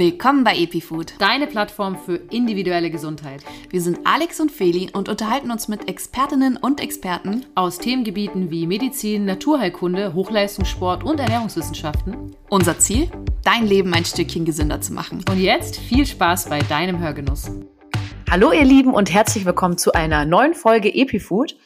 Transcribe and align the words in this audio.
Willkommen 0.00 0.44
bei 0.44 0.56
EpiFood, 0.56 1.12
deine 1.18 1.46
Plattform 1.46 1.98
für 1.98 2.16
individuelle 2.30 2.90
Gesundheit. 2.90 3.44
Wir 3.68 3.82
sind 3.82 3.98
Alex 4.04 4.40
und 4.40 4.50
Feli 4.50 4.88
und 4.94 5.10
unterhalten 5.10 5.50
uns 5.50 5.68
mit 5.68 5.90
Expertinnen 5.90 6.56
und 6.56 6.80
Experten 6.80 7.44
aus 7.54 7.76
Themengebieten 7.76 8.50
wie 8.50 8.66
Medizin, 8.66 9.26
Naturheilkunde, 9.26 10.14
Hochleistungssport 10.14 11.04
und 11.04 11.20
Ernährungswissenschaften. 11.20 12.34
Unser 12.48 12.78
Ziel? 12.78 13.10
Dein 13.44 13.66
Leben 13.66 13.92
ein 13.92 14.06
Stückchen 14.06 14.46
gesünder 14.46 14.80
zu 14.80 14.94
machen. 14.94 15.22
Und 15.30 15.38
jetzt 15.38 15.76
viel 15.76 16.06
Spaß 16.06 16.48
bei 16.48 16.60
deinem 16.60 16.98
Hörgenuss. 16.98 17.50
Hallo 18.30 18.52
ihr 18.52 18.64
Lieben 18.64 18.94
und 18.94 19.12
herzlich 19.12 19.44
willkommen 19.44 19.76
zu 19.76 19.92
einer 19.92 20.24
neuen 20.24 20.54
Folge 20.54 20.88
EpiFood. 20.94 21.58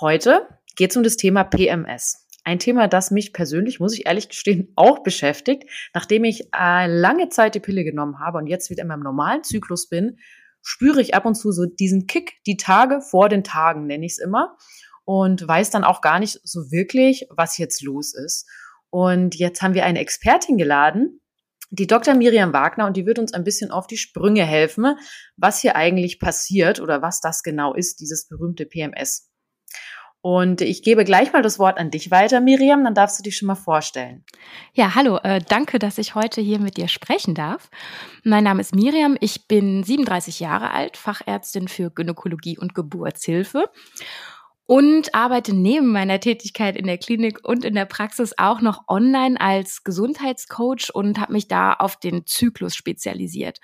Heute 0.00 0.48
geht 0.74 0.90
es 0.90 0.96
um 0.96 1.04
das 1.04 1.16
Thema 1.16 1.44
PMS. 1.44 2.25
Ein 2.46 2.60
Thema, 2.60 2.86
das 2.86 3.10
mich 3.10 3.32
persönlich, 3.32 3.80
muss 3.80 3.92
ich 3.92 4.06
ehrlich 4.06 4.28
gestehen, 4.28 4.72
auch 4.76 5.02
beschäftigt. 5.02 5.64
Nachdem 5.92 6.22
ich 6.22 6.48
äh, 6.56 6.86
lange 6.86 7.28
Zeit 7.28 7.56
die 7.56 7.60
Pille 7.60 7.82
genommen 7.82 8.20
habe 8.20 8.38
und 8.38 8.46
jetzt 8.46 8.70
wieder 8.70 8.82
in 8.82 8.88
meinem 8.88 9.02
normalen 9.02 9.42
Zyklus 9.42 9.88
bin, 9.88 10.18
spüre 10.62 11.00
ich 11.00 11.16
ab 11.16 11.26
und 11.26 11.34
zu 11.34 11.50
so 11.50 11.66
diesen 11.66 12.06
Kick, 12.06 12.34
die 12.46 12.56
Tage 12.56 13.00
vor 13.00 13.28
den 13.28 13.42
Tagen, 13.42 13.88
nenne 13.88 14.06
ich 14.06 14.12
es 14.12 14.18
immer. 14.18 14.56
Und 15.04 15.46
weiß 15.46 15.70
dann 15.70 15.82
auch 15.82 16.00
gar 16.00 16.20
nicht 16.20 16.40
so 16.44 16.70
wirklich, 16.70 17.26
was 17.30 17.58
jetzt 17.58 17.82
los 17.82 18.14
ist. 18.14 18.48
Und 18.90 19.34
jetzt 19.34 19.60
haben 19.60 19.74
wir 19.74 19.84
eine 19.84 19.98
Expertin 19.98 20.56
geladen, 20.56 21.20
die 21.70 21.88
Dr. 21.88 22.14
Miriam 22.14 22.52
Wagner, 22.52 22.86
und 22.86 22.96
die 22.96 23.06
wird 23.06 23.18
uns 23.18 23.34
ein 23.34 23.42
bisschen 23.42 23.72
auf 23.72 23.88
die 23.88 23.96
Sprünge 23.96 24.44
helfen, 24.44 24.96
was 25.36 25.60
hier 25.60 25.74
eigentlich 25.74 26.20
passiert 26.20 26.78
oder 26.78 27.02
was 27.02 27.20
das 27.20 27.42
genau 27.42 27.74
ist, 27.74 27.98
dieses 27.98 28.28
berühmte 28.28 28.66
PMS. 28.66 29.25
Und 30.26 30.60
ich 30.60 30.82
gebe 30.82 31.04
gleich 31.04 31.32
mal 31.32 31.42
das 31.42 31.60
Wort 31.60 31.78
an 31.78 31.92
dich 31.92 32.10
weiter, 32.10 32.40
Miriam, 32.40 32.82
dann 32.82 32.96
darfst 32.96 33.16
du 33.16 33.22
dich 33.22 33.36
schon 33.36 33.46
mal 33.46 33.54
vorstellen. 33.54 34.24
Ja, 34.74 34.96
hallo, 34.96 35.18
äh, 35.18 35.38
danke, 35.38 35.78
dass 35.78 35.98
ich 35.98 36.16
heute 36.16 36.40
hier 36.40 36.58
mit 36.58 36.78
dir 36.78 36.88
sprechen 36.88 37.36
darf. 37.36 37.70
Mein 38.24 38.42
Name 38.42 38.60
ist 38.60 38.74
Miriam, 38.74 39.16
ich 39.20 39.46
bin 39.46 39.84
37 39.84 40.40
Jahre 40.40 40.72
alt, 40.72 40.96
Fachärztin 40.96 41.68
für 41.68 41.92
Gynäkologie 41.92 42.58
und 42.58 42.74
Geburtshilfe 42.74 43.70
und 44.66 45.14
arbeite 45.14 45.54
neben 45.54 45.92
meiner 45.92 46.18
Tätigkeit 46.18 46.76
in 46.76 46.88
der 46.88 46.98
Klinik 46.98 47.46
und 47.48 47.64
in 47.64 47.76
der 47.76 47.84
Praxis 47.84 48.34
auch 48.36 48.60
noch 48.60 48.88
online 48.88 49.40
als 49.40 49.84
Gesundheitscoach 49.84 50.92
und 50.92 51.20
habe 51.20 51.34
mich 51.34 51.46
da 51.46 51.72
auf 51.72 52.00
den 52.00 52.26
Zyklus 52.26 52.74
spezialisiert. 52.74 53.60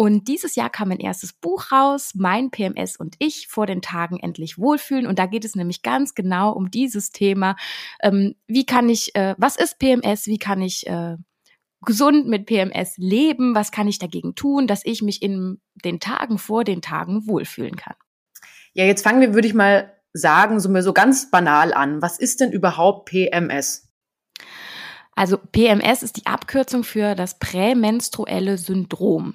Und 0.00 0.28
dieses 0.28 0.54
Jahr 0.54 0.70
kam 0.70 0.88
mein 0.88 0.98
erstes 0.98 1.34
Buch 1.34 1.72
raus, 1.72 2.12
Mein 2.14 2.50
PMS 2.50 2.96
und 2.96 3.16
ich 3.18 3.48
vor 3.48 3.66
den 3.66 3.82
Tagen 3.82 4.18
endlich 4.18 4.56
wohlfühlen. 4.56 5.06
Und 5.06 5.18
da 5.18 5.26
geht 5.26 5.44
es 5.44 5.54
nämlich 5.54 5.82
ganz 5.82 6.14
genau 6.14 6.52
um 6.52 6.70
dieses 6.70 7.10
Thema. 7.10 7.54
Ähm, 8.02 8.34
wie 8.46 8.64
kann 8.64 8.88
ich, 8.88 9.14
äh, 9.14 9.34
was 9.36 9.56
ist 9.56 9.78
PMS? 9.78 10.24
Wie 10.24 10.38
kann 10.38 10.62
ich 10.62 10.86
äh, 10.86 11.18
gesund 11.84 12.26
mit 12.28 12.46
PMS 12.46 12.96
leben? 12.96 13.54
Was 13.54 13.72
kann 13.72 13.88
ich 13.88 13.98
dagegen 13.98 14.34
tun, 14.34 14.66
dass 14.66 14.86
ich 14.86 15.02
mich 15.02 15.20
in 15.20 15.60
den 15.84 16.00
Tagen 16.00 16.38
vor 16.38 16.64
den 16.64 16.80
Tagen 16.80 17.26
wohlfühlen 17.26 17.76
kann? 17.76 17.96
Ja, 18.72 18.86
jetzt 18.86 19.02
fangen 19.02 19.20
wir, 19.20 19.34
würde 19.34 19.48
ich 19.48 19.54
mal 19.54 19.92
sagen, 20.14 20.60
so, 20.60 20.80
so 20.80 20.94
ganz 20.94 21.30
banal 21.30 21.74
an. 21.74 22.00
Was 22.00 22.18
ist 22.18 22.40
denn 22.40 22.52
überhaupt 22.52 23.10
PMS? 23.10 23.89
Also 25.20 25.36
PMS 25.36 26.02
ist 26.02 26.16
die 26.16 26.24
Abkürzung 26.24 26.82
für 26.82 27.14
das 27.14 27.38
prämenstruelle 27.38 28.56
Syndrom. 28.56 29.34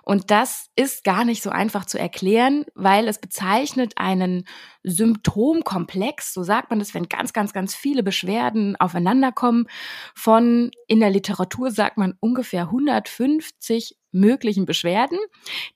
Und 0.00 0.30
das 0.30 0.70
ist 0.76 1.04
gar 1.04 1.26
nicht 1.26 1.42
so 1.42 1.50
einfach 1.50 1.84
zu 1.84 1.98
erklären, 1.98 2.64
weil 2.74 3.06
es 3.06 3.18
bezeichnet 3.18 3.92
einen 3.96 4.46
Symptomkomplex, 4.82 6.32
so 6.32 6.42
sagt 6.42 6.70
man 6.70 6.78
das, 6.78 6.94
wenn 6.94 7.10
ganz, 7.10 7.34
ganz, 7.34 7.52
ganz 7.52 7.74
viele 7.74 8.02
Beschwerden 8.02 8.76
aufeinanderkommen, 8.76 9.68
von 10.14 10.70
in 10.88 11.00
der 11.00 11.10
Literatur 11.10 11.70
sagt 11.70 11.98
man 11.98 12.14
ungefähr 12.18 12.62
150 12.62 13.94
möglichen 14.12 14.64
Beschwerden, 14.64 15.18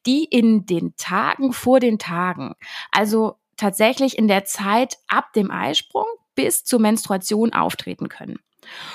die 0.07 0.25
in 0.25 0.65
den 0.65 0.97
Tagen 0.97 1.53
vor 1.53 1.81
den 1.81 1.99
Tagen, 1.99 2.55
also 2.93 3.35
tatsächlich 3.59 4.17
in 4.17 4.27
der 4.27 4.47
Zeit 4.47 4.97
ab 5.07 5.35
dem 5.35 5.51
Eisprung 5.51 6.07
bis 6.35 6.65
zur 6.65 6.81
Menstruation 6.81 7.53
auftreten 7.53 8.09
können. 8.09 8.39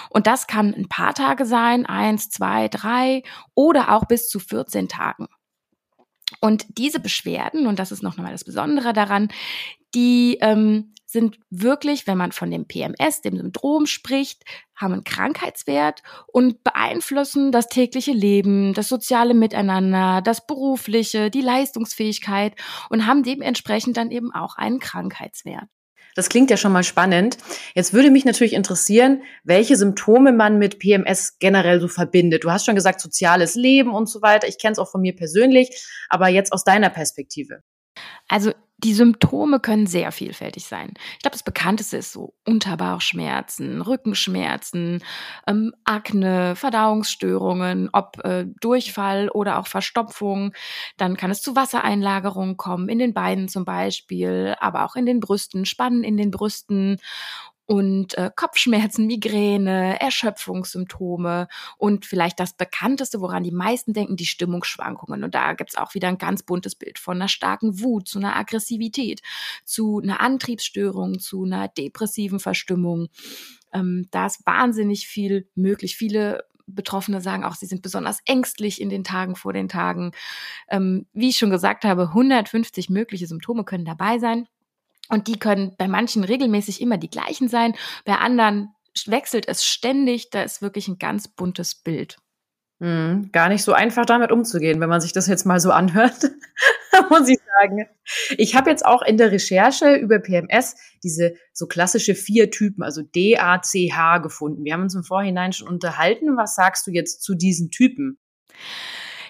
Und 0.09 0.27
das 0.27 0.47
kann 0.47 0.73
ein 0.73 0.87
paar 0.87 1.13
Tage 1.13 1.45
sein, 1.45 1.85
eins, 1.85 2.29
zwei, 2.29 2.67
drei 2.67 3.23
oder 3.53 3.93
auch 3.93 4.05
bis 4.05 4.27
zu 4.27 4.39
14 4.39 4.87
Tagen. 4.89 5.27
Und 6.41 6.65
diese 6.77 6.99
Beschwerden, 6.99 7.67
und 7.67 7.79
das 7.79 7.91
ist 7.91 8.03
noch 8.03 8.17
einmal 8.17 8.31
das 8.31 8.43
Besondere 8.43 8.93
daran, 8.93 9.29
die 9.93 10.37
ähm, 10.41 10.93
sind 11.15 11.39
wirklich, 11.49 12.07
wenn 12.07 12.17
man 12.17 12.33
von 12.33 12.51
dem 12.51 12.67
PMS, 12.67 13.21
dem 13.21 13.37
Syndrom 13.37 13.85
spricht, 13.85 14.43
haben 14.75 14.93
einen 14.93 15.03
Krankheitswert 15.05 16.01
und 16.27 16.63
beeinflussen 16.63 17.53
das 17.53 17.69
tägliche 17.69 18.11
Leben, 18.11 18.73
das 18.73 18.89
soziale 18.89 19.33
Miteinander, 19.33 20.21
das 20.21 20.45
berufliche, 20.45 21.29
die 21.29 21.41
Leistungsfähigkeit 21.41 22.53
und 22.89 23.07
haben 23.07 23.23
dementsprechend 23.23 23.95
dann 23.95 24.11
eben 24.11 24.33
auch 24.33 24.57
einen 24.57 24.79
Krankheitswert. 24.79 25.69
Das 26.15 26.29
klingt 26.29 26.49
ja 26.49 26.57
schon 26.57 26.71
mal 26.71 26.83
spannend. 26.83 27.37
Jetzt 27.75 27.93
würde 27.93 28.09
mich 28.09 28.25
natürlich 28.25 28.53
interessieren, 28.53 29.21
welche 29.43 29.75
Symptome 29.75 30.31
man 30.31 30.57
mit 30.57 30.79
PMS 30.79 31.37
generell 31.39 31.79
so 31.79 31.87
verbindet. 31.87 32.43
Du 32.43 32.51
hast 32.51 32.65
schon 32.65 32.75
gesagt, 32.75 33.01
soziales 33.01 33.53
Leben 33.55 33.93
und 33.93 34.09
so 34.09 34.21
weiter. 34.21 34.47
Ich 34.47 34.57
kenne 34.57 34.71
es 34.71 34.79
auch 34.79 34.89
von 34.89 35.01
mir 35.01 35.15
persönlich, 35.15 35.85
aber 36.09 36.29
jetzt 36.29 36.51
aus 36.53 36.63
deiner 36.63 36.89
Perspektive. 36.89 37.59
Also 38.27 38.53
die 38.85 38.93
Symptome 38.93 39.59
können 39.59 39.87
sehr 39.87 40.11
vielfältig 40.11 40.65
sein. 40.65 40.93
Ich 41.13 41.23
glaube, 41.23 41.33
das 41.33 41.41
bekannteste 41.41 41.97
ist 41.97 42.11
so 42.11 42.35
Unterbauchschmerzen, 42.45 43.81
Rückenschmerzen, 43.81 45.03
ähm, 45.47 45.73
Akne, 45.85 46.55
Verdauungsstörungen, 46.55 47.89
ob 47.93 48.23
äh, 48.23 48.45
Durchfall 48.61 49.29
oder 49.29 49.57
auch 49.57 49.65
Verstopfung. 49.65 50.53
Dann 50.97 51.17
kann 51.17 51.31
es 51.31 51.41
zu 51.41 51.55
Wassereinlagerungen 51.55 52.57
kommen, 52.57 52.87
in 52.87 52.99
den 52.99 53.15
Beinen 53.15 53.47
zum 53.47 53.65
Beispiel, 53.65 54.53
aber 54.59 54.85
auch 54.85 54.95
in 54.95 55.07
den 55.07 55.19
Brüsten, 55.19 55.65
Spannen 55.65 56.03
in 56.03 56.15
den 56.15 56.29
Brüsten 56.29 56.97
und 57.65 58.17
äh, 58.17 58.29
Kopfschmerzen, 58.35 59.07
Migräne, 59.07 59.99
Erschöpfungssymptome 59.99 61.47
und 61.77 62.05
vielleicht 62.05 62.39
das 62.39 62.53
bekannteste, 62.53 63.21
woran 63.21 63.43
die 63.43 63.51
meisten 63.51 63.93
denken, 63.93 64.17
die 64.17 64.25
Stimmungsschwankungen. 64.25 65.23
Und 65.23 65.33
da 65.33 65.53
gibt's 65.53 65.75
auch 65.75 65.93
wieder 65.95 66.07
ein 66.07 66.17
ganz 66.17 66.43
buntes 66.43 66.75
Bild 66.75 66.99
von 66.99 67.17
einer 67.17 67.27
starken 67.27 67.81
Wut 67.81 68.07
zu 68.07 68.19
einer 68.19 68.35
Aggressivität, 68.35 69.21
zu 69.63 69.99
einer 69.99 70.21
Antriebsstörung, 70.21 71.19
zu 71.19 71.43
einer 71.43 71.67
depressiven 71.67 72.39
Verstimmung. 72.39 73.07
Ähm, 73.73 74.07
da 74.11 74.27
ist 74.27 74.45
wahnsinnig 74.45 75.07
viel 75.07 75.49
möglich. 75.55 75.97
Viele 75.97 76.45
Betroffene 76.67 77.21
sagen 77.21 77.43
auch, 77.43 77.55
sie 77.55 77.67
sind 77.67 77.81
besonders 77.81 78.19
ängstlich 78.25 78.81
in 78.81 78.89
den 78.89 79.03
Tagen 79.03 79.35
vor 79.35 79.53
den 79.53 79.69
Tagen. 79.69 80.11
Ähm, 80.69 81.05
wie 81.13 81.29
ich 81.29 81.37
schon 81.37 81.49
gesagt 81.49 81.85
habe, 81.85 82.03
150 82.09 82.89
mögliche 82.89 83.27
Symptome 83.27 83.63
können 83.63 83.85
dabei 83.85 84.19
sein. 84.19 84.47
Und 85.09 85.27
die 85.27 85.37
können 85.37 85.75
bei 85.77 85.87
manchen 85.87 86.23
regelmäßig 86.23 86.81
immer 86.81 86.97
die 86.97 87.09
gleichen 87.09 87.47
sein, 87.47 87.75
bei 88.05 88.15
anderen 88.15 88.69
wechselt 89.05 89.47
es 89.47 89.65
ständig. 89.65 90.29
Da 90.29 90.43
ist 90.43 90.61
wirklich 90.61 90.87
ein 90.87 90.97
ganz 90.97 91.27
buntes 91.27 91.75
Bild. 91.75 92.17
Hm, 92.81 93.29
gar 93.31 93.47
nicht 93.47 93.63
so 93.63 93.71
einfach 93.71 94.05
damit 94.05 94.31
umzugehen, 94.31 94.81
wenn 94.81 94.89
man 94.89 94.99
sich 94.99 95.13
das 95.13 95.27
jetzt 95.27 95.45
mal 95.45 95.61
so 95.61 95.71
anhört, 95.71 96.31
muss 97.09 97.29
ich 97.29 97.39
sagen. 97.59 97.85
Ich 98.37 98.55
habe 98.55 98.69
jetzt 98.69 98.85
auch 98.85 99.01
in 99.01 99.17
der 99.17 99.31
Recherche 99.31 99.95
über 99.95 100.19
PMS 100.19 100.75
diese 101.01 101.35
so 101.53 101.67
klassische 101.67 102.15
vier 102.15 102.51
Typen, 102.51 102.83
also 102.83 103.01
D, 103.01 103.37
A, 103.37 103.61
C, 103.61 103.93
H 103.93 104.17
gefunden. 104.17 104.65
Wir 104.65 104.73
haben 104.73 104.83
uns 104.83 104.95
im 104.95 105.05
Vorhinein 105.05 105.53
schon 105.53 105.69
unterhalten. 105.69 106.35
Was 106.35 106.55
sagst 106.55 106.85
du 106.85 106.91
jetzt 106.91 107.21
zu 107.23 107.33
diesen 107.33 107.71
Typen? 107.71 108.17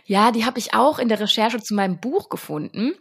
Ja, 0.07 0.31
die 0.31 0.45
habe 0.45 0.59
ich 0.59 0.75
auch 0.75 0.99
in 0.99 1.09
der 1.09 1.19
Recherche 1.19 1.59
zu 1.59 1.73
meinem 1.73 1.99
Buch 1.99 2.29
gefunden. 2.29 2.93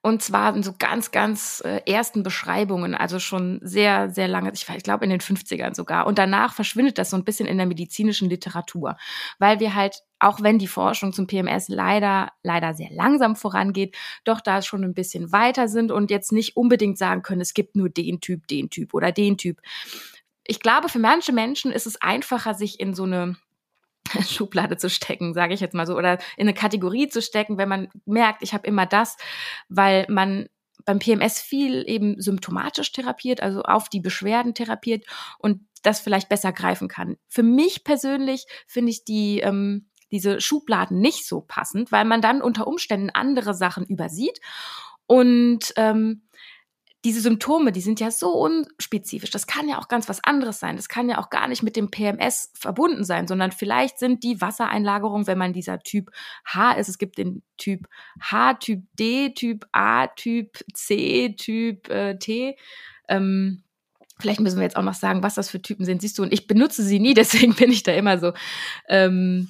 Und 0.00 0.22
zwar 0.22 0.56
in 0.56 0.62
so 0.62 0.72
ganz, 0.78 1.10
ganz 1.10 1.62
äh, 1.66 1.82
ersten 1.86 2.22
Beschreibungen, 2.22 2.94
also 2.94 3.18
schon 3.18 3.60
sehr, 3.62 4.08
sehr 4.08 4.26
lange, 4.26 4.52
ich, 4.54 4.66
ich 4.66 4.82
glaube 4.82 5.04
in 5.04 5.10
den 5.10 5.20
50ern 5.20 5.74
sogar. 5.74 6.06
Und 6.06 6.18
danach 6.18 6.54
verschwindet 6.54 6.96
das 6.96 7.10
so 7.10 7.16
ein 7.16 7.24
bisschen 7.24 7.46
in 7.46 7.58
der 7.58 7.66
medizinischen 7.66 8.30
Literatur, 8.30 8.96
weil 9.38 9.60
wir 9.60 9.74
halt, 9.74 10.02
auch 10.18 10.40
wenn 10.40 10.58
die 10.58 10.68
Forschung 10.68 11.12
zum 11.12 11.26
PMS 11.26 11.68
leider, 11.68 12.30
leider 12.42 12.72
sehr 12.72 12.90
langsam 12.90 13.36
vorangeht, 13.36 13.94
doch 14.24 14.40
da 14.40 14.62
schon 14.62 14.82
ein 14.82 14.94
bisschen 14.94 15.32
weiter 15.32 15.68
sind 15.68 15.92
und 15.92 16.10
jetzt 16.10 16.32
nicht 16.32 16.56
unbedingt 16.56 16.96
sagen 16.96 17.20
können, 17.20 17.42
es 17.42 17.52
gibt 17.52 17.76
nur 17.76 17.90
den 17.90 18.20
Typ, 18.22 18.46
den 18.46 18.70
Typ 18.70 18.94
oder 18.94 19.12
den 19.12 19.36
Typ. 19.36 19.60
Ich 20.46 20.60
glaube, 20.60 20.88
für 20.88 21.00
manche 21.00 21.32
Menschen 21.32 21.70
ist 21.70 21.86
es 21.86 22.00
einfacher, 22.00 22.54
sich 22.54 22.80
in 22.80 22.94
so 22.94 23.02
eine 23.02 23.36
Schublade 24.28 24.76
zu 24.76 24.90
stecken, 24.90 25.34
sage 25.34 25.54
ich 25.54 25.60
jetzt 25.60 25.74
mal 25.74 25.86
so, 25.86 25.96
oder 25.96 26.14
in 26.36 26.42
eine 26.42 26.54
Kategorie 26.54 27.08
zu 27.08 27.22
stecken, 27.22 27.58
wenn 27.58 27.68
man 27.68 27.88
merkt, 28.04 28.42
ich 28.42 28.54
habe 28.54 28.66
immer 28.66 28.86
das, 28.86 29.16
weil 29.68 30.06
man 30.08 30.48
beim 30.84 30.98
PMS 30.98 31.40
viel 31.40 31.84
eben 31.88 32.20
symptomatisch 32.20 32.92
therapiert, 32.92 33.42
also 33.42 33.62
auf 33.62 33.88
die 33.88 34.00
Beschwerden 34.00 34.54
therapiert 34.54 35.04
und 35.38 35.66
das 35.82 36.00
vielleicht 36.00 36.28
besser 36.28 36.52
greifen 36.52 36.88
kann. 36.88 37.16
Für 37.28 37.42
mich 37.42 37.84
persönlich 37.84 38.46
finde 38.66 38.90
ich 38.90 39.04
die 39.04 39.40
ähm, 39.40 39.88
diese 40.12 40.40
Schubladen 40.40 41.00
nicht 41.00 41.26
so 41.26 41.40
passend, 41.40 41.90
weil 41.90 42.04
man 42.04 42.20
dann 42.20 42.40
unter 42.40 42.66
Umständen 42.66 43.10
andere 43.10 43.54
Sachen 43.54 43.84
übersieht 43.84 44.40
und 45.06 45.72
ähm, 45.76 46.25
diese 47.06 47.20
Symptome, 47.20 47.70
die 47.70 47.80
sind 47.80 48.00
ja 48.00 48.10
so 48.10 48.32
unspezifisch. 48.32 49.30
Das 49.30 49.46
kann 49.46 49.68
ja 49.68 49.78
auch 49.78 49.86
ganz 49.86 50.08
was 50.08 50.24
anderes 50.24 50.58
sein. 50.58 50.74
Das 50.74 50.88
kann 50.88 51.08
ja 51.08 51.18
auch 51.18 51.30
gar 51.30 51.46
nicht 51.46 51.62
mit 51.62 51.76
dem 51.76 51.88
PMS 51.88 52.50
verbunden 52.52 53.04
sein, 53.04 53.28
sondern 53.28 53.52
vielleicht 53.52 54.00
sind 54.00 54.24
die 54.24 54.40
Wassereinlagerungen, 54.40 55.28
wenn 55.28 55.38
man 55.38 55.52
dieser 55.52 55.78
Typ 55.78 56.10
H 56.44 56.72
ist. 56.72 56.88
Es 56.88 56.98
gibt 56.98 57.18
den 57.18 57.44
Typ 57.58 57.86
H, 58.20 58.54
Typ 58.54 58.82
D, 58.98 59.32
Typ 59.34 59.66
A, 59.70 60.08
Typ 60.08 60.58
C, 60.74 61.36
Typ 61.38 61.88
äh, 61.88 62.18
T. 62.18 62.58
Ähm, 63.06 63.62
Vielleicht 64.18 64.40
müssen 64.40 64.56
wir 64.56 64.64
jetzt 64.64 64.76
auch 64.76 64.82
noch 64.82 64.94
sagen, 64.94 65.22
was 65.22 65.34
das 65.34 65.50
für 65.50 65.60
Typen 65.60 65.84
sind. 65.84 66.00
Siehst 66.00 66.18
du, 66.18 66.22
und 66.22 66.32
ich 66.32 66.48
benutze 66.48 66.82
sie 66.82 66.98
nie, 66.98 67.14
deswegen 67.14 67.54
bin 67.54 67.70
ich 67.70 67.84
da 67.84 67.92
immer 67.92 68.18
so 68.18 68.32
ähm, 68.88 69.48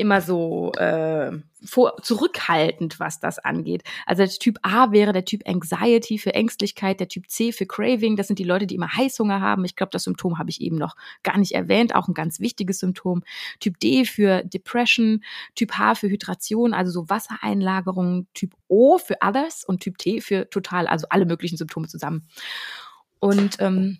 immer 0.00 0.20
so 0.20 0.72
äh, 0.72 1.30
vor, 1.64 1.96
zurückhaltend, 2.02 2.98
was 2.98 3.20
das 3.20 3.38
angeht. 3.38 3.84
Also 4.06 4.22
der 4.22 4.30
Typ 4.30 4.58
A 4.62 4.92
wäre 4.92 5.12
der 5.12 5.24
Typ 5.24 5.42
Anxiety 5.46 6.18
für 6.18 6.34
Ängstlichkeit, 6.34 7.00
der 7.00 7.08
Typ 7.08 7.28
C 7.28 7.52
für 7.52 7.66
Craving. 7.66 8.16
Das 8.16 8.26
sind 8.26 8.38
die 8.38 8.44
Leute, 8.44 8.66
die 8.66 8.74
immer 8.74 8.92
Heißhunger 8.92 9.40
haben. 9.40 9.64
Ich 9.64 9.76
glaube, 9.76 9.90
das 9.92 10.04
Symptom 10.04 10.38
habe 10.38 10.50
ich 10.50 10.60
eben 10.60 10.76
noch 10.76 10.96
gar 11.22 11.38
nicht 11.38 11.52
erwähnt, 11.52 11.94
auch 11.94 12.08
ein 12.08 12.14
ganz 12.14 12.40
wichtiges 12.40 12.78
Symptom. 12.78 13.22
Typ 13.60 13.78
D 13.78 14.04
für 14.04 14.42
Depression, 14.42 15.22
Typ 15.54 15.72
H 15.72 15.96
für 15.96 16.08
Hydration, 16.08 16.74
also 16.74 16.90
so 16.90 17.08
Wassereinlagerung, 17.08 18.26
Typ 18.34 18.54
O 18.68 18.98
für 18.98 19.16
Others 19.20 19.64
und 19.64 19.80
Typ 19.80 19.98
T 19.98 20.20
für 20.20 20.48
total, 20.50 20.86
also 20.86 21.06
alle 21.10 21.26
möglichen 21.26 21.56
Symptome 21.56 21.88
zusammen. 21.88 22.26
Und 23.20 23.56
ähm, 23.60 23.98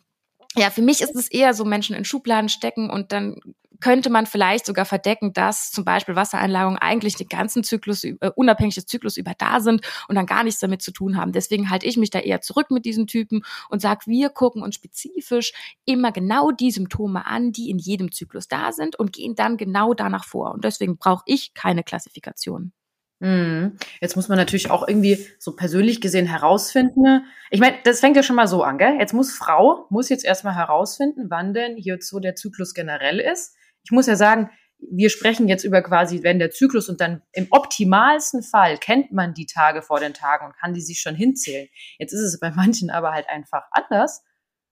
ja, 0.57 0.71
für 0.71 0.83
mich 0.83 1.01
ist 1.01 1.15
es 1.15 1.31
eher 1.31 1.55
so 1.55 1.65
Menschen 1.65 1.95
in 1.95 2.05
Schubladen 2.05 2.49
stecken 2.49 2.91
und 2.91 3.13
dann 3.13 3.37
könnte 3.81 4.11
man 4.11 4.27
vielleicht 4.27 4.67
sogar 4.67 4.85
verdecken, 4.85 5.33
dass 5.33 5.71
zum 5.71 5.85
Beispiel 5.85 6.15
Wassereinlagerungen 6.15 6.79
eigentlich 6.79 7.17
den 7.17 7.29
ganzen 7.29 7.65
Zyklus, 7.65 8.05
äh, 8.05 8.17
unabhängig 8.37 8.75
des 8.75 8.87
Zyklus 8.87 9.17
über 9.17 9.33
da 9.37 9.61
sind 9.61 9.87
und 10.09 10.15
dann 10.15 10.27
gar 10.27 10.45
nichts 10.45 10.61
damit 10.61 10.83
zu 10.83 10.93
tun 10.93 11.17
haben. 11.17 11.33
Deswegen 11.33 11.71
halte 11.71 11.87
ich 11.87 11.97
mich 11.97 12.11
da 12.11 12.19
eher 12.19 12.41
zurück 12.41 12.71
mit 12.71 12.85
diesen 12.85 13.07
Typen 13.07 13.43
und 13.71 13.81
sage, 13.81 14.03
wir 14.07 14.29
gucken 14.29 14.63
uns 14.63 14.75
spezifisch 14.75 15.53
immer 15.87 16.13
genau 16.13 16.51
die 16.51 16.71
Symptome 16.71 17.27
an, 17.27 17.53
die 17.53 17.71
in 17.71 17.79
jedem 17.79 18.13
Zyklus 18.13 18.49
da 18.49 18.73
sind 18.73 18.97
und 18.97 19.13
gehen 19.13 19.35
dann 19.35 19.57
genau 19.57 19.95
danach 19.95 20.25
vor. 20.25 20.53
Und 20.53 20.65
deswegen 20.65 20.99
brauche 20.99 21.23
ich 21.27 21.55
keine 21.55 21.83
Klassifikation. 21.83 22.73
Mhm. 23.21 23.77
Jetzt 24.01 24.17
muss 24.17 24.29
man 24.29 24.39
natürlich 24.39 24.71
auch 24.71 24.89
irgendwie 24.89 25.27
so 25.39 25.55
persönlich 25.55 26.01
gesehen 26.01 26.27
herausfinden. 26.27 27.03
Ne? 27.03 27.25
Ich 27.51 27.61
meine, 27.61 27.77
das 27.85 28.01
fängt 28.01 28.17
ja 28.17 28.23
schon 28.23 28.37
mal 28.37 28.49
so 28.49 28.63
an, 28.63 28.79
gell? 28.79 28.97
Jetzt 28.99 29.13
muss 29.13 29.33
Frau, 29.33 29.87
muss 29.91 30.09
jetzt 30.09 30.25
erstmal 30.25 30.55
herausfinden, 30.55 31.27
wann 31.29 31.55
denn 31.55 31.77
hier 31.77 31.99
so 32.01 32.19
der 32.19 32.35
Zyklus 32.35 32.75
generell 32.75 33.21
ist 33.21 33.55
ich 33.85 33.91
muss 33.91 34.07
ja 34.07 34.17
sagen, 34.17 34.51
wir 34.79 35.11
sprechen 35.11 35.47
jetzt 35.49 35.65
über 35.65 35.83
quasi, 35.83 36.23
wenn 36.23 36.39
der 36.39 36.51
Zyklus 36.51 36.89
und 36.89 37.01
dann 37.01 37.23
im 37.33 37.49
optimalsten 37.51 38.43
Fall 38.43 38.79
kennt 38.79 39.13
man 39.13 39.35
die 39.35 39.47
Tage 39.47 39.83
vor 39.83 40.01
den 40.01 40.15
Tagen 40.15 40.47
und 40.47 40.57
kann 40.57 40.73
die 40.73 40.81
sich 40.81 41.01
schon 41.01 41.15
hinzählen. 41.15 41.69
Jetzt 41.99 42.13
ist 42.13 42.21
es 42.21 42.41
bei 42.41 42.51
manchen 42.51 42.91
aber 42.91 43.13
halt 43.13 43.29
einfach 43.29 43.65
anders. 43.73 44.25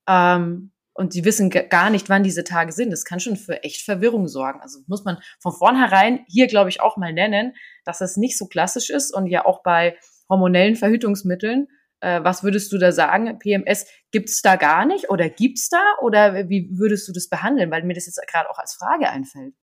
Ähm, 0.08 0.72
und 0.98 1.14
die 1.14 1.24
wissen 1.24 1.50
gar 1.50 1.90
nicht, 1.90 2.08
wann 2.08 2.22
diese 2.22 2.44
Tage 2.44 2.72
sind. 2.72 2.90
Das 2.90 3.04
kann 3.04 3.20
schon 3.20 3.36
für 3.36 3.62
echt 3.62 3.84
Verwirrung 3.84 4.28
sorgen. 4.28 4.60
Also 4.60 4.80
muss 4.86 5.04
man 5.04 5.18
von 5.40 5.52
vornherein 5.52 6.24
hier, 6.28 6.48
glaube 6.48 6.70
ich, 6.70 6.80
auch 6.80 6.96
mal 6.96 7.12
nennen, 7.12 7.54
dass 7.84 7.98
das 7.98 8.16
nicht 8.16 8.36
so 8.36 8.46
klassisch 8.46 8.90
ist 8.90 9.14
und 9.14 9.26
ja 9.26 9.46
auch 9.46 9.62
bei 9.62 9.96
hormonellen 10.28 10.76
Verhütungsmitteln 10.76 11.68
äh, 12.00 12.22
was 12.22 12.42
würdest 12.42 12.72
du 12.72 12.78
da 12.78 12.92
sagen? 12.92 13.38
PMS 13.38 13.86
gibt's 14.12 14.42
da 14.42 14.56
gar 14.56 14.84
nicht 14.86 15.10
oder 15.10 15.28
gibt's 15.28 15.68
da 15.68 15.82
oder 16.00 16.48
wie 16.48 16.70
würdest 16.72 17.08
du 17.08 17.12
das 17.12 17.28
behandeln? 17.28 17.70
Weil 17.70 17.82
mir 17.82 17.94
das 17.94 18.06
jetzt 18.06 18.20
gerade 18.30 18.48
auch 18.50 18.58
als 18.58 18.74
Frage 18.74 19.08
einfällt. 19.08 19.54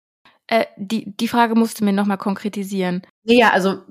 Äh, 0.46 0.66
die, 0.76 1.16
die 1.16 1.28
Frage 1.28 1.54
musst 1.54 1.80
du 1.80 1.84
mir 1.84 1.92
nochmal 1.92 2.18
konkretisieren. 2.18 3.02
Ja, 3.22 3.50
also 3.50 3.82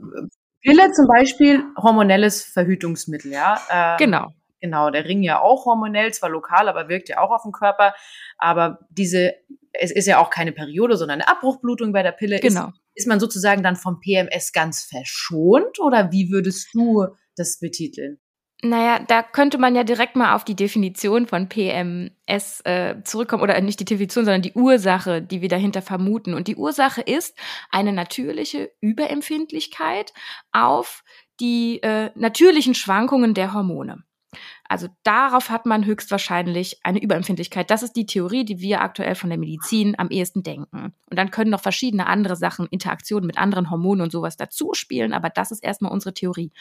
Pille 0.62 0.92
zum 0.92 1.08
Beispiel, 1.08 1.64
hormonelles 1.82 2.44
Verhütungsmittel, 2.44 3.32
ja. 3.32 3.60
Ähm, 3.70 3.98
genau. 3.98 4.28
Genau, 4.64 4.90
der 4.90 5.04
Ring 5.04 5.24
ja 5.24 5.42
auch 5.42 5.66
hormonell, 5.66 6.14
zwar 6.14 6.30
lokal, 6.30 6.70
aber 6.70 6.88
wirkt 6.88 7.10
ja 7.10 7.20
auch 7.20 7.32
auf 7.32 7.44
den 7.44 7.52
Körper. 7.52 7.94
Aber 8.38 8.80
diese, 8.90 9.34
es 9.74 9.92
ist 9.92 10.08
ja 10.08 10.20
auch 10.20 10.30
keine 10.30 10.54
Periode, 10.54 10.96
sondern 10.96 11.20
eine 11.20 11.30
Abbruchblutung 11.30 11.92
bei 11.92 12.02
der 12.02 12.14
Pille. 12.14 12.40
Genau. 12.40 12.68
Ist, 12.68 12.74
ist 12.96 13.08
man 13.10 13.20
sozusagen 13.20 13.62
dann 13.62 13.76
vom 13.76 14.00
PMS 14.00 14.54
ganz 14.54 14.86
verschont 14.86 15.82
oder 15.82 16.14
wie 16.14 16.32
würdest 16.32 16.70
du 16.74 17.08
das 17.36 17.60
betiteln? 17.60 18.22
Naja, 18.62 19.04
da 19.06 19.22
könnte 19.22 19.58
man 19.58 19.76
ja 19.76 19.84
direkt 19.84 20.16
mal 20.16 20.34
auf 20.34 20.46
die 20.46 20.56
Definition 20.56 21.28
von 21.28 21.50
PMS 21.50 22.62
äh, 22.64 23.04
zurückkommen, 23.04 23.44
oder 23.44 23.60
nicht 23.60 23.82
die 23.82 23.86
Definition, 23.86 24.24
sondern 24.24 24.44
die 24.44 24.54
Ursache, 24.54 25.22
die 25.22 25.42
wir 25.42 25.50
dahinter 25.50 25.82
vermuten. 25.82 26.34
Und 26.34 26.48
die 26.48 26.56
Ursache 26.56 27.02
ist 27.02 27.38
eine 27.70 27.92
natürliche 27.92 28.72
Überempfindlichkeit 28.80 30.14
auf 30.54 31.04
die 31.42 31.84
äh, 31.84 32.12
natürlichen 32.16 32.76
Schwankungen 32.76 33.34
der 33.34 33.54
Hormone. 33.54 34.06
Also 34.74 34.88
darauf 35.04 35.52
hat 35.52 35.68
man 35.68 35.86
höchstwahrscheinlich 35.86 36.84
eine 36.84 37.00
Überempfindlichkeit. 37.00 37.70
Das 37.70 37.84
ist 37.84 37.96
die 37.96 38.08
Theorie, 38.08 38.44
die 38.44 38.60
wir 38.60 38.82
aktuell 38.82 39.14
von 39.14 39.30
der 39.30 39.38
Medizin 39.38 39.94
am 40.00 40.10
ehesten 40.10 40.42
denken. 40.42 40.96
Und 41.12 41.20
dann 41.20 41.30
können 41.30 41.52
noch 41.52 41.62
verschiedene 41.62 42.08
andere 42.08 42.36
Sachen, 42.36 42.66
Interaktionen 42.66 43.28
mit 43.28 43.38
anderen 43.38 43.70
Hormonen 43.70 44.02
und 44.02 44.12
sowas 44.12 44.36
dazu 44.36 44.74
spielen, 44.74 45.14
aber 45.14 45.30
das 45.30 45.52
ist 45.52 45.64
erstmal 45.64 45.92
unsere 45.92 46.16
Theorie. 46.16 46.52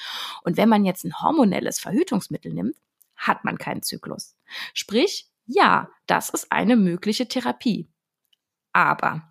Und 0.44 0.58
wenn 0.58 0.68
man 0.68 0.84
jetzt 0.84 1.06
ein 1.06 1.22
hormonelles 1.22 1.80
Verhütungsmittel 1.80 2.52
nimmt, 2.52 2.76
hat 3.16 3.44
man 3.44 3.56
keinen 3.56 3.82
Zyklus. 3.82 4.36
Sprich, 4.74 5.30
ja, 5.46 5.88
das 6.06 6.28
ist 6.28 6.52
eine 6.52 6.76
mögliche 6.76 7.28
Therapie. 7.28 7.88
Aber 8.74 9.22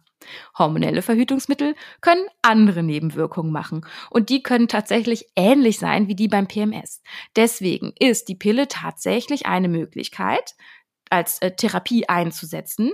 Hormonelle 0.57 1.01
Verhütungsmittel 1.01 1.75
können 2.01 2.25
andere 2.41 2.83
Nebenwirkungen 2.83 3.51
machen 3.51 3.85
und 4.09 4.29
die 4.29 4.43
können 4.43 4.67
tatsächlich 4.67 5.25
ähnlich 5.35 5.79
sein 5.79 6.07
wie 6.07 6.15
die 6.15 6.27
beim 6.27 6.47
PMS. 6.47 7.01
Deswegen 7.35 7.93
ist 7.99 8.27
die 8.27 8.35
Pille 8.35 8.67
tatsächlich 8.67 9.45
eine 9.45 9.67
Möglichkeit, 9.67 10.55
als 11.11 11.41
äh, 11.41 11.51
Therapie 11.51 12.07
einzusetzen. 12.07 12.91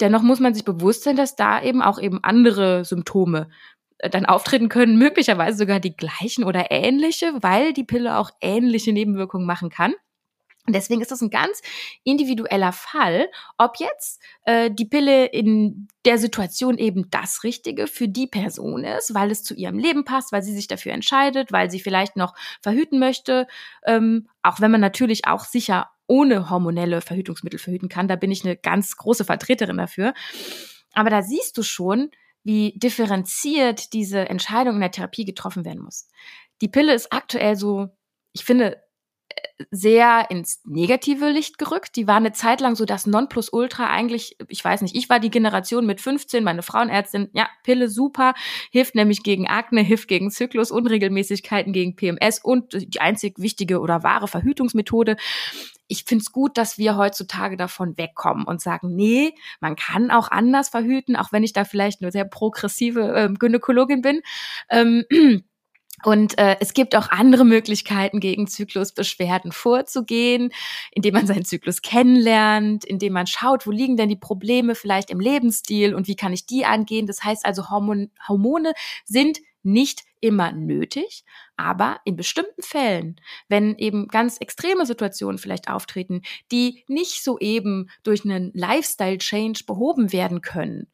Dennoch 0.00 0.22
muss 0.22 0.40
man 0.40 0.54
sich 0.54 0.64
bewusst 0.64 1.04
sein, 1.04 1.16
dass 1.16 1.36
da 1.36 1.62
eben 1.62 1.82
auch 1.82 2.00
eben 2.00 2.24
andere 2.24 2.84
Symptome 2.84 3.50
äh, 3.98 4.10
dann 4.10 4.26
auftreten 4.26 4.68
können, 4.68 4.98
möglicherweise 4.98 5.58
sogar 5.58 5.78
die 5.78 5.96
gleichen 5.96 6.44
oder 6.44 6.70
ähnliche, 6.70 7.32
weil 7.40 7.72
die 7.72 7.84
Pille 7.84 8.16
auch 8.18 8.30
ähnliche 8.40 8.92
Nebenwirkungen 8.92 9.46
machen 9.46 9.70
kann. 9.70 9.94
Deswegen 10.72 11.00
ist 11.00 11.10
das 11.10 11.20
ein 11.20 11.30
ganz 11.30 11.60
individueller 12.04 12.72
Fall, 12.72 13.28
ob 13.56 13.76
jetzt 13.78 14.20
äh, 14.44 14.70
die 14.70 14.84
Pille 14.84 15.26
in 15.26 15.88
der 16.04 16.18
Situation 16.18 16.78
eben 16.78 17.10
das 17.10 17.44
Richtige 17.44 17.86
für 17.86 18.08
die 18.08 18.26
Person 18.26 18.84
ist, 18.84 19.14
weil 19.14 19.30
es 19.30 19.42
zu 19.42 19.54
ihrem 19.54 19.78
Leben 19.78 20.04
passt, 20.04 20.32
weil 20.32 20.42
sie 20.42 20.54
sich 20.54 20.68
dafür 20.68 20.92
entscheidet, 20.92 21.52
weil 21.52 21.70
sie 21.70 21.80
vielleicht 21.80 22.16
noch 22.16 22.34
verhüten 22.60 22.98
möchte, 22.98 23.46
ähm, 23.86 24.28
auch 24.42 24.60
wenn 24.60 24.70
man 24.70 24.80
natürlich 24.80 25.26
auch 25.26 25.44
sicher 25.44 25.90
ohne 26.06 26.50
hormonelle 26.50 27.00
Verhütungsmittel 27.00 27.58
verhüten 27.58 27.88
kann. 27.88 28.08
Da 28.08 28.16
bin 28.16 28.30
ich 28.30 28.44
eine 28.44 28.56
ganz 28.56 28.96
große 28.96 29.24
Vertreterin 29.24 29.76
dafür. 29.76 30.14
Aber 30.94 31.10
da 31.10 31.22
siehst 31.22 31.56
du 31.58 31.62
schon, 31.62 32.10
wie 32.42 32.72
differenziert 32.76 33.92
diese 33.92 34.28
Entscheidung 34.28 34.76
in 34.76 34.80
der 34.80 34.90
Therapie 34.90 35.24
getroffen 35.24 35.64
werden 35.64 35.82
muss. 35.82 36.08
Die 36.62 36.68
Pille 36.68 36.94
ist 36.94 37.12
aktuell 37.12 37.56
so, 37.56 37.88
ich 38.32 38.44
finde, 38.44 38.82
sehr 39.70 40.30
ins 40.30 40.60
negative 40.64 41.28
Licht 41.28 41.58
gerückt. 41.58 41.96
Die 41.96 42.06
war 42.06 42.16
eine 42.16 42.32
Zeit 42.32 42.60
lang 42.60 42.76
so 42.76 42.84
das 42.84 43.06
Nonplusultra 43.06 43.88
eigentlich, 43.88 44.36
ich 44.48 44.64
weiß 44.64 44.82
nicht, 44.82 44.94
ich 44.94 45.08
war 45.08 45.20
die 45.20 45.30
Generation 45.30 45.86
mit 45.86 46.00
15, 46.00 46.44
meine 46.44 46.62
Frauenärztin, 46.62 47.28
ja, 47.32 47.48
Pille 47.64 47.88
super, 47.88 48.34
hilft 48.70 48.94
nämlich 48.94 49.22
gegen 49.22 49.48
Akne, 49.48 49.80
hilft 49.82 50.08
gegen 50.08 50.30
Zyklus, 50.30 50.70
Unregelmäßigkeiten, 50.70 51.72
gegen 51.72 51.96
PMS 51.96 52.40
und 52.42 52.72
die 52.74 53.00
einzig 53.00 53.38
wichtige 53.38 53.80
oder 53.80 54.02
wahre 54.02 54.28
Verhütungsmethode. 54.28 55.16
Ich 55.86 56.04
find's 56.04 56.32
gut, 56.32 56.58
dass 56.58 56.78
wir 56.78 56.96
heutzutage 56.96 57.56
davon 57.56 57.96
wegkommen 57.96 58.44
und 58.44 58.60
sagen, 58.60 58.94
nee, 58.94 59.34
man 59.60 59.74
kann 59.74 60.10
auch 60.10 60.30
anders 60.30 60.68
verhüten, 60.68 61.16
auch 61.16 61.32
wenn 61.32 61.42
ich 61.42 61.54
da 61.54 61.64
vielleicht 61.64 62.02
eine 62.02 62.12
sehr 62.12 62.26
progressive 62.26 63.14
äh, 63.14 63.32
Gynäkologin 63.32 64.02
bin. 64.02 64.20
Ähm, 64.68 65.04
und 66.04 66.38
äh, 66.38 66.56
es 66.60 66.74
gibt 66.74 66.94
auch 66.94 67.10
andere 67.10 67.44
Möglichkeiten, 67.44 68.20
gegen 68.20 68.46
Zyklusbeschwerden 68.46 69.52
vorzugehen, 69.52 70.52
indem 70.92 71.14
man 71.14 71.26
seinen 71.26 71.44
Zyklus 71.44 71.82
kennenlernt, 71.82 72.84
indem 72.84 73.12
man 73.14 73.26
schaut, 73.26 73.66
wo 73.66 73.70
liegen 73.70 73.96
denn 73.96 74.08
die 74.08 74.16
Probleme 74.16 74.74
vielleicht 74.74 75.10
im 75.10 75.20
Lebensstil 75.20 75.94
und 75.94 76.06
wie 76.06 76.16
kann 76.16 76.32
ich 76.32 76.46
die 76.46 76.64
angehen. 76.64 77.06
Das 77.06 77.24
heißt 77.24 77.44
also, 77.44 77.68
Hormon 77.70 78.10
Hormone 78.28 78.72
sind 79.04 79.38
nicht 79.62 80.04
immer 80.20 80.52
nötig, 80.52 81.24
aber 81.56 82.00
in 82.04 82.16
bestimmten 82.16 82.62
Fällen, 82.62 83.20
wenn 83.48 83.76
eben 83.76 84.08
ganz 84.08 84.38
extreme 84.38 84.86
Situationen 84.86 85.38
vielleicht 85.38 85.68
auftreten, 85.68 86.22
die 86.50 86.84
nicht 86.88 87.22
so 87.22 87.38
eben 87.38 87.90
durch 88.02 88.24
einen 88.24 88.52
Lifestyle-Change 88.54 89.64
behoben 89.66 90.12
werden 90.12 90.40
können. 90.40 90.88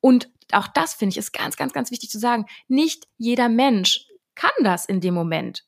Und 0.00 0.30
auch 0.52 0.68
das 0.68 0.94
finde 0.94 1.12
ich 1.12 1.18
ist 1.18 1.32
ganz, 1.32 1.56
ganz, 1.56 1.72
ganz 1.72 1.90
wichtig 1.90 2.10
zu 2.10 2.18
sagen. 2.18 2.46
Nicht 2.68 3.08
jeder 3.18 3.48
Mensch 3.48 4.07
kann 4.38 4.50
das 4.62 4.84
in 4.86 5.00
dem 5.00 5.14
Moment 5.14 5.64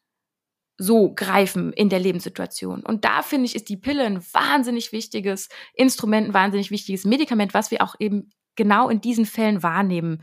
so 0.79 1.13
greifen 1.13 1.73
in 1.73 1.89
der 1.89 1.99
Lebenssituation. 1.99 2.83
Und 2.85 3.05
da 3.05 3.23
finde 3.23 3.47
ich, 3.47 3.57
ist 3.57 3.69
die 3.69 3.77
Pille 3.77 4.05
ein 4.05 4.23
wahnsinnig 4.33 4.93
wichtiges 4.93 5.49
Instrument, 5.75 6.29
ein 6.29 6.35
wahnsinnig 6.35 6.71
wichtiges 6.71 7.05
Medikament, 7.05 7.53
was 7.53 7.73
wir 7.73 7.83
auch 7.83 7.97
eben 7.99 8.31
genau 8.55 8.89
in 8.89 9.01
diesen 9.01 9.27
Fällen 9.27 9.63
wahrnehmen 9.65 10.23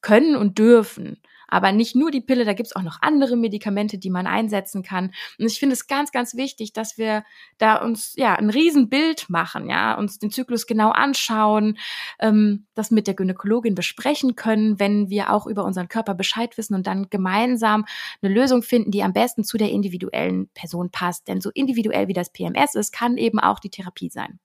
können 0.00 0.36
und 0.36 0.58
dürfen. 0.58 1.20
Aber 1.52 1.70
nicht 1.70 1.94
nur 1.94 2.10
die 2.10 2.22
Pille, 2.22 2.46
da 2.46 2.54
gibt's 2.54 2.74
auch 2.74 2.80
noch 2.80 3.02
andere 3.02 3.36
Medikamente, 3.36 3.98
die 3.98 4.08
man 4.08 4.26
einsetzen 4.26 4.82
kann. 4.82 5.12
Und 5.38 5.44
ich 5.44 5.58
finde 5.58 5.74
es 5.74 5.86
ganz, 5.86 6.10
ganz 6.10 6.34
wichtig, 6.34 6.72
dass 6.72 6.96
wir 6.96 7.24
da 7.58 7.76
uns 7.76 8.14
ja 8.16 8.36
ein 8.36 8.48
Riesenbild 8.48 9.28
machen, 9.28 9.68
ja, 9.68 9.92
uns 9.98 10.18
den 10.18 10.30
Zyklus 10.30 10.66
genau 10.66 10.92
anschauen, 10.92 11.76
ähm, 12.20 12.64
das 12.72 12.90
mit 12.90 13.06
der 13.06 13.12
Gynäkologin 13.12 13.74
besprechen 13.74 14.34
können, 14.34 14.80
wenn 14.80 15.10
wir 15.10 15.30
auch 15.30 15.46
über 15.46 15.66
unseren 15.66 15.88
Körper 15.88 16.14
Bescheid 16.14 16.56
wissen 16.56 16.74
und 16.74 16.86
dann 16.86 17.10
gemeinsam 17.10 17.84
eine 18.22 18.32
Lösung 18.32 18.62
finden, 18.62 18.90
die 18.90 19.02
am 19.02 19.12
besten 19.12 19.44
zu 19.44 19.58
der 19.58 19.70
individuellen 19.70 20.48
Person 20.54 20.88
passt. 20.90 21.28
Denn 21.28 21.42
so 21.42 21.50
individuell 21.50 22.08
wie 22.08 22.14
das 22.14 22.32
PMS 22.32 22.76
ist, 22.76 22.94
kann 22.94 23.18
eben 23.18 23.38
auch 23.38 23.60
die 23.60 23.68
Therapie 23.68 24.08
sein. 24.08 24.40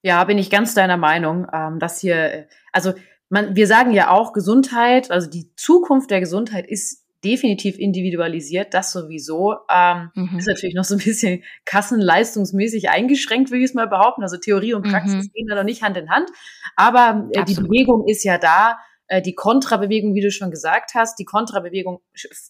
Ja, 0.00 0.24
bin 0.24 0.38
ich 0.38 0.48
ganz 0.48 0.72
deiner 0.72 0.96
Meinung, 0.96 1.46
ähm, 1.52 1.78
dass 1.78 2.00
hier, 2.00 2.48
also 2.72 2.94
man, 3.32 3.56
wir 3.56 3.66
sagen 3.66 3.92
ja 3.92 4.10
auch 4.10 4.34
Gesundheit, 4.34 5.10
also 5.10 5.28
die 5.28 5.50
Zukunft 5.56 6.10
der 6.10 6.20
Gesundheit 6.20 6.66
ist 6.66 7.02
definitiv 7.24 7.78
individualisiert, 7.78 8.74
das 8.74 8.92
sowieso. 8.92 9.56
Ähm, 9.70 10.10
mhm. 10.14 10.38
Ist 10.38 10.48
natürlich 10.48 10.74
noch 10.74 10.84
so 10.84 10.96
ein 10.96 11.00
bisschen 11.02 11.42
kassenleistungsmäßig 11.64 12.90
eingeschränkt, 12.90 13.50
will 13.50 13.60
ich 13.60 13.70
es 13.70 13.74
mal 13.74 13.88
behaupten. 13.88 14.22
Also 14.22 14.36
Theorie 14.36 14.74
und 14.74 14.82
Praxis 14.82 15.28
mhm. 15.28 15.32
gehen 15.32 15.46
da 15.48 15.54
noch 15.54 15.64
nicht 15.64 15.82
Hand 15.82 15.96
in 15.96 16.10
Hand. 16.10 16.28
Aber 16.76 17.30
äh, 17.32 17.44
die 17.44 17.54
Bewegung 17.54 18.06
ist 18.06 18.22
ja 18.22 18.36
da. 18.36 18.78
Äh, 19.06 19.22
die 19.22 19.34
Kontrabewegung, 19.34 20.14
wie 20.14 20.20
du 20.20 20.30
schon 20.30 20.50
gesagt 20.50 20.90
hast, 20.94 21.18
die 21.18 21.24
Kontrabewegung 21.24 22.02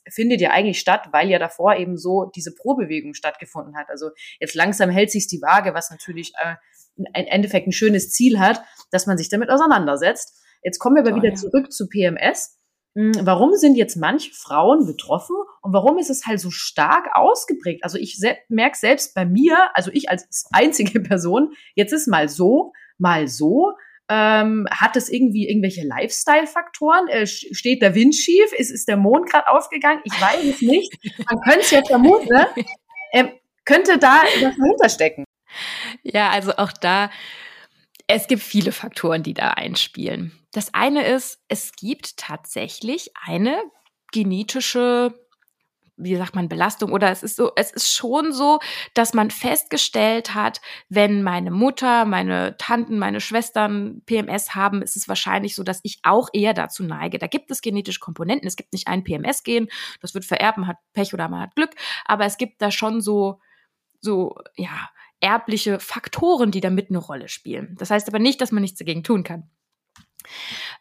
findet 0.08 0.40
ja 0.40 0.50
eigentlich 0.50 0.80
statt, 0.80 1.10
weil 1.12 1.28
ja 1.28 1.38
davor 1.38 1.76
eben 1.76 1.96
so 1.96 2.32
diese 2.34 2.56
Probewegung 2.56 3.14
stattgefunden 3.14 3.76
hat. 3.76 3.88
Also 3.88 4.10
jetzt 4.40 4.56
langsam 4.56 4.90
hält 4.90 5.12
sich 5.12 5.28
die 5.28 5.42
Waage, 5.42 5.74
was 5.74 5.92
natürlich 5.92 6.32
äh, 6.42 6.56
im 6.96 7.06
Endeffekt 7.12 7.68
ein 7.68 7.72
schönes 7.72 8.10
Ziel 8.10 8.40
hat, 8.40 8.62
dass 8.90 9.06
man 9.06 9.16
sich 9.16 9.28
damit 9.28 9.48
auseinandersetzt. 9.48 10.41
Jetzt 10.62 10.78
kommen 10.78 10.96
wir 10.96 11.02
aber 11.02 11.12
oh, 11.12 11.16
wieder 11.16 11.30
ja. 11.30 11.34
zurück 11.34 11.72
zu 11.72 11.88
PMS. 11.88 12.58
Hm, 12.94 13.12
warum 13.22 13.54
sind 13.54 13.76
jetzt 13.76 13.96
manche 13.96 14.32
Frauen 14.32 14.86
betroffen 14.86 15.36
und 15.62 15.72
warum 15.72 15.98
ist 15.98 16.10
es 16.10 16.26
halt 16.26 16.40
so 16.40 16.50
stark 16.50 17.08
ausgeprägt? 17.14 17.84
Also 17.84 17.96
ich 17.96 18.18
se 18.18 18.36
merke 18.48 18.76
selbst 18.76 19.14
bei 19.14 19.24
mir, 19.24 19.70
also 19.74 19.90
ich 19.92 20.10
als 20.10 20.46
einzige 20.52 21.00
Person, 21.00 21.52
jetzt 21.74 21.92
ist 21.92 22.06
mal 22.06 22.28
so, 22.28 22.72
mal 22.98 23.28
so. 23.28 23.72
Ähm, 24.10 24.66
hat 24.70 24.96
es 24.96 25.08
irgendwie 25.08 25.48
irgendwelche 25.48 25.86
Lifestyle-Faktoren? 25.86 27.08
Äh, 27.08 27.26
steht 27.26 27.80
der 27.80 27.94
Wind 27.94 28.14
schief? 28.14 28.52
Ist, 28.52 28.70
ist 28.70 28.88
der 28.88 28.98
Mond 28.98 29.30
gerade 29.30 29.48
aufgegangen? 29.48 30.02
Ich 30.04 30.12
weiß 30.12 30.44
es 30.44 30.60
nicht. 30.60 30.92
Man 31.30 31.40
könnte 31.40 31.60
es 31.60 31.70
ja 31.70 31.82
vermuten. 31.82 32.28
Ne? 32.28 32.46
Ähm, 33.14 33.30
könnte 33.64 33.98
da 33.98 34.22
was 34.40 34.56
dahinter 34.56 34.88
stecken? 34.88 35.24
Ja, 36.02 36.30
also 36.30 36.52
auch 36.56 36.72
da 36.72 37.10
es 38.06 38.26
gibt 38.26 38.42
viele 38.42 38.72
Faktoren, 38.72 39.22
die 39.22 39.34
da 39.34 39.50
einspielen. 39.50 40.32
Das 40.52 40.74
eine 40.74 41.06
ist, 41.06 41.42
es 41.48 41.72
gibt 41.72 42.16
tatsächlich 42.16 43.10
eine 43.26 43.62
genetische 44.12 45.14
wie 45.96 46.16
sagt 46.16 46.34
man, 46.34 46.48
Belastung 46.48 46.92
oder 46.92 47.10
es 47.10 47.22
ist 47.22 47.36
so, 47.36 47.52
es 47.56 47.70
ist 47.70 47.92
schon 47.92 48.32
so, 48.32 48.60
dass 48.94 49.14
man 49.14 49.30
festgestellt 49.30 50.34
hat, 50.34 50.60
wenn 50.88 51.22
meine 51.22 51.50
Mutter, 51.50 52.04
meine 52.04 52.56
Tanten, 52.56 52.98
meine 52.98 53.20
Schwestern 53.20 54.02
PMS 54.06 54.54
haben, 54.54 54.82
ist 54.82 54.96
es 54.96 55.08
wahrscheinlich 55.08 55.54
so, 55.54 55.62
dass 55.62 55.80
ich 55.82 56.00
auch 56.02 56.28
eher 56.32 56.54
dazu 56.54 56.82
neige. 56.82 57.18
Da 57.18 57.26
gibt 57.26 57.50
es 57.50 57.60
genetische 57.60 58.00
Komponenten. 58.00 58.48
Es 58.48 58.56
gibt 58.56 58.72
nicht 58.72 58.88
ein 58.88 59.04
PMS-Gen, 59.04 59.68
das 60.00 60.14
wird 60.14 60.24
vererbt, 60.24 60.58
man 60.58 60.68
hat 60.68 60.78
Pech 60.92 61.12
oder 61.14 61.28
man 61.28 61.42
hat 61.42 61.54
Glück, 61.54 61.70
aber 62.04 62.24
es 62.24 62.36
gibt 62.36 62.60
da 62.62 62.70
schon 62.70 63.00
so, 63.00 63.40
so, 64.00 64.36
ja, 64.56 64.90
erbliche 65.20 65.78
Faktoren, 65.78 66.50
die 66.50 66.60
damit 66.60 66.90
eine 66.90 66.98
Rolle 66.98 67.28
spielen. 67.28 67.76
Das 67.78 67.90
heißt 67.90 68.08
aber 68.08 68.18
nicht, 68.18 68.40
dass 68.40 68.50
man 68.50 68.62
nichts 68.62 68.78
dagegen 68.78 69.04
tun 69.04 69.22
kann. 69.22 69.48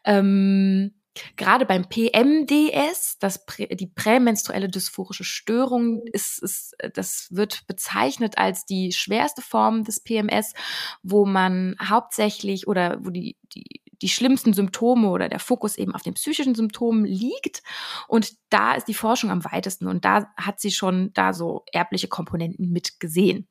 Ähm, 0.04 0.92
Gerade 1.36 1.66
beim 1.66 1.88
PMDS, 1.90 3.18
das 3.18 3.44
Prä, 3.44 3.66
die 3.66 3.86
prämenstruelle 3.86 4.70
dysphorische 4.70 5.24
Störung, 5.24 6.06
ist, 6.06 6.42
ist, 6.42 6.74
das 6.94 7.28
wird 7.30 7.66
bezeichnet 7.66 8.38
als 8.38 8.64
die 8.64 8.92
schwerste 8.92 9.42
Form 9.42 9.84
des 9.84 10.00
PMS, 10.00 10.54
wo 11.02 11.26
man 11.26 11.76
hauptsächlich 11.82 12.66
oder 12.66 12.96
wo 13.04 13.10
die, 13.10 13.36
die, 13.54 13.82
die 14.00 14.08
schlimmsten 14.08 14.54
Symptome 14.54 15.10
oder 15.10 15.28
der 15.28 15.38
Fokus 15.38 15.76
eben 15.76 15.94
auf 15.94 16.02
den 16.02 16.14
psychischen 16.14 16.54
Symptomen 16.54 17.04
liegt. 17.04 17.62
Und 18.08 18.32
da 18.48 18.72
ist 18.72 18.88
die 18.88 18.94
Forschung 18.94 19.30
am 19.30 19.44
weitesten 19.44 19.88
und 19.88 20.06
da 20.06 20.32
hat 20.38 20.60
sie 20.60 20.70
schon 20.70 21.12
da 21.12 21.34
so 21.34 21.64
erbliche 21.72 22.08
Komponenten 22.08 22.70
mit 22.70 23.00
gesehen. 23.00 23.48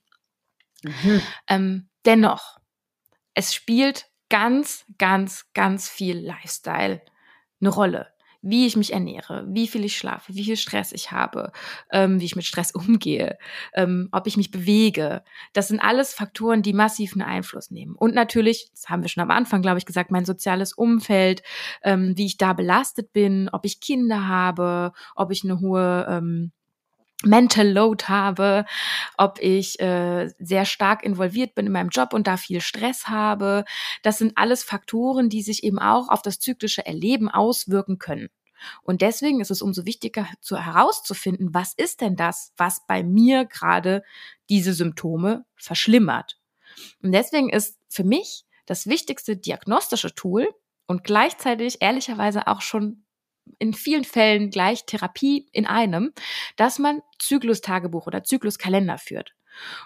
Mhm. 0.81 1.21
Ähm, 1.47 1.89
dennoch, 2.05 2.57
es 3.35 3.53
spielt 3.53 4.10
ganz, 4.31 4.85
ganz, 4.97 5.51
ganz 5.53 5.89
viel 5.89 6.17
Lifestyle 6.17 7.01
eine 7.59 7.69
Rolle. 7.69 8.07
Wie 8.43 8.65
ich 8.65 8.75
mich 8.75 8.91
ernähre, 8.91 9.45
wie 9.49 9.67
viel 9.67 9.85
ich 9.85 9.95
schlafe, 9.95 10.33
wie 10.33 10.45
viel 10.45 10.57
Stress 10.57 10.93
ich 10.93 11.11
habe, 11.11 11.51
ähm, 11.91 12.19
wie 12.19 12.25
ich 12.25 12.35
mit 12.35 12.45
Stress 12.45 12.71
umgehe, 12.71 13.37
ähm, 13.75 14.09
ob 14.11 14.25
ich 14.25 14.35
mich 14.35 14.49
bewege. 14.49 15.23
Das 15.53 15.67
sind 15.67 15.79
alles 15.79 16.15
Faktoren, 16.15 16.63
die 16.63 16.73
massiv 16.73 17.13
einen 17.13 17.21
Einfluss 17.21 17.69
nehmen. 17.69 17.93
Und 17.95 18.15
natürlich, 18.15 18.71
das 18.71 18.89
haben 18.89 19.03
wir 19.03 19.09
schon 19.09 19.21
am 19.21 19.29
Anfang, 19.29 19.61
glaube 19.61 19.77
ich, 19.77 19.85
gesagt, 19.85 20.09
mein 20.09 20.25
soziales 20.25 20.73
Umfeld, 20.73 21.43
ähm, 21.83 22.13
wie 22.17 22.25
ich 22.25 22.37
da 22.37 22.53
belastet 22.53 23.13
bin, 23.13 23.47
ob 23.51 23.63
ich 23.63 23.79
Kinder 23.79 24.27
habe, 24.27 24.93
ob 25.15 25.31
ich 25.31 25.43
eine 25.43 25.59
hohe 25.59 26.07
ähm, 26.09 26.51
Mental 27.23 27.67
Load 27.67 28.05
habe, 28.05 28.65
ob 29.17 29.39
ich 29.39 29.79
äh, 29.79 30.29
sehr 30.39 30.65
stark 30.65 31.03
involviert 31.03 31.55
bin 31.55 31.67
in 31.67 31.71
meinem 31.71 31.89
Job 31.89 32.13
und 32.13 32.27
da 32.27 32.37
viel 32.37 32.61
Stress 32.61 33.07
habe. 33.07 33.65
Das 34.01 34.17
sind 34.17 34.33
alles 34.37 34.63
Faktoren, 34.63 35.29
die 35.29 35.41
sich 35.41 35.63
eben 35.63 35.79
auch 35.79 36.09
auf 36.09 36.21
das 36.21 36.39
zyklische 36.39 36.85
Erleben 36.85 37.29
auswirken 37.29 37.99
können. 37.99 38.29
Und 38.83 39.01
deswegen 39.01 39.41
ist 39.41 39.51
es 39.51 39.61
umso 39.61 39.85
wichtiger 39.85 40.27
zu, 40.39 40.57
herauszufinden, 40.57 41.53
was 41.53 41.73
ist 41.73 42.01
denn 42.01 42.15
das, 42.15 42.53
was 42.57 42.85
bei 42.85 43.03
mir 43.03 43.45
gerade 43.45 44.03
diese 44.49 44.73
Symptome 44.73 45.45
verschlimmert. 45.55 46.39
Und 47.01 47.11
deswegen 47.11 47.49
ist 47.49 47.79
für 47.89 48.03
mich 48.03 48.45
das 48.65 48.87
wichtigste 48.87 49.35
diagnostische 49.35 50.13
Tool 50.13 50.47
und 50.87 51.03
gleichzeitig 51.03 51.81
ehrlicherweise 51.81 52.47
auch 52.47 52.61
schon 52.61 53.03
in 53.59 53.73
vielen 53.73 54.03
Fällen 54.03 54.49
gleich 54.49 54.85
Therapie 54.85 55.47
in 55.51 55.65
einem, 55.65 56.13
dass 56.55 56.79
man 56.79 57.01
Zyklustagebuch 57.19 58.07
oder 58.07 58.23
Zykluskalender 58.23 58.97
führt. 58.97 59.33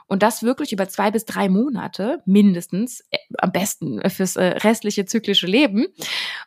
Und 0.08 0.24
das 0.24 0.44
wirklich 0.44 0.72
über 0.72 0.88
zwei 0.88 1.12
bis 1.12 1.26
drei 1.26 1.50
Monate 1.50 2.22
mindestens, 2.26 3.02
äh, 3.10 3.18
am 3.38 3.52
besten 3.52 4.08
fürs 4.10 4.36
äh, 4.36 4.46
restliche 4.46 5.06
zyklische 5.06 5.48
Leben. 5.48 5.88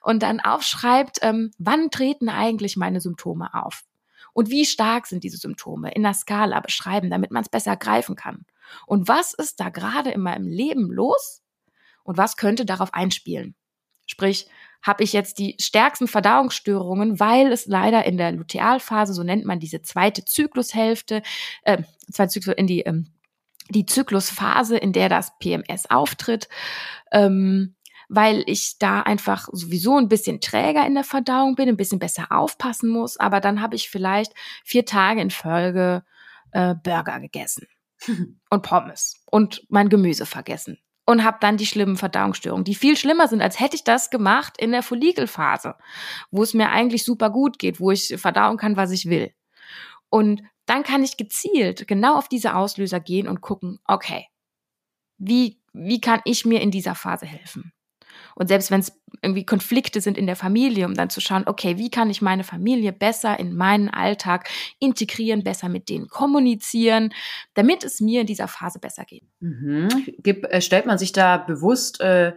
Und 0.01 0.23
dann 0.23 0.41
aufschreibt, 0.41 1.19
ähm, 1.23 1.51
wann 1.59 1.91
treten 1.91 2.29
eigentlich 2.29 2.77
meine 2.77 3.01
Symptome 3.01 3.53
auf? 3.55 3.83
Und 4.33 4.51
wie 4.51 4.67
stark 4.67 5.07
sind 5.07 5.25
diese 5.25 5.37
Symptome 5.37 5.93
in 5.93 6.03
der 6.03 6.15
Skala 6.15 6.61
beschreiben, 6.61 7.11
damit 7.11 7.31
man 7.31 7.43
es 7.43 7.49
besser 7.49 7.77
greifen 7.77 8.15
kann? 8.15 8.45
Und 8.87 9.09
was 9.09 9.35
ist 9.35 9.59
da 9.59 9.69
gerade 9.69 10.11
in 10.11 10.21
meinem 10.21 10.47
Leben 10.47 10.93
los? 10.93 11.43
Und 12.05 12.17
was 12.19 12.37
könnte 12.37 12.65
darauf 12.65 12.95
einspielen? 12.95 13.55
Sprich, 14.09 14.49
habe 14.83 15.05
ich 15.05 15.13
jetzt 15.13 15.39
die 15.39 15.57
stärksten 15.61 16.09
Verdauungsstörungen, 16.09 17.21
weil 17.21 17.53
es 17.53 17.67
leider 17.67 18.05
in 18.05 18.17
der 18.17 18.33
Lutealphase, 18.33 19.13
so 19.13 19.23
nennt 19.23 19.45
man 19.45 19.61
diese 19.61 19.83
zweite 19.83 20.25
Zyklushälfte, 20.25 21.23
äh, 21.63 21.83
zweite 22.11 22.31
Zyklus 22.31 22.55
in 22.57 22.67
die 22.67 22.81
ähm, 22.81 23.13
die 23.71 23.87
Zyklusphase, 23.87 24.79
in 24.79 24.93
der 24.93 25.09
das 25.09 25.37
PMS 25.39 25.91
auftritt, 25.91 26.49
ähm, 27.13 27.75
weil 28.09 28.43
ich 28.47 28.79
da 28.79 29.03
einfach 29.03 29.49
sowieso 29.53 29.99
ein 29.99 30.09
bisschen 30.09 30.41
träger 30.41 30.87
in 30.87 30.95
der 30.95 31.05
Verdauung 31.05 31.55
bin, 31.55 31.69
ein 31.69 31.77
bisschen 31.77 31.99
besser 31.99 32.29
aufpassen 32.31 32.89
muss, 32.89 33.19
aber 33.19 33.41
dann 33.41 33.61
habe 33.61 33.77
ich 33.77 33.91
vielleicht 33.91 34.33
vier 34.65 34.87
Tage 34.87 35.21
in 35.21 35.31
Folge 35.31 36.03
äh, 36.53 36.75
Burger 36.83 37.21
gegessen 37.21 37.67
und 38.51 38.63
Pommes 38.63 39.23
und 39.27 39.67
mein 39.69 39.91
Gemüse 39.91 40.25
vergessen 40.25 40.79
und 41.09 41.25
habe 41.25 41.39
dann 41.41 41.57
die 41.57 41.65
schlimmen 41.65 41.97
Verdauungsstörungen, 41.97 42.65
die 42.65 42.75
viel 42.75 42.95
schlimmer 42.95 43.29
sind, 43.29 43.41
als 43.41 43.59
hätte 43.59 43.77
ich 43.77 43.83
das 43.83 44.11
gemacht 44.11 44.57
in 44.59 44.73
der 44.73 44.83
Follikelphase, 44.83 45.75
wo 46.31 46.43
es 46.43 46.53
mir 46.53 46.69
eigentlich 46.69 47.03
super 47.03 47.31
gut 47.31 47.59
geht, 47.59 47.81
wo 47.81 47.91
ich 47.91 48.15
verdauen 48.19 48.59
kann, 48.59 48.77
was 48.77 48.91
ich 48.91 49.07
will. 49.07 49.33
Und 50.11 50.43
dann 50.67 50.83
kann 50.83 51.03
ich 51.03 51.17
gezielt 51.17 51.89
genau 51.89 52.19
auf 52.19 52.29
diese 52.29 52.55
Auslöser 52.55 53.01
gehen 53.01 53.27
und 53.27 53.41
gucken, 53.41 53.79
okay, 53.87 54.27
wie, 55.17 55.63
wie 55.73 56.03
kann 56.03 56.21
ich 56.27 56.45
mir 56.45 56.61
in 56.61 56.71
dieser 56.71 56.95
Phase 56.95 57.25
helfen? 57.25 57.73
Und 58.39 58.47
selbst 58.47 58.71
wenn 58.71 58.81
es 58.81 58.93
irgendwie 59.21 59.45
Konflikte 59.45 60.01
sind 60.01 60.17
in 60.17 60.27
der 60.27 60.37
Familie, 60.37 60.87
um 60.87 60.95
dann 60.95 61.11
zu 61.11 61.21
schauen, 61.21 61.43
okay, 61.47 61.77
wie 61.77 61.91
kann 61.91 62.09
ich 62.09 62.23
meine 62.23 62.45
Familie 62.45 62.93
besser 62.93 63.39
in 63.39 63.55
meinen 63.55 63.89
Alltag 63.89 64.49
integrieren, 64.79 65.43
besser 65.43 65.69
mit 65.69 65.89
denen 65.89 66.09
kommunizieren, 66.09 67.13
damit 67.55 67.83
es 67.83 68.01
mir 68.01 68.21
in 68.21 68.27
dieser 68.29 68.47
Phase 68.47 68.79
besser 68.79 69.05
geht. 69.05 69.25
Mhm. 69.41 69.89
Gib, 70.19 70.45
äh, 70.45 70.61
stellt 70.61 70.87
man 70.87 70.99
sich 70.99 71.11
da 71.13 71.37
bewusst 71.37 72.01
äh, 72.01 72.33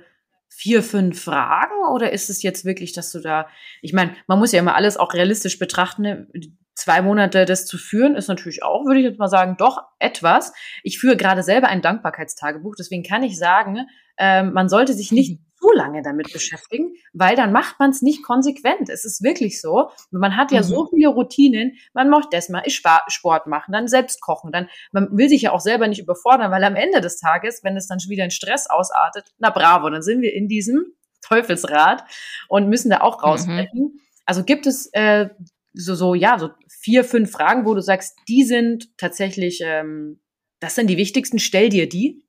vier, 0.50 0.82
fünf 0.82 1.22
Fragen 1.24 1.86
oder 1.94 2.12
ist 2.12 2.30
es 2.30 2.42
jetzt 2.42 2.66
wirklich, 2.66 2.94
dass 2.94 3.12
du 3.12 3.20
da, 3.20 3.48
ich 3.82 3.94
meine, 3.94 4.16
man 4.28 4.40
muss 4.40 4.52
ja 4.52 4.60
immer 4.60 4.76
alles 4.76 4.98
auch 4.98 5.14
realistisch 5.14 5.60
betrachten, 5.60 6.02
ne? 6.02 6.28
zwei 6.74 7.02
Monate 7.02 7.46
das 7.46 7.68
zu 7.68 7.78
führen, 7.78 8.16
ist 8.16 8.28
natürlich 8.28 8.64
auch, 8.64 8.86
würde 8.86 9.00
ich 9.00 9.06
jetzt 9.06 9.20
mal 9.20 9.28
sagen, 9.28 9.56
doch 9.58 9.84
etwas. 10.00 10.52
Ich 10.84 11.00
führe 11.00 11.16
gerade 11.16 11.44
selber 11.44 11.68
ein 11.68 11.82
Dankbarkeitstagebuch, 11.82 12.76
deswegen 12.78 13.04
kann 13.04 13.24
ich 13.24 13.38
sagen, 13.38 13.88
ähm, 14.18 14.54
man 14.54 14.68
sollte 14.68 14.94
sich 14.94 15.12
nicht 15.12 15.40
zu 15.62 15.72
lange 15.72 16.02
damit 16.02 16.34
beschäftigen, 16.34 16.94
weil 17.14 17.36
dann 17.36 17.52
macht 17.52 17.80
man 17.80 17.92
es 17.92 18.02
nicht 18.02 18.24
konsequent. 18.24 18.90
Es 18.90 19.06
ist 19.06 19.24
wirklich 19.24 19.62
so. 19.62 19.90
Man 20.10 20.36
hat 20.36 20.52
ja 20.52 20.62
mhm. 20.62 20.66
so 20.66 20.88
viele 20.88 21.10
Routinen. 21.10 21.78
Man 21.94 22.10
möchte 22.10 22.30
das 22.32 22.50
mal 22.50 22.64
Sport 22.68 23.48
machen, 23.48 23.72
dann 23.72 23.88
selbst 23.88 24.22
kochen. 24.22 24.52
Dann, 24.52 24.68
man 24.92 25.16
will 25.16 25.30
sich 25.30 25.44
ja 25.44 25.52
auch 25.52 25.60
selber 25.60 25.88
nicht 25.88 26.02
überfordern, 26.02 26.52
weil 26.52 26.64
am 26.64 26.76
Ende 26.76 27.00
des 27.00 27.20
Tages, 27.20 27.64
wenn 27.64 27.78
es 27.78 27.88
dann 27.88 28.00
schon 28.00 28.10
wieder 28.10 28.24
in 28.24 28.32
Stress 28.32 28.70
ausartet, 28.70 29.32
na 29.38 29.52
bravo, 29.52 29.90
dann 29.90 30.02
sind 30.02 30.22
wir 30.22 30.34
in 30.34 30.48
diesem 30.48 30.84
Teufelsrad 31.28 32.04
und 32.48 32.68
müssen 32.68 32.90
da 32.90 33.02
auch 33.02 33.20
mhm. 33.20 33.24
rausbrechen. 33.24 33.82
Mhm. 33.82 34.00
Also 34.26 34.44
gibt 34.44 34.66
es 34.66 34.90
äh, 34.94 35.30
so, 35.74 35.96
so, 35.96 36.16
ja, 36.16 36.40
so 36.40 36.50
vier, 36.68 37.04
fünf 37.04 37.32
Fragen, 37.32 37.66
wo 37.66 37.74
du 37.76 37.82
sagst, 37.82 38.18
die 38.28 38.44
sind 38.44 38.98
tatsächlich, 38.98 39.62
ähm, 39.64 40.20
das 40.60 40.76
sind 40.76 40.88
die 40.88 40.98
wichtigsten, 40.98 41.40
stell 41.40 41.70
dir 41.70 41.88
die. 41.88 42.26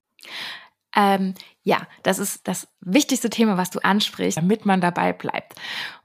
Ähm, 0.95 1.35
ja, 1.65 1.87
das 2.03 2.19
ist 2.19 2.49
das 2.49 2.69
wichtigste 2.81 3.31
Thema, 3.31 3.57
was 3.57 3.71
du 3.71 3.79
ansprichst, 3.81 4.37
damit 4.37 4.67
man 4.67 4.81
dabei 4.81 5.13
bleibt. 5.13 5.55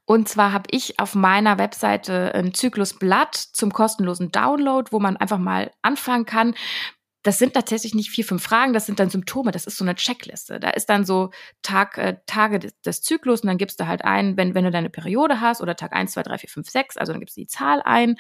Und 0.06 0.30
zwar 0.30 0.54
habe 0.54 0.68
ich 0.72 1.00
auf 1.00 1.16
meiner 1.16 1.58
Webseite 1.58 2.34
ein 2.34 2.54
Zyklusblatt 2.54 3.36
zum 3.36 3.74
kostenlosen 3.74 4.32
Download, 4.32 4.90
wo 4.92 5.00
man 5.00 5.18
einfach 5.18 5.40
mal 5.40 5.72
anfangen 5.82 6.26
kann. 6.26 6.56
Das 7.24 7.40
sind 7.40 7.56
tatsächlich 7.56 7.94
nicht 7.94 8.10
vier, 8.10 8.24
fünf 8.24 8.42
Fragen, 8.42 8.72
das 8.72 8.86
sind 8.86 9.02
dann 9.02 9.10
Symptome, 9.10 9.52
das 9.52 9.66
ist 9.66 9.78
so 9.78 9.84
eine 9.84 9.96
Checkliste. 9.96 10.62
Da 10.62 10.70
ist 10.70 10.86
dann 10.86 11.04
so 11.04 11.32
Tag, 11.62 11.98
äh, 11.98 12.18
Tage 12.26 12.60
des, 12.60 12.80
des, 12.82 13.02
Zyklus 13.02 13.42
und 13.42 13.48
dann 13.48 13.58
gibst 13.58 13.82
du 13.82 13.88
halt 13.88 14.06
ein, 14.06 14.38
wenn, 14.38 14.56
wenn 14.56 14.64
du 14.64 14.72
deine 14.72 14.90
Periode 14.90 15.42
hast 15.42 15.60
oder 15.60 15.76
Tag 15.76 15.92
eins, 15.92 16.14
zwei, 16.14 16.24
drei, 16.24 16.38
vier, 16.38 16.50
fünf, 16.50 16.70
sechs, 16.70 16.96
also 16.96 17.12
dann 17.12 17.20
gibst 17.20 17.36
du 17.36 17.42
die 17.42 17.48
Zahl 17.48 17.82
ein. 17.84 18.16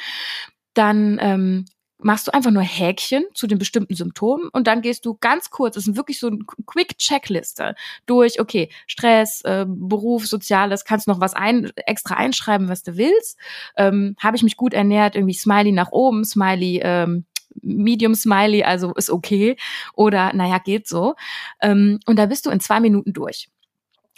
Dann 0.73 1.19
ähm, 1.21 1.65
machst 1.99 2.27
du 2.27 2.33
einfach 2.33 2.51
nur 2.51 2.63
Häkchen 2.63 3.25
zu 3.33 3.47
den 3.47 3.57
bestimmten 3.57 3.95
Symptomen 3.95 4.49
und 4.49 4.67
dann 4.67 4.81
gehst 4.81 5.05
du 5.05 5.15
ganz 5.15 5.49
kurz, 5.49 5.75
das 5.75 5.87
ist 5.87 5.95
wirklich 5.95 6.19
so 6.19 6.27
eine 6.27 6.39
Quick-Checkliste 6.65 7.75
durch, 8.05 8.39
okay, 8.39 8.69
Stress, 8.85 9.41
äh, 9.41 9.65
Beruf, 9.67 10.27
Soziales, 10.27 10.85
kannst 10.85 11.07
noch 11.07 11.19
was 11.19 11.33
ein, 11.33 11.71
extra 11.75 12.15
einschreiben, 12.15 12.69
was 12.69 12.83
du 12.83 12.97
willst. 12.97 13.39
Ähm, 13.75 14.15
Habe 14.19 14.37
ich 14.37 14.43
mich 14.43 14.57
gut 14.57 14.73
ernährt, 14.73 15.15
irgendwie 15.15 15.33
Smiley 15.33 15.71
nach 15.71 15.91
oben, 15.91 16.23
Smiley, 16.23 16.81
ähm, 16.83 17.25
Medium 17.61 18.13
Smiley, 18.13 18.63
also 18.63 18.93
ist 18.93 19.09
okay. 19.09 19.57
Oder 19.93 20.33
naja, 20.33 20.59
geht 20.59 20.87
so. 20.87 21.15
Ähm, 21.61 21.99
und 22.05 22.17
da 22.17 22.27
bist 22.27 22.45
du 22.45 22.51
in 22.51 22.59
zwei 22.59 22.79
Minuten 22.79 23.13
durch. 23.13 23.49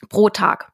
Pro 0.09 0.29
Tag. 0.29 0.71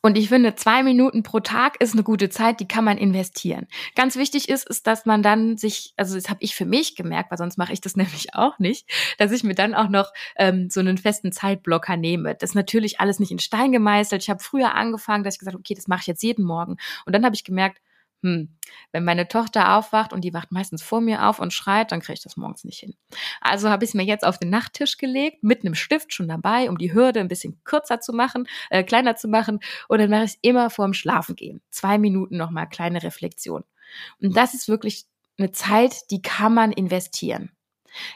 Und 0.00 0.18
ich 0.18 0.28
finde, 0.28 0.54
zwei 0.54 0.82
Minuten 0.82 1.22
pro 1.22 1.40
Tag 1.40 1.80
ist 1.80 1.92
eine 1.92 2.02
gute 2.02 2.28
Zeit, 2.28 2.60
die 2.60 2.68
kann 2.68 2.84
man 2.84 2.98
investieren. 2.98 3.66
Ganz 3.94 4.16
wichtig 4.16 4.48
ist, 4.48 4.68
ist, 4.68 4.86
dass 4.86 5.06
man 5.06 5.22
dann 5.22 5.56
sich, 5.56 5.94
also 5.96 6.14
das 6.14 6.28
habe 6.28 6.42
ich 6.42 6.54
für 6.54 6.66
mich 6.66 6.96
gemerkt, 6.96 7.30
weil 7.30 7.38
sonst 7.38 7.58
mache 7.58 7.72
ich 7.72 7.80
das 7.80 7.96
nämlich 8.02 8.34
auch 8.34 8.58
nicht, 8.58 8.88
dass 9.18 9.32
ich 9.32 9.44
mir 9.44 9.54
dann 9.54 9.74
auch 9.74 9.88
noch 9.88 10.12
ähm, 10.36 10.70
so 10.70 10.80
einen 10.80 10.98
festen 10.98 11.32
Zeitblocker 11.32 11.96
nehme. 11.96 12.34
Das 12.34 12.50
ist 12.50 12.54
natürlich 12.54 13.00
alles 13.00 13.18
nicht 13.18 13.32
in 13.32 13.38
Stein 13.38 13.72
gemeißelt. 13.72 14.22
Ich 14.22 14.30
habe 14.30 14.42
früher 14.42 14.74
angefangen, 14.74 15.24
dass 15.24 15.34
ich 15.34 15.38
gesagt 15.40 15.54
habe, 15.54 15.60
okay, 15.60 15.74
das 15.74 15.88
mache 15.88 16.02
ich 16.02 16.06
jetzt 16.06 16.22
jeden 16.22 16.44
Morgen. 16.44 16.76
Und 17.06 17.14
dann 17.14 17.24
habe 17.24 17.34
ich 17.34 17.44
gemerkt, 17.44 17.78
hm, 18.22 18.56
wenn 18.92 19.04
meine 19.04 19.26
Tochter 19.28 19.76
aufwacht 19.76 20.12
und 20.12 20.22
die 20.22 20.32
wacht 20.32 20.52
meistens 20.52 20.82
vor 20.82 21.00
mir 21.00 21.28
auf 21.28 21.40
und 21.40 21.52
schreit, 21.52 21.90
dann 21.90 22.00
kriege 22.00 22.14
ich 22.14 22.22
das 22.22 22.36
morgens 22.36 22.64
nicht 22.64 22.78
hin. 22.78 22.94
Also 23.40 23.68
habe 23.68 23.84
ich 23.84 23.90
es 23.90 23.94
mir 23.94 24.04
jetzt 24.04 24.24
auf 24.24 24.38
den 24.38 24.50
Nachttisch 24.50 24.96
gelegt, 24.96 25.42
mit 25.42 25.64
einem 25.64 25.74
Stift 25.74 26.14
schon 26.14 26.28
dabei, 26.28 26.70
um 26.70 26.78
die 26.78 26.94
Hürde 26.94 27.20
ein 27.20 27.28
bisschen 27.28 27.60
kürzer 27.64 28.00
zu 28.00 28.12
machen, 28.12 28.46
äh, 28.70 28.84
kleiner 28.84 29.16
zu 29.16 29.28
machen. 29.28 29.58
Und 29.88 29.98
dann 29.98 30.10
mache 30.10 30.24
ich 30.24 30.32
es 30.32 30.38
immer 30.42 30.70
vorm 30.70 30.94
Schlafengehen. 30.94 31.60
Zwei 31.70 31.98
Minuten 31.98 32.36
nochmal 32.36 32.68
kleine 32.68 33.02
Reflexion. 33.02 33.64
Und 34.20 34.36
das 34.36 34.54
ist 34.54 34.68
wirklich 34.68 35.04
eine 35.38 35.50
Zeit, 35.50 36.10
die 36.10 36.22
kann 36.22 36.54
man 36.54 36.72
investieren. 36.72 37.50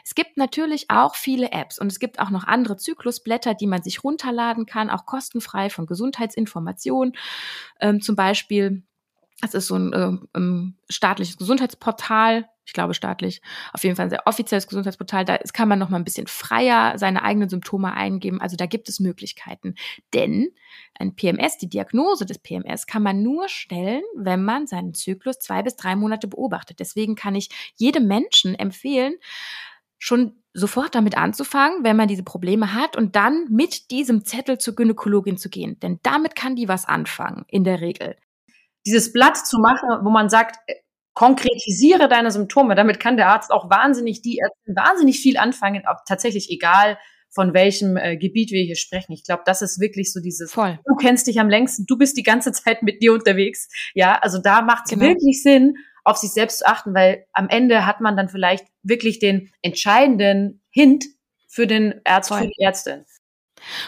Es 0.03 0.15
gibt 0.15 0.37
natürlich 0.37 0.89
auch 0.89 1.15
viele 1.15 1.51
Apps 1.51 1.77
und 1.77 1.91
es 1.91 1.99
gibt 1.99 2.19
auch 2.19 2.31
noch 2.31 2.45
andere 2.45 2.77
Zyklusblätter, 2.77 3.53
die 3.53 3.67
man 3.67 3.83
sich 3.83 4.03
runterladen 4.03 4.65
kann, 4.65 4.89
auch 4.89 5.05
kostenfrei 5.05 5.69
von 5.69 5.85
Gesundheitsinformationen. 5.85 7.15
Ähm, 7.79 8.01
zum 8.01 8.15
Beispiel 8.15 8.83
es 9.41 9.53
ist 9.53 9.67
so 9.67 9.75
ein 9.75 9.93
äh, 9.93 10.37
um, 10.37 10.75
staatliches 10.89 11.37
Gesundheitsportal, 11.37 12.49
ich 12.65 12.73
glaube 12.73 12.93
staatlich, 12.93 13.41
auf 13.71 13.83
jeden 13.83 13.95
Fall 13.95 14.07
ein 14.07 14.09
sehr 14.09 14.25
offizielles 14.25 14.67
Gesundheitsportal. 14.67 15.23
Da 15.25 15.37
kann 15.37 15.69
man 15.69 15.79
noch 15.79 15.89
mal 15.89 15.97
ein 15.97 16.03
bisschen 16.03 16.27
freier 16.27 16.97
seine 16.97 17.23
eigenen 17.23 17.47
Symptome 17.47 17.93
eingeben. 17.93 18.41
Also 18.41 18.57
da 18.57 18.65
gibt 18.65 18.89
es 18.89 18.99
Möglichkeiten. 18.99 19.75
Denn 20.13 20.49
ein 20.99 21.15
PMS, 21.15 21.57
die 21.57 21.69
Diagnose 21.69 22.25
des 22.25 22.39
PMS, 22.39 22.85
kann 22.87 23.03
man 23.03 23.23
nur 23.23 23.47
stellen, 23.47 24.01
wenn 24.17 24.43
man 24.43 24.67
seinen 24.67 24.93
Zyklus 24.93 25.39
zwei 25.39 25.63
bis 25.63 25.77
drei 25.77 25.95
Monate 25.95 26.27
beobachtet. 26.27 26.79
Deswegen 26.79 27.15
kann 27.15 27.35
ich 27.35 27.49
jedem 27.75 28.07
Menschen 28.07 28.53
empfehlen, 28.55 29.13
schon 29.97 30.43
sofort 30.53 30.95
damit 30.95 31.15
anzufangen, 31.15 31.83
wenn 31.83 31.95
man 31.95 32.07
diese 32.07 32.23
Probleme 32.23 32.73
hat 32.73 32.97
und 32.97 33.15
dann 33.15 33.45
mit 33.49 33.91
diesem 33.91 34.25
Zettel 34.25 34.57
zur 34.57 34.75
Gynäkologin 34.75 35.37
zu 35.37 35.49
gehen. 35.49 35.79
Denn 35.79 35.99
damit 36.03 36.35
kann 36.35 36.55
die 36.55 36.67
was 36.67 36.85
anfangen, 36.85 37.45
in 37.47 37.63
der 37.63 37.79
Regel 37.79 38.17
dieses 38.87 39.11
Blatt 39.11 39.37
zu 39.37 39.59
machen, 39.59 39.89
wo 40.03 40.09
man 40.09 40.29
sagt, 40.29 40.57
äh, 40.67 40.75
konkretisiere 41.13 42.07
deine 42.07 42.31
Symptome. 42.31 42.75
Damit 42.75 42.99
kann 42.99 43.17
der 43.17 43.29
Arzt 43.29 43.51
auch 43.51 43.69
wahnsinnig, 43.69 44.21
die 44.21 44.37
Ärzte 44.37 44.75
wahnsinnig 44.75 45.19
viel 45.19 45.37
anfangen, 45.37 45.83
auch 45.87 45.97
tatsächlich 46.07 46.49
egal, 46.51 46.97
von 47.29 47.53
welchem 47.53 47.97
äh, 47.97 48.17
Gebiet 48.17 48.51
wir 48.51 48.63
hier 48.63 48.75
sprechen. 48.75 49.11
Ich 49.13 49.23
glaube, 49.23 49.43
das 49.45 49.61
ist 49.61 49.79
wirklich 49.79 50.13
so 50.13 50.21
dieses, 50.21 50.51
Voll. 50.53 50.79
du 50.85 50.95
kennst 50.95 51.27
dich 51.27 51.39
am 51.39 51.49
längsten, 51.49 51.85
du 51.85 51.97
bist 51.97 52.17
die 52.17 52.23
ganze 52.23 52.51
Zeit 52.53 52.83
mit 52.83 53.01
dir 53.01 53.13
unterwegs. 53.13 53.67
Ja, 53.93 54.17
also 54.19 54.39
da 54.39 54.61
macht 54.61 54.85
es 54.85 54.91
genau. 54.91 55.05
wirklich 55.05 55.43
Sinn, 55.43 55.75
auf 56.03 56.17
sich 56.17 56.31
selbst 56.31 56.59
zu 56.59 56.67
achten, 56.67 56.93
weil 56.93 57.25
am 57.33 57.49
Ende 57.49 57.85
hat 57.85 57.99
man 57.99 58.15
dann 58.15 58.29
vielleicht 58.29 58.65
wirklich 58.81 59.19
den 59.19 59.51
entscheidenden 59.61 60.63
Hint 60.69 61.05
für 61.49 61.67
den 61.67 61.99
Arzt, 62.05 62.29
Voll. 62.29 62.41
für 62.41 62.47
die 62.47 62.63
Ärztin. 62.63 63.05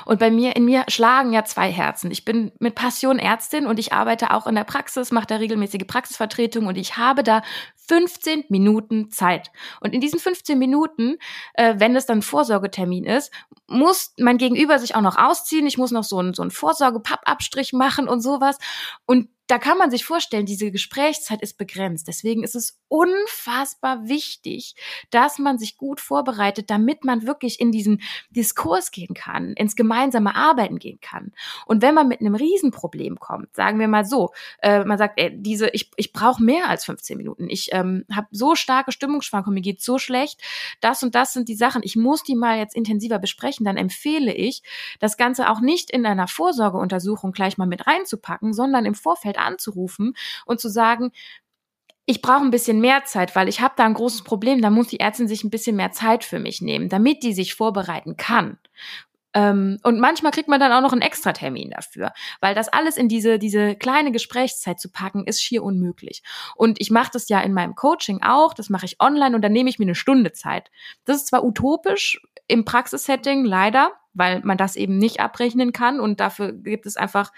Und 0.06 0.20
bei 0.20 0.32
mir, 0.32 0.56
in 0.56 0.66
mir 0.66 0.86
schlagen 0.88 1.34
ja 1.34 1.46
zwei 1.46 1.72
Herzen. 1.72 2.12
Ich 2.12 2.26
bin 2.26 2.52
mit 2.60 2.76
Passion 2.76 3.20
Ärztin 3.20 3.66
und 3.66 3.80
ich 3.80 3.94
arbeite 3.94 4.32
auch 4.32 4.48
in 4.48 4.56
der 4.56 4.64
Praxis, 4.64 5.12
mache 5.12 5.28
da 5.28 5.36
regelmäßige 5.38 5.86
Praxisvertretung 5.88 6.68
und 6.68 6.78
ich 6.78 6.98
habe 6.98 7.24
da 7.24 7.42
15 7.88 8.46
Minuten 8.50 9.10
Zeit. 9.10 9.52
Und 9.82 9.94
in 9.94 10.02
diesen 10.02 10.20
15 10.20 10.60
Minuten, 10.60 11.18
äh, 11.54 11.76
wenn 11.78 11.96
es 11.96 12.06
dann 12.06 12.22
Vorsorgetermin 12.22 13.06
ist, 13.06 13.32
muss 13.68 14.14
mein 14.20 14.38
Gegenüber 14.38 14.80
sich 14.80 14.96
auch 14.96 15.02
noch 15.02 15.18
ausziehen. 15.18 15.66
Ich 15.66 15.78
muss 15.78 15.92
noch 15.92 16.04
so 16.04 16.20
einen, 16.20 16.34
so 16.34 16.42
einen 16.42 16.52
Vorsorgepappabstrich 16.52 17.74
machen 17.74 18.08
und 18.08 18.22
sowas. 18.22 18.58
Und 19.06 19.30
da 19.50 19.58
kann 19.58 19.80
man 19.80 19.90
sich 19.90 20.06
vorstellen, 20.06 20.46
diese 20.46 20.70
Gesprächszeit 20.70 21.42
ist 21.42 21.58
begrenzt. 21.58 22.08
Deswegen 22.08 22.44
ist 22.44 22.54
es 22.54 22.80
unfassbar 22.88 24.08
wichtig, 24.08 24.76
dass 25.10 25.40
man 25.40 25.58
sich 25.58 25.76
gut 25.76 26.00
vorbereitet, 26.00 26.70
damit 26.70 27.04
man 27.04 27.26
wirklich 27.26 27.60
in 27.60 27.72
diesen 27.72 28.00
Diskurs 28.30 28.92
gehen 28.92 29.16
kann, 29.16 29.54
ins 29.54 29.76
gemeinsame 29.76 30.36
Arbeiten 30.36 30.78
gehen 30.78 31.00
kann. 31.02 31.32
Und 31.66 31.82
wenn 31.82 31.96
man 31.96 32.08
mit 32.08 32.20
einem 32.20 32.36
Riesenproblem 32.36 33.20
kommt, 33.20 33.56
sagen 33.56 33.80
wir 33.80 33.88
mal 33.88 34.06
so, 34.06 34.30
äh, 34.62 34.84
man 34.84 35.00
sagt, 35.00 35.20
ey, 35.20 35.32
diese, 35.36 35.70
ich, 35.70 35.90
ich 35.96 36.14
brauche 36.14 36.44
mehr 36.44 36.70
als 36.70 36.86
15 36.86 37.18
Minuten. 37.18 37.50
Ich 37.50 37.70
ähm, 37.72 38.06
habe 38.14 38.28
so 38.30 38.54
starke 38.54 38.92
Stimmungsschwankungen, 38.92 39.56
mir 39.56 39.62
geht 39.62 39.82
so 39.82 39.98
schlecht. 39.98 40.44
Das 40.80 41.02
und 41.02 41.16
das 41.16 41.34
sind 41.34 41.50
die 41.50 41.56
Sachen. 41.56 41.82
Ich 41.84 41.96
muss 41.96 42.22
die 42.22 42.36
mal 42.36 42.60
jetzt 42.60 42.76
intensiver 42.76 43.18
besprechen. 43.18 43.66
Dann 43.66 43.78
empfehle 43.78 44.32
ich, 44.32 44.62
das 45.00 45.18
Ganze 45.18 45.50
auch 45.50 45.60
nicht 45.60 45.90
in 45.90 46.06
einer 46.06 46.28
Vorsorgeuntersuchung 46.28 47.32
gleich 47.32 47.58
mal 47.58 47.66
mit 47.66 47.88
reinzupacken, 47.88 48.54
sondern 48.54 48.86
im 48.86 48.94
Vorfeld 48.94 49.39
anzurufen 49.42 50.14
und 50.46 50.60
zu 50.60 50.70
sagen, 50.70 51.12
ich 52.06 52.24
brauche 52.24 52.44
ein 52.44 52.50
bisschen 52.50 52.82
mehr 52.82 53.06
Zeit, 53.06 53.36
weil 53.36 53.48
ich 53.48 53.62
habe 53.62 53.76
da 53.78 53.86
ein 53.86 53.94
großes 53.94 54.24
Problem, 54.24 54.64
da 54.64 54.72
muss 54.72 54.88
die 54.88 55.00
Ärztin 55.00 55.28
sich 55.28 55.44
ein 55.44 55.52
bisschen 55.52 55.76
mehr 55.76 55.92
Zeit 55.92 56.24
für 56.24 56.40
mich 56.40 56.60
nehmen, 56.60 56.90
damit 56.90 57.22
die 57.22 57.34
sich 57.34 57.54
vorbereiten 57.54 58.18
kann. 58.18 58.58
Ähm, 59.36 59.78
und 59.84 60.00
manchmal 60.00 60.32
kriegt 60.32 60.48
man 60.48 60.60
dann 60.60 60.72
auch 60.72 60.82
noch 60.82 60.92
einen 60.92 61.04
Extratermin 61.04 61.70
dafür, 61.70 62.12
weil 62.42 62.56
das 62.56 62.68
alles 62.68 62.98
in 62.98 63.10
diese, 63.10 63.38
diese 63.38 63.76
kleine 63.76 64.12
Gesprächszeit 64.12 64.80
zu 64.80 64.92
packen, 64.92 65.26
ist 65.26 65.42
schier 65.42 65.64
unmöglich. 65.64 66.24
Und 66.56 66.82
ich 66.82 66.90
mache 66.90 67.12
das 67.14 67.30
ja 67.30 67.40
in 67.42 67.54
meinem 67.54 67.76
Coaching 67.76 68.24
auch, 68.24 68.56
das 68.56 68.70
mache 68.70 68.86
ich 68.86 69.00
online 69.00 69.36
und 69.36 69.44
dann 69.44 69.52
nehme 69.52 69.70
ich 69.70 69.78
mir 69.78 69.86
eine 69.86 69.94
Stunde 69.94 70.32
Zeit. 70.32 70.72
Das 71.06 71.18
ist 71.18 71.28
zwar 71.28 71.44
utopisch 71.44 72.20
im 72.48 72.66
Praxissetting, 72.66 73.46
leider, 73.46 73.92
weil 74.14 74.42
man 74.42 74.58
das 74.58 74.76
eben 74.76 74.98
nicht 74.98 75.20
abrechnen 75.20 75.74
kann 75.74 76.00
und 76.00 76.20
dafür 76.20 76.54
gibt 76.54 76.86
es 76.86 76.98
einfach 76.98 77.32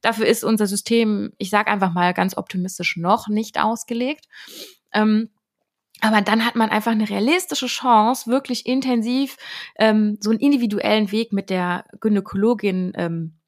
Dafür 0.00 0.26
ist 0.26 0.44
unser 0.44 0.66
System, 0.66 1.32
ich 1.38 1.50
sage 1.50 1.70
einfach 1.70 1.92
mal 1.92 2.14
ganz 2.14 2.36
optimistisch, 2.36 2.96
noch 2.96 3.28
nicht 3.28 3.60
ausgelegt. 3.60 4.26
Ähm, 4.92 5.30
aber 6.00 6.22
dann 6.22 6.46
hat 6.46 6.56
man 6.56 6.70
einfach 6.70 6.92
eine 6.92 7.08
realistische 7.08 7.66
Chance, 7.66 8.30
wirklich 8.30 8.64
intensiv 8.64 9.36
ähm, 9.76 10.16
so 10.20 10.30
einen 10.30 10.40
individuellen 10.40 11.12
Weg 11.12 11.32
mit 11.32 11.50
der 11.50 11.84
Gynäkologin 12.00 12.92
ähm, 12.96 13.38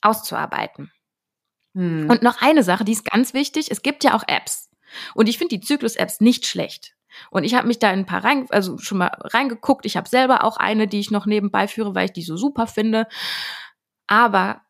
auszuarbeiten. 0.00 0.92
Hm. 1.74 2.08
Und 2.08 2.22
noch 2.22 2.40
eine 2.40 2.62
Sache, 2.62 2.84
die 2.84 2.92
ist 2.92 3.10
ganz 3.10 3.34
wichtig. 3.34 3.70
Es 3.70 3.82
gibt 3.82 4.04
ja 4.04 4.14
auch 4.14 4.22
Apps. 4.28 4.70
Und 5.14 5.28
ich 5.28 5.38
finde 5.38 5.58
die 5.58 5.64
Zyklus-Apps 5.64 6.20
nicht 6.20 6.46
schlecht. 6.46 6.95
Und 7.30 7.44
ich 7.44 7.54
habe 7.54 7.66
mich 7.66 7.78
da 7.78 7.90
in 7.90 8.00
ein 8.00 8.06
paar 8.06 8.24
rein, 8.24 8.46
also 8.50 8.78
schon 8.78 8.98
mal 8.98 9.10
reingeguckt. 9.20 9.86
Ich 9.86 9.96
habe 9.96 10.08
selber 10.08 10.44
auch 10.44 10.56
eine, 10.56 10.86
die 10.86 11.00
ich 11.00 11.10
noch 11.10 11.26
nebenbei 11.26 11.68
führe, 11.68 11.94
weil 11.94 12.06
ich 12.06 12.12
die 12.12 12.22
so 12.22 12.36
super 12.36 12.66
finde. 12.66 13.06
Aber 14.06 14.62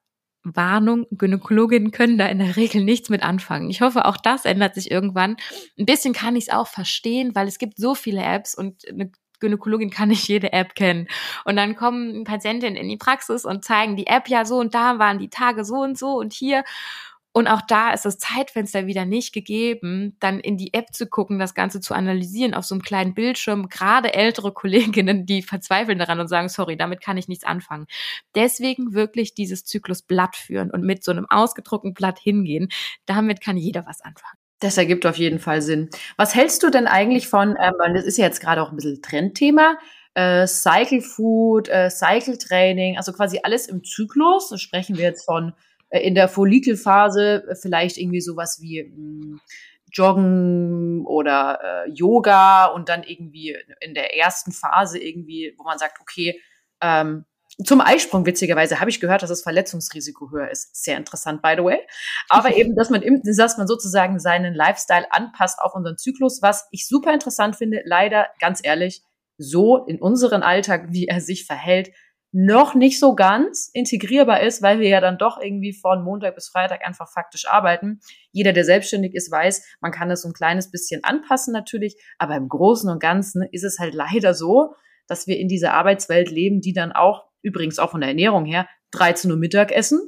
Warnung, 0.54 1.06
Gynäkologinnen 1.10 1.90
können 1.90 2.18
da 2.18 2.26
in 2.26 2.38
der 2.38 2.56
Regel 2.56 2.84
nichts 2.84 3.08
mit 3.08 3.22
anfangen. 3.22 3.68
Ich 3.68 3.80
hoffe, 3.80 4.04
auch 4.04 4.16
das 4.16 4.44
ändert 4.44 4.74
sich 4.74 4.90
irgendwann. 4.90 5.36
Ein 5.78 5.86
bisschen 5.86 6.14
kann 6.14 6.36
ich 6.36 6.44
es 6.44 6.54
auch 6.54 6.68
verstehen, 6.68 7.34
weil 7.34 7.48
es 7.48 7.58
gibt 7.58 7.78
so 7.78 7.94
viele 7.94 8.22
Apps 8.22 8.54
und 8.54 8.86
eine 8.88 9.10
Gynäkologin 9.40 9.90
kann 9.90 10.08
nicht 10.08 10.28
jede 10.28 10.52
App 10.52 10.74
kennen. 10.74 11.08
Und 11.44 11.56
dann 11.56 11.76
kommen 11.76 12.24
Patientinnen 12.24 12.76
in 12.76 12.88
die 12.88 12.96
Praxis 12.96 13.44
und 13.44 13.64
zeigen 13.64 13.96
die 13.96 14.06
App 14.06 14.28
ja 14.28 14.44
so 14.44 14.58
und 14.58 14.74
da 14.74 14.98
waren 14.98 15.18
die 15.18 15.30
Tage 15.30 15.64
so 15.64 15.76
und 15.76 15.98
so 15.98 16.18
und 16.18 16.32
hier. 16.32 16.64
Und 17.36 17.48
auch 17.48 17.60
da 17.60 17.92
ist 17.92 18.06
das 18.06 18.16
Zeitfenster 18.16 18.86
wieder 18.86 19.04
nicht 19.04 19.34
gegeben, 19.34 20.16
dann 20.20 20.40
in 20.40 20.56
die 20.56 20.72
App 20.72 20.94
zu 20.94 21.06
gucken, 21.06 21.38
das 21.38 21.52
Ganze 21.52 21.82
zu 21.82 21.92
analysieren 21.92 22.54
auf 22.54 22.64
so 22.64 22.74
einem 22.74 22.80
kleinen 22.80 23.12
Bildschirm. 23.12 23.68
Gerade 23.68 24.14
ältere 24.14 24.52
Kolleginnen, 24.52 25.26
die 25.26 25.42
verzweifeln 25.42 25.98
daran 25.98 26.18
und 26.18 26.28
sagen, 26.28 26.48
sorry, 26.48 26.78
damit 26.78 27.02
kann 27.02 27.18
ich 27.18 27.28
nichts 27.28 27.44
anfangen. 27.44 27.88
Deswegen 28.34 28.94
wirklich 28.94 29.34
dieses 29.34 29.66
Zyklusblatt 29.66 30.34
führen 30.34 30.70
und 30.70 30.82
mit 30.82 31.04
so 31.04 31.10
einem 31.10 31.26
ausgedruckten 31.28 31.92
Blatt 31.92 32.18
hingehen. 32.18 32.70
Damit 33.04 33.42
kann 33.42 33.58
jeder 33.58 33.84
was 33.84 34.00
anfangen. 34.00 34.38
Das 34.60 34.78
ergibt 34.78 35.04
auf 35.04 35.18
jeden 35.18 35.38
Fall 35.38 35.60
Sinn. 35.60 35.90
Was 36.16 36.34
hältst 36.34 36.62
du 36.62 36.70
denn 36.70 36.86
eigentlich 36.86 37.28
von, 37.28 37.54
ähm, 37.60 37.74
das 37.92 38.04
ist 38.04 38.16
ja 38.16 38.24
jetzt 38.24 38.40
gerade 38.40 38.62
auch 38.62 38.70
ein 38.70 38.76
bisschen 38.76 39.02
Trendthema, 39.02 39.76
äh, 40.14 40.46
Cycle 40.46 41.02
Food, 41.02 41.68
äh, 41.68 41.90
Cycle 41.90 42.38
Training, 42.38 42.96
also 42.96 43.12
quasi 43.12 43.40
alles 43.42 43.68
im 43.68 43.84
Zyklus. 43.84 44.58
Sprechen 44.58 44.96
wir 44.96 45.04
jetzt 45.04 45.26
von 45.26 45.52
in 45.90 46.14
der 46.14 46.28
Follikelphase 46.28 47.44
äh, 47.48 47.54
vielleicht 47.54 47.96
irgendwie 47.96 48.20
sowas 48.20 48.58
wie 48.60 48.84
mh, 48.84 48.90
hm, 48.94 49.40
Joggen 49.92 51.06
oder 51.06 51.60
äh, 51.62 51.90
Yoga 51.90 52.66
und 52.66 52.88
dann 52.88 53.02
irgendwie 53.02 53.56
in 53.80 53.94
der 53.94 54.16
ersten 54.16 54.52
Phase 54.52 54.98
irgendwie, 54.98 55.54
wo 55.56 55.64
man 55.64 55.78
sagt, 55.78 56.00
okay, 56.00 56.40
ähm, 56.82 57.24
zum 57.64 57.80
Eisprung, 57.80 58.26
witzigerweise, 58.26 58.80
habe 58.80 58.90
ich 58.90 59.00
gehört, 59.00 59.22
dass 59.22 59.30
das 59.30 59.42
Verletzungsrisiko 59.42 60.30
höher 60.30 60.50
ist. 60.50 60.76
Sehr 60.76 60.98
interessant, 60.98 61.40
by 61.40 61.54
the 61.56 61.64
way. 61.64 61.78
Aber 62.28 62.54
eben, 62.56 62.74
dass 62.74 62.90
man, 62.90 63.00
im, 63.00 63.22
dass 63.22 63.56
man 63.56 63.66
sozusagen 63.66 64.18
seinen 64.18 64.54
Lifestyle 64.54 65.06
anpasst 65.10 65.60
auf 65.60 65.74
unseren 65.74 65.96
Zyklus, 65.96 66.42
was 66.42 66.68
ich 66.70 66.86
super 66.86 67.14
interessant 67.14 67.56
finde. 67.56 67.80
Leider, 67.84 68.28
ganz 68.40 68.60
ehrlich, 68.62 69.02
so 69.38 69.86
in 69.86 70.00
unseren 70.00 70.42
Alltag, 70.42 70.88
wie 70.90 71.06
er 71.06 71.20
sich 71.20 71.46
verhält, 71.46 71.90
noch 72.32 72.74
nicht 72.74 72.98
so 72.98 73.14
ganz 73.14 73.70
integrierbar 73.72 74.42
ist, 74.42 74.60
weil 74.62 74.78
wir 74.78 74.88
ja 74.88 75.00
dann 75.00 75.18
doch 75.18 75.40
irgendwie 75.40 75.72
von 75.72 76.02
Montag 76.02 76.34
bis 76.34 76.48
Freitag 76.48 76.86
einfach 76.86 77.10
faktisch 77.10 77.46
arbeiten. 77.48 78.00
Jeder, 78.32 78.52
der 78.52 78.64
selbstständig 78.64 79.14
ist, 79.14 79.30
weiß, 79.30 79.64
man 79.80 79.92
kann 79.92 80.08
das 80.08 80.22
so 80.22 80.28
ein 80.28 80.34
kleines 80.34 80.70
bisschen 80.70 81.02
anpassen 81.04 81.52
natürlich, 81.52 81.96
aber 82.18 82.36
im 82.36 82.48
Großen 82.48 82.90
und 82.90 83.00
Ganzen 83.00 83.42
ist 83.52 83.64
es 83.64 83.78
halt 83.78 83.94
leider 83.94 84.34
so, 84.34 84.74
dass 85.06 85.26
wir 85.26 85.38
in 85.38 85.48
dieser 85.48 85.72
Arbeitswelt 85.72 86.30
leben, 86.30 86.60
die 86.60 86.72
dann 86.72 86.92
auch, 86.92 87.24
übrigens 87.42 87.78
auch 87.78 87.92
von 87.92 88.00
der 88.00 88.10
Ernährung 88.10 88.44
her, 88.44 88.68
13 88.90 89.30
Uhr 89.30 89.36
Mittagessen, 89.36 90.00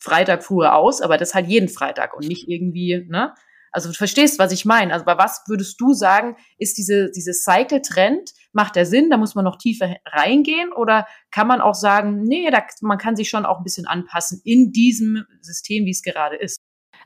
Freitag 0.00 0.42
fuhr 0.42 0.74
aus, 0.74 1.00
aber 1.00 1.16
das 1.16 1.34
halt 1.34 1.46
jeden 1.46 1.68
Freitag 1.68 2.14
und 2.14 2.26
nicht 2.26 2.48
irgendwie, 2.48 3.06
ne? 3.08 3.34
Also 3.72 3.88
du 3.88 3.94
verstehst, 3.94 4.38
was 4.38 4.52
ich 4.52 4.64
meine. 4.64 4.92
Also 4.92 5.04
bei 5.06 5.16
was 5.16 5.42
würdest 5.48 5.80
du 5.80 5.94
sagen, 5.94 6.36
ist 6.58 6.76
diese, 6.78 7.10
diese 7.10 7.32
Cycle-Trend, 7.32 8.30
macht 8.52 8.76
der 8.76 8.84
Sinn, 8.86 9.08
da 9.10 9.16
muss 9.16 9.34
man 9.34 9.44
noch 9.44 9.56
tiefer 9.56 9.96
reingehen 10.06 10.72
oder 10.72 11.06
kann 11.30 11.46
man 11.46 11.62
auch 11.62 11.74
sagen, 11.74 12.22
nee, 12.22 12.50
da, 12.50 12.62
man 12.82 12.98
kann 12.98 13.16
sich 13.16 13.30
schon 13.30 13.46
auch 13.46 13.58
ein 13.58 13.64
bisschen 13.64 13.86
anpassen 13.86 14.42
in 14.44 14.72
diesem 14.72 15.24
System, 15.40 15.86
wie 15.86 15.90
es 15.90 16.02
gerade 16.02 16.36
ist? 16.36 16.58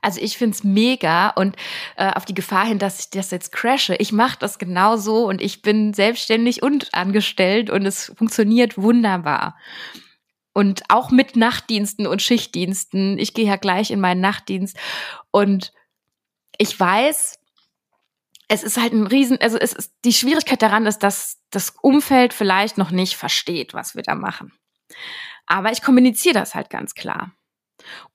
Also 0.03 0.21
ich 0.21 0.37
find's 0.37 0.63
mega 0.63 1.31
und 1.31 1.57
äh, 1.97 2.13
auf 2.13 2.25
die 2.25 2.35
Gefahr 2.35 2.67
hin, 2.67 2.79
dass 2.79 3.01
ich 3.01 3.11
das 3.11 3.31
jetzt 3.31 3.53
crashe. 3.53 3.95
Ich 3.97 4.13
mache 4.13 4.37
das 4.39 4.59
genauso 4.59 5.27
und 5.27 5.41
ich 5.41 5.63
bin 5.63 5.95
selbstständig 5.95 6.63
und 6.63 6.93
angestellt 6.93 7.71
und 7.71 7.87
es 7.87 8.13
funktioniert 8.17 8.77
wunderbar. 8.77 9.57
Und 10.53 10.83
auch 10.89 11.11
mit 11.11 11.37
Nachtdiensten 11.37 12.07
und 12.07 12.23
Schichtdiensten. 12.23 13.19
Ich 13.19 13.35
gehe 13.35 13.47
ja 13.47 13.57
gleich 13.57 13.91
in 13.91 14.01
meinen 14.01 14.21
Nachtdienst 14.21 14.77
und 15.31 15.73
ich 16.59 16.79
weiß, 16.79 17.39
es 18.49 18.63
ist 18.63 18.81
halt 18.81 18.93
ein 18.93 19.07
Riesen, 19.07 19.41
also 19.41 19.59
es 19.59 19.73
ist, 19.73 19.93
die 20.05 20.13
Schwierigkeit 20.13 20.63
daran 20.63 20.87
ist, 20.87 21.01
dass 21.01 21.39
das 21.51 21.75
Umfeld 21.83 22.33
vielleicht 22.33 22.79
noch 22.79 22.91
nicht 22.91 23.17
versteht, 23.17 23.75
was 23.75 23.95
wir 23.95 24.03
da 24.03 24.15
machen. 24.15 24.53
Aber 25.47 25.73
ich 25.73 25.83
kommuniziere 25.83 26.35
das 26.35 26.55
halt 26.55 26.71
ganz 26.71 26.95
klar. 26.95 27.33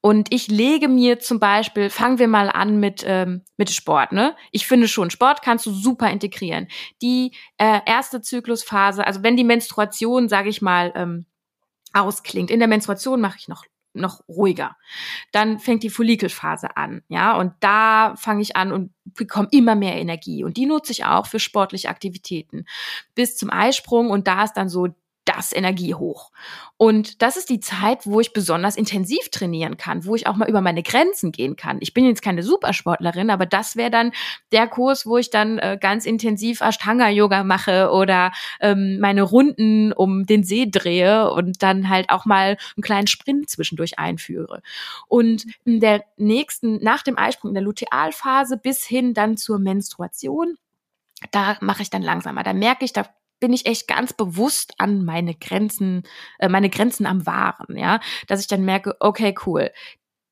Und 0.01 0.33
ich 0.33 0.47
lege 0.47 0.87
mir 0.87 1.19
zum 1.19 1.39
Beispiel, 1.39 1.89
fangen 1.89 2.19
wir 2.19 2.27
mal 2.27 2.49
an 2.49 2.79
mit, 2.79 3.03
ähm, 3.05 3.43
mit 3.57 3.69
Sport, 3.69 4.11
ne? 4.11 4.35
Ich 4.51 4.67
finde 4.67 4.87
schon, 4.87 5.11
Sport 5.11 5.41
kannst 5.43 5.65
du 5.65 5.71
super 5.71 6.09
integrieren. 6.09 6.67
Die 7.01 7.33
äh, 7.57 7.79
erste 7.85 8.21
Zyklusphase, 8.21 9.05
also 9.05 9.23
wenn 9.23 9.37
die 9.37 9.43
Menstruation, 9.43 10.29
sage 10.29 10.49
ich 10.49 10.61
mal, 10.61 10.91
ähm, 10.95 11.25
ausklingt. 11.93 12.51
In 12.51 12.59
der 12.59 12.67
Menstruation 12.67 13.21
mache 13.21 13.37
ich 13.37 13.47
noch 13.47 13.65
noch 13.93 14.21
ruhiger. 14.27 14.75
Dann 15.31 15.59
fängt 15.59 15.83
die 15.83 15.89
Follikelphase 15.89 16.77
an, 16.77 17.01
ja, 17.07 17.37
und 17.37 17.53
da 17.59 18.15
fange 18.15 18.41
ich 18.41 18.55
an 18.55 18.71
und 18.71 18.91
bekomme 19.03 19.49
immer 19.51 19.75
mehr 19.75 19.97
Energie 19.97 20.43
und 20.43 20.57
die 20.57 20.65
nutze 20.65 20.91
ich 20.91 21.05
auch 21.05 21.25
für 21.27 21.39
sportliche 21.39 21.89
Aktivitäten 21.89 22.65
bis 23.15 23.35
zum 23.35 23.49
Eisprung 23.49 24.09
und 24.09 24.27
da 24.27 24.43
ist 24.43 24.53
dann 24.53 24.69
so 24.69 24.87
das 25.25 25.53
Energie 25.53 25.93
hoch. 25.93 26.31
Und 26.77 27.21
das 27.21 27.37
ist 27.37 27.49
die 27.49 27.59
Zeit, 27.59 28.07
wo 28.07 28.19
ich 28.19 28.33
besonders 28.33 28.75
intensiv 28.75 29.29
trainieren 29.29 29.77
kann, 29.77 30.05
wo 30.05 30.15
ich 30.15 30.25
auch 30.25 30.35
mal 30.35 30.49
über 30.49 30.61
meine 30.61 30.81
Grenzen 30.81 31.31
gehen 31.31 31.55
kann. 31.55 31.77
Ich 31.79 31.93
bin 31.93 32.05
jetzt 32.05 32.23
keine 32.23 32.41
Supersportlerin, 32.41 33.29
aber 33.29 33.45
das 33.45 33.75
wäre 33.75 33.91
dann 33.91 34.11
der 34.51 34.67
Kurs, 34.67 35.05
wo 35.05 35.17
ich 35.17 35.29
dann 35.29 35.59
äh, 35.59 35.77
ganz 35.79 36.05
intensiv 36.05 36.61
Ashtanga-Yoga 36.61 37.43
mache 37.43 37.91
oder 37.91 38.31
ähm, 38.59 38.99
meine 38.99 39.21
Runden 39.21 39.93
um 39.93 40.25
den 40.25 40.43
See 40.43 40.67
drehe 40.69 41.31
und 41.31 41.61
dann 41.61 41.89
halt 41.89 42.09
auch 42.09 42.25
mal 42.25 42.57
einen 42.75 42.83
kleinen 42.83 43.07
Sprint 43.07 43.49
zwischendurch 43.49 43.99
einführe. 43.99 44.63
Und 45.07 45.45
in 45.65 45.79
der 45.79 46.03
nächsten, 46.17 46.83
nach 46.83 47.03
dem 47.03 47.17
Eisprung 47.17 47.51
in 47.51 47.55
der 47.55 47.63
Lutealphase 47.63 48.57
bis 48.57 48.83
hin 48.83 49.13
dann 49.13 49.37
zur 49.37 49.59
Menstruation, 49.59 50.55
da 51.29 51.57
mache 51.61 51.83
ich 51.83 51.91
dann 51.91 52.01
langsamer. 52.01 52.41
Da 52.41 52.53
merke 52.53 52.85
ich, 52.85 52.93
da 52.93 53.05
bin 53.41 53.51
ich 53.51 53.65
echt 53.65 53.89
ganz 53.89 54.13
bewusst 54.13 54.75
an 54.77 55.03
meine 55.03 55.35
Grenzen, 55.35 56.03
äh, 56.39 56.47
meine 56.47 56.69
Grenzen 56.69 57.05
am 57.05 57.25
Wahren, 57.25 57.77
ja, 57.77 57.99
dass 58.27 58.39
ich 58.39 58.47
dann 58.47 58.63
merke, 58.63 58.95
okay, 59.01 59.35
cool. 59.45 59.71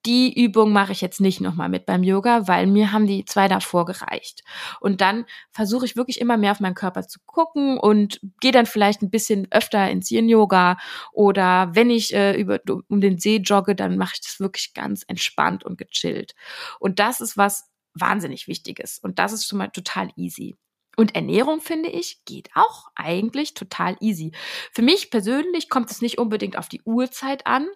Die 0.06 0.34
Übung 0.34 0.72
mache 0.72 0.94
ich 0.94 1.02
jetzt 1.02 1.20
nicht 1.20 1.42
nochmal 1.42 1.68
mit 1.68 1.86
beim 1.86 2.04
Yoga, 2.04 2.48
weil 2.48 2.68
mir 2.68 2.94
haben 2.94 3.06
die 3.06 3.26
zwei 3.26 3.50
davor 3.50 3.86
gereicht. 3.86 4.44
Und 4.80 5.02
dann 5.02 5.26
versuche 5.52 5.86
ich 5.86 5.98
wirklich 5.98 6.22
immer 6.22 6.38
mehr 6.38 6.54
auf 6.54 6.62
meinen 6.62 6.74
Körper 6.74 7.06
zu 7.06 7.20
gucken 7.26 7.78
und 7.78 8.22
gehe 8.40 8.54
dann 8.54 8.66
vielleicht 8.66 9.02
ein 9.02 9.10
bisschen 9.10 9.48
öfter 9.52 9.90
ins 9.90 10.10
Yin-Yoga 10.10 10.78
oder 11.12 11.72
wenn 11.74 11.90
ich 11.90 12.14
äh, 12.14 12.40
über, 12.40 12.62
um 12.88 13.02
den 13.02 13.18
See 13.20 13.38
jogge, 13.38 13.76
dann 13.76 13.98
mache 13.98 14.14
ich 14.16 14.22
das 14.22 14.40
wirklich 14.40 14.74
ganz 14.74 15.04
entspannt 15.06 15.66
und 15.66 15.78
gechillt. 15.78 16.34
Und 16.80 17.00
das 17.00 17.20
ist 17.20 17.36
was 17.36 17.70
wahnsinnig 17.94 18.48
Wichtiges. 18.48 19.00
Und 19.00 19.20
das 19.20 19.34
ist 19.34 19.48
schon 19.48 19.58
mal 19.58 19.68
total 19.68 20.12
easy. 20.16 20.56
Und 20.96 21.16
Ernährung, 21.16 21.62
finde 21.62 21.90
ich, 21.90 22.24
geht 22.26 22.50
auch 22.56 22.88
eigentlich 22.96 23.54
total 23.54 23.96
easy. 24.02 24.32
Für 24.72 24.82
mich 24.82 25.12
persönlich 25.12 25.70
kommt 25.70 25.92
es 25.92 26.02
nicht 26.02 26.18
unbedingt 26.18 26.58
auf 26.58 26.68
die 26.68 26.82
Uhrzeit 26.84 27.48
an, 27.48 27.68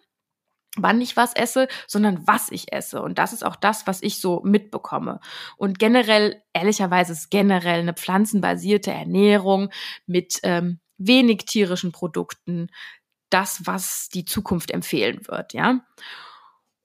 wann 0.75 1.01
ich 1.01 1.15
was 1.15 1.33
esse, 1.33 1.67
sondern 1.87 2.25
was 2.27 2.51
ich 2.51 2.73
esse. 2.73 3.01
Und 3.01 3.19
das 3.19 3.33
ist 3.33 3.45
auch 3.45 3.55
das, 3.55 3.87
was 3.87 4.01
ich 4.01 4.19
so 4.19 4.41
mitbekomme. 4.43 5.19
Und 5.57 5.79
generell, 5.79 6.41
ehrlicherweise 6.53 7.13
ist 7.13 7.29
generell 7.29 7.81
eine 7.81 7.93
pflanzenbasierte 7.93 8.91
Ernährung 8.91 9.69
mit 10.05 10.39
ähm, 10.43 10.79
wenig 10.97 11.45
tierischen 11.45 11.91
Produkten 11.91 12.69
das, 13.29 13.65
was 13.65 14.09
die 14.09 14.25
Zukunft 14.25 14.71
empfehlen 14.71 15.27
wird, 15.27 15.53
ja. 15.53 15.79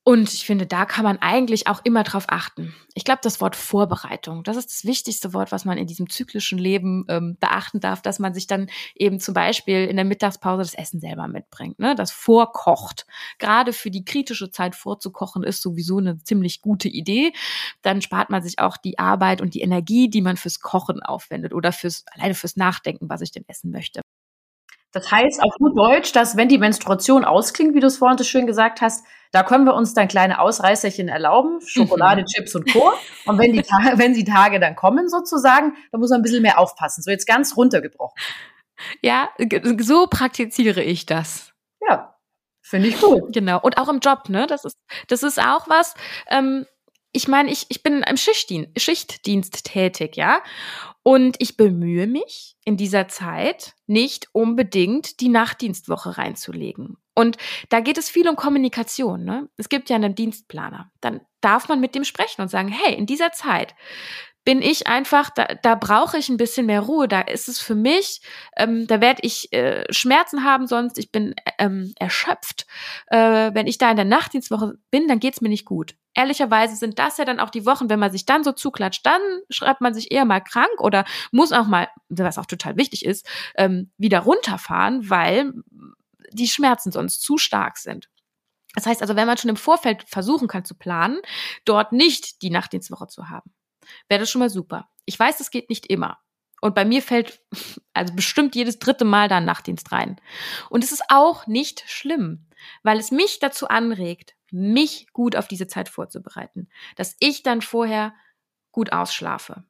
Und 0.09 0.33
ich 0.33 0.47
finde, 0.47 0.65
da 0.65 0.87
kann 0.87 1.05
man 1.05 1.19
eigentlich 1.19 1.67
auch 1.67 1.83
immer 1.85 2.03
drauf 2.03 2.25
achten. 2.29 2.75
Ich 2.95 3.05
glaube, 3.05 3.21
das 3.23 3.43
Wort 3.43 3.55
Vorbereitung, 3.55 4.43
das 4.43 4.57
ist 4.57 4.71
das 4.71 4.87
wichtigste 4.87 5.35
Wort, 5.35 5.53
was 5.53 5.67
man 5.67 5.77
in 5.77 5.87
diesem 5.87 6.09
zyklischen 6.09 6.59
Leben 6.59 7.05
ähm, 7.11 7.37
beachten 7.39 7.79
darf, 7.79 8.01
dass 8.01 8.19
man 8.19 8.33
sich 8.33 8.47
dann 8.47 8.71
eben 8.95 9.21
zum 9.21 9.35
Beispiel 9.35 9.85
in 9.85 9.97
der 9.97 10.07
Mittagspause 10.07 10.63
das 10.63 10.73
Essen 10.73 10.99
selber 10.99 11.29
mitbringt, 11.29 11.79
ne? 11.79 11.95
das 11.95 12.11
vorkocht. 12.11 13.05
Gerade 13.39 13.75
für 13.75 13.91
die 13.91 14.07
kritische 14.07 14.51
Zeit 14.51 14.75
vorzukochen 14.75 15.43
ist 15.43 15.61
sowieso 15.61 15.99
eine 15.99 16.17
ziemlich 16.17 16.63
gute 16.63 16.89
Idee. 16.89 17.35
Dann 17.83 18.01
spart 18.01 18.31
man 18.31 18.43
sich 18.43 18.61
auch 18.61 18.79
die 18.79 18.99
Arbeit 18.99 19.43
und 19.43 19.53
die 19.53 19.61
Energie, 19.61 20.09
die 20.09 20.23
man 20.23 20.39
fürs 20.39 20.61
Kochen 20.61 21.03
aufwendet 21.03 21.53
oder 21.53 21.71
fürs 21.71 22.07
alleine 22.13 22.33
fürs 22.33 22.57
Nachdenken, 22.57 23.11
was 23.11 23.21
ich 23.21 23.31
denn 23.31 23.45
essen 23.47 23.71
möchte. 23.71 24.01
Das 24.99 25.13
heißt 25.13 25.41
auf 25.45 25.55
gut 25.59 25.79
Deutsch, 25.79 26.11
dass 26.11 26.37
wenn 26.37 26.49
die 26.49 26.59
Menstruation 26.59 27.25
ausklingt, 27.25 27.73
wie 27.75 27.81
du 27.81 27.87
es 27.87 27.99
vorhin 27.99 28.19
so 28.19 28.25
schön 28.25 28.49
gesagt 28.49 28.81
hast, 28.81 29.07
da 29.31 29.45
können 29.45 29.65
wir 29.65 29.75
uns 29.75 29.95
dann 29.95 30.09
kleine 30.09 30.41
Ausreißerchen 30.41 31.09
erlauben, 31.09 31.61
Schokolade, 31.61 32.23
mhm. 32.23 32.27
Chips 32.27 32.57
und 32.57 32.73
Co. 32.73 32.93
Und 33.27 33.39
wenn 33.39 33.53
die, 33.53 33.63
Tage, 33.63 33.97
wenn 33.99 34.15
die 34.15 34.25
Tage 34.25 34.59
dann 34.59 34.75
kommen 34.75 35.09
sozusagen, 35.09 35.77
dann 35.93 36.01
muss 36.01 36.11
man 36.11 36.19
ein 36.19 36.23
bisschen 36.23 36.43
mehr 36.43 36.59
aufpassen. 36.59 37.03
So 37.03 37.13
jetzt 37.13 37.27
ganz 37.27 37.57
runtergebrochen. 37.57 38.21
Ja, 39.01 39.29
so 39.79 40.09
praktiziere 40.09 40.83
ich 40.83 41.07
das. 41.07 41.53
Ja, 41.89 42.17
finde 42.61 42.89
ich 42.89 43.01
cool. 43.01 43.29
Genau. 43.31 43.61
Und 43.61 43.79
auch 43.79 43.89
im 43.89 44.01
Job, 44.01 44.29
ne? 44.29 44.49
Das 44.49 44.65
ist, 44.65 44.77
das 45.07 45.23
ist 45.23 45.39
auch 45.39 45.69
was. 45.69 45.95
Ähm, 46.29 46.67
ich 47.13 47.29
meine, 47.29 47.51
ich, 47.51 47.67
ich 47.69 47.83
bin 47.83 48.03
im 48.03 48.17
Schichtdienst, 48.17 48.81
Schichtdienst 48.81 49.65
tätig, 49.65 50.17
ja. 50.17 50.43
Und 51.03 51.37
ich 51.39 51.57
bemühe 51.57 52.07
mich 52.07 52.57
in 52.65 52.77
dieser 52.77 53.09
Zeit 53.09 53.75
nicht 53.87 54.29
unbedingt 54.33 55.21
die 55.21 55.31
Nachtdienstwoche 55.31 56.19
reinzulegen. 56.19 56.99
Und 57.15 57.37
da 57.71 57.81
geht 57.81 57.99
es 57.99 58.11
viel 58.11 58.29
um 58.29 58.37
Kommunikation. 58.37 59.25
Ne? 59.25 59.49
Es 59.57 59.69
gibt 59.69 59.89
ja 59.91 59.97
einen 59.97 60.15
Dienstplaner. 60.15 60.91
Dann 61.01 61.21
darf 61.41 61.69
man 61.69 61.81
mit 61.81 61.95
dem 61.95 62.05
sprechen 62.05 62.43
und 62.43 62.49
sagen, 62.49 62.69
hey, 62.69 62.95
in 62.95 63.07
dieser 63.07 63.33
Zeit 63.33 63.75
bin 64.45 64.63
ich 64.63 64.87
einfach, 64.87 65.31
da, 65.31 65.47
da 65.63 65.75
brauche 65.75 66.17
ich 66.17 66.29
ein 66.29 66.37
bisschen 66.37 66.67
mehr 66.67 66.81
Ruhe. 66.81 67.09
Da 67.09 67.21
ist 67.21 67.49
es 67.49 67.59
für 67.59 67.75
mich, 67.75 68.23
ähm, 68.57 68.87
da 68.87 69.01
werde 69.01 69.21
ich 69.23 69.53
äh, 69.53 69.85
Schmerzen 69.91 70.45
haben 70.45 70.67
sonst, 70.67 70.97
ich 70.97 71.11
bin 71.11 71.35
ähm, 71.59 71.93
erschöpft. 71.99 72.67
Äh, 73.09 73.51
wenn 73.53 73.67
ich 73.67 73.79
da 73.79 73.91
in 73.91 73.97
der 73.97 74.05
Nachtdienstwoche 74.05 74.79
bin, 74.91 75.09
dann 75.09 75.21
geht's 75.21 75.41
mir 75.41 75.49
nicht 75.51 75.65
gut. 75.65 75.97
Ehrlicherweise 76.19 76.75
sind 76.75 76.99
das 76.99 77.17
ja 77.17 77.25
dann 77.25 77.39
auch 77.39 77.49
die 77.49 77.65
Wochen, 77.65 77.89
wenn 77.89 78.01
man 78.01 78.11
sich 78.11 78.27
dann 78.27 78.43
so 78.43 78.51
zuklatscht, 78.51 79.07
dann 79.07 79.23
schreibt 79.51 79.81
man 79.81 79.95
sich 79.95 80.11
eher 80.11 80.25
mal 80.25 80.41
krank 80.41 80.81
oder 80.81 81.05
muss 81.31 81.53
auch 81.53 81.69
mal, 81.69 81.87
was 82.09 82.39
auch 82.39 82.47
total 82.47 82.77
wichtig 82.77 83.05
ist, 83.05 83.25
ähm, 83.57 83.93
wieder 83.99 84.19
runterfahren, 84.19 85.09
weil 85.09 85.53
die 86.33 86.49
Schmerzen 86.49 86.91
sonst 86.91 87.23
zu 87.23 87.39
stark 87.39 87.79
sind. 87.79 88.11
Das 88.75 88.85
heißt 88.85 89.01
also, 89.01 89.15
wenn 89.15 89.29
man 89.29 89.39
schon 89.39 89.51
im 89.51 89.57
Vorfeld 89.57 90.09
versuchen 90.09 90.49
kann 90.49 90.65
zu 90.65 90.75
planen, 90.75 91.21
dort 91.65 91.93
nicht 91.93 92.43
die 92.43 92.51
Nachtdienstwoche 92.51 93.07
zu 93.07 93.29
haben, 93.29 93.53
wäre 94.09 94.19
das 94.19 94.29
schon 94.29 94.41
mal 94.41 94.51
super. 94.51 94.89
Ich 95.05 95.17
weiß, 95.17 95.39
das 95.39 95.53
geht 95.53 95.71
nicht 95.71 95.87
immer. 95.87 96.19
Und 96.61 96.75
bei 96.75 96.85
mir 96.85 97.01
fällt 97.01 97.41
also 97.95 98.13
bestimmt 98.13 98.57
jedes 98.57 98.81
dritte 98.81 99.05
Mal 99.05 99.29
da 99.29 99.37
ein 99.37 99.45
Nachtdienst 99.45 99.93
rein. 99.93 100.21
Und 100.69 100.83
es 100.83 100.91
ist 100.91 101.05
auch 101.11 101.47
nicht 101.47 101.85
schlimm, 101.87 102.49
weil 102.83 102.99
es 102.99 103.13
mich 103.13 103.39
dazu 103.39 103.69
anregt, 103.69 104.35
mich 104.53 105.07
gut 105.13 105.37
auf 105.37 105.49
diese 105.49 105.67
Zeit 105.67 105.89
vorzubereiten, 105.89 106.69
dass 106.97 107.17
ich 107.21 107.43
dann 107.43 107.63
vorher 107.63 108.15
gut 108.73 108.93
ausschlafe. 108.93 109.65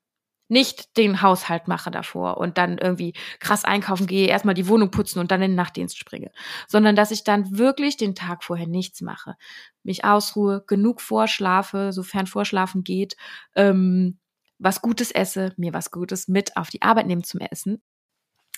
Nicht 0.51 0.97
den 0.97 1.21
Haushalt 1.21 1.69
mache 1.69 1.91
davor 1.91 2.39
und 2.39 2.57
dann 2.57 2.79
irgendwie 2.79 3.13
krass 3.39 3.65
einkaufen 3.65 4.07
gehe, 4.07 4.29
erstmal 4.29 4.55
die 4.55 4.67
Wohnung 4.67 4.91
putzen 4.91 5.19
und 5.19 5.31
dann 5.31 5.43
in 5.43 5.51
den 5.51 5.57
Nachtdienst 5.57 5.99
springe, 5.99 6.31
sondern 6.67 6.97
dass 6.97 7.11
ich 7.11 7.23
dann 7.23 7.59
wirklich 7.59 7.99
den 7.99 8.15
Tag 8.15 8.43
vorher 8.43 8.67
nichts 8.67 9.03
mache, 9.03 9.35
mich 9.83 10.05
ausruhe, 10.05 10.65
genug 10.67 11.03
vorschlafe, 11.03 11.93
sofern 11.93 12.27
Vorschlafen 12.27 12.83
geht, 12.83 13.17
ähm, 13.57 14.19
was 14.59 14.81
Gutes 14.81 15.11
esse, 15.11 15.53
mir 15.59 15.75
was 15.75 15.91
Gutes 15.91 16.29
mit 16.29 16.57
auf 16.57 16.71
die 16.71 16.83
Arbeit 16.83 17.07
nehmen 17.07 17.25
zum 17.25 17.41
Essen 17.41 17.83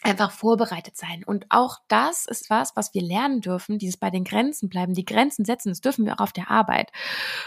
einfach 0.03 0.31
vorbereitet 0.31 0.97
sein. 0.97 1.23
Und 1.25 1.47
auch 1.51 1.79
das 1.89 2.27
ist 2.27 2.49
was, 2.51 2.75
was 2.77 2.95
wir 2.95 3.03
lernen 3.03 3.41
dürfen, 3.41 3.79
dieses 3.79 3.97
bei 3.97 4.11
den 4.11 4.25
Grenzen 4.25 4.69
bleiben, 4.69 4.95
die 4.95 5.05
Grenzen 5.05 5.45
setzen, 5.45 5.69
das 5.69 5.81
dürfen 5.81 6.07
wir 6.07 6.15
auch 6.15 6.21
auf 6.21 6.33
der 6.33 6.51
Arbeit. 6.51 6.91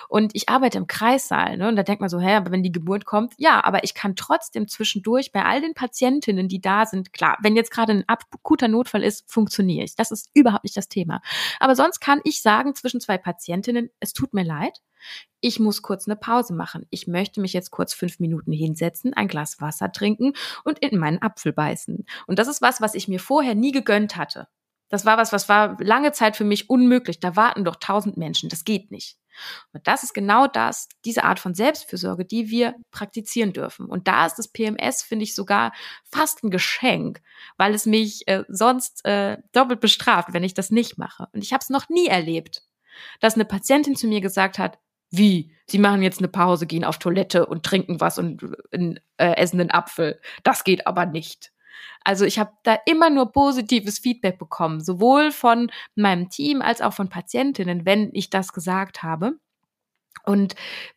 Und 0.07 0.35
ich 0.35 0.49
arbeite 0.49 0.77
im 0.77 0.87
Kreissaal, 0.87 1.57
ne, 1.57 1.67
und 1.67 1.75
da 1.75 1.83
denkt 1.83 2.01
man 2.01 2.09
so, 2.09 2.19
hä, 2.19 2.35
aber 2.35 2.51
wenn 2.51 2.63
die 2.63 2.71
Geburt 2.71 3.05
kommt, 3.05 3.33
ja, 3.37 3.63
aber 3.63 3.83
ich 3.83 3.93
kann 3.93 4.15
trotzdem 4.15 4.67
zwischendurch 4.67 5.31
bei 5.31 5.43
all 5.43 5.61
den 5.61 5.73
Patientinnen, 5.73 6.47
die 6.47 6.61
da 6.61 6.85
sind, 6.85 7.13
klar, 7.13 7.37
wenn 7.41 7.55
jetzt 7.55 7.71
gerade 7.71 7.93
ein 7.93 8.03
akuter 8.07 8.67
Notfall 8.67 9.03
ist, 9.03 9.29
funktioniere 9.31 9.85
ich. 9.85 9.95
Das 9.95 10.11
ist 10.11 10.29
überhaupt 10.33 10.63
nicht 10.63 10.77
das 10.77 10.89
Thema. 10.89 11.21
Aber 11.59 11.75
sonst 11.75 11.99
kann 11.99 12.21
ich 12.23 12.41
sagen 12.41 12.75
zwischen 12.75 13.01
zwei 13.01 13.17
Patientinnen, 13.17 13.89
es 13.99 14.13
tut 14.13 14.33
mir 14.33 14.43
leid, 14.43 14.79
ich 15.41 15.59
muss 15.59 15.81
kurz 15.81 16.07
eine 16.07 16.15
Pause 16.15 16.53
machen. 16.53 16.85
Ich 16.89 17.07
möchte 17.07 17.41
mich 17.41 17.53
jetzt 17.53 17.71
kurz 17.71 17.93
fünf 17.93 18.19
Minuten 18.19 18.51
hinsetzen, 18.51 19.13
ein 19.13 19.27
Glas 19.27 19.59
Wasser 19.59 19.91
trinken 19.91 20.33
und 20.63 20.79
in 20.79 20.97
meinen 20.97 21.21
Apfel 21.21 21.53
beißen. 21.53 22.05
Und 22.27 22.39
das 22.39 22.47
ist 22.47 22.61
was, 22.61 22.81
was 22.81 22.95
ich 22.95 23.07
mir 23.07 23.19
vorher 23.19 23.55
nie 23.55 23.71
gegönnt 23.71 24.15
hatte. 24.15 24.47
Das 24.89 25.05
war 25.05 25.17
was, 25.17 25.33
was 25.33 25.49
war 25.49 25.75
lange 25.81 26.11
Zeit 26.11 26.37
für 26.37 26.43
mich 26.43 26.69
unmöglich. 26.69 27.19
Da 27.19 27.35
warten 27.35 27.65
doch 27.65 27.77
tausend 27.77 28.15
Menschen. 28.15 28.47
Das 28.47 28.63
geht 28.63 28.91
nicht. 28.91 29.17
Und 29.73 29.87
das 29.87 30.03
ist 30.03 30.13
genau 30.13 30.47
das, 30.47 30.87
diese 31.03 31.23
Art 31.23 31.39
von 31.39 31.55
Selbstfürsorge, 31.55 32.25
die 32.25 32.49
wir 32.49 32.75
praktizieren 32.91 33.53
dürfen. 33.53 33.87
Und 33.87 34.07
da 34.07 34.25
ist 34.25 34.35
das 34.35 34.49
PMS, 34.49 35.01
finde 35.01 35.23
ich, 35.23 35.35
sogar 35.35 35.73
fast 36.05 36.43
ein 36.43 36.51
Geschenk, 36.51 37.21
weil 37.57 37.73
es 37.73 37.85
mich 37.85 38.27
äh, 38.27 38.43
sonst 38.47 39.03
äh, 39.05 39.39
doppelt 39.51 39.79
bestraft, 39.79 40.33
wenn 40.33 40.43
ich 40.43 40.53
das 40.53 40.69
nicht 40.69 40.97
mache. 40.97 41.27
Und 41.33 41.43
ich 41.43 41.53
habe 41.53 41.61
es 41.61 41.69
noch 41.69 41.89
nie 41.89 42.07
erlebt, 42.07 42.61
dass 43.19 43.33
eine 43.33 43.45
Patientin 43.45 43.95
zu 43.95 44.07
mir 44.07 44.21
gesagt 44.21 44.59
hat, 44.59 44.77
wie? 45.13 45.51
Sie 45.67 45.79
machen 45.79 46.01
jetzt 46.01 46.19
eine 46.19 46.27
Pause, 46.27 46.67
gehen 46.67 46.83
auf 46.83 46.97
Toilette 46.97 47.45
und 47.45 47.63
trinken 47.63 48.01
was 48.01 48.17
und 48.17 48.43
äh, 48.71 48.95
essen 49.17 49.61
einen 49.61 49.71
Apfel. 49.71 50.19
Das 50.43 50.63
geht 50.63 50.87
aber 50.87 51.05
nicht. 51.05 51.51
Also 52.03 52.25
ich 52.25 52.39
habe 52.39 52.51
da 52.63 52.77
immer 52.85 53.09
nur 53.09 53.31
positives 53.31 53.99
Feedback 53.99 54.37
bekommen, 54.37 54.81
sowohl 54.81 55.31
von 55.31 55.71
meinem 55.95 56.29
Team 56.29 56.61
als 56.61 56.81
auch 56.81 56.93
von 56.93 57.09
Patientinnen, 57.09 57.85
wenn 57.85 58.09
ich 58.13 58.29
das 58.29 58.53
gesagt 58.53 59.03
habe. 59.03 59.37
Und 60.25 60.55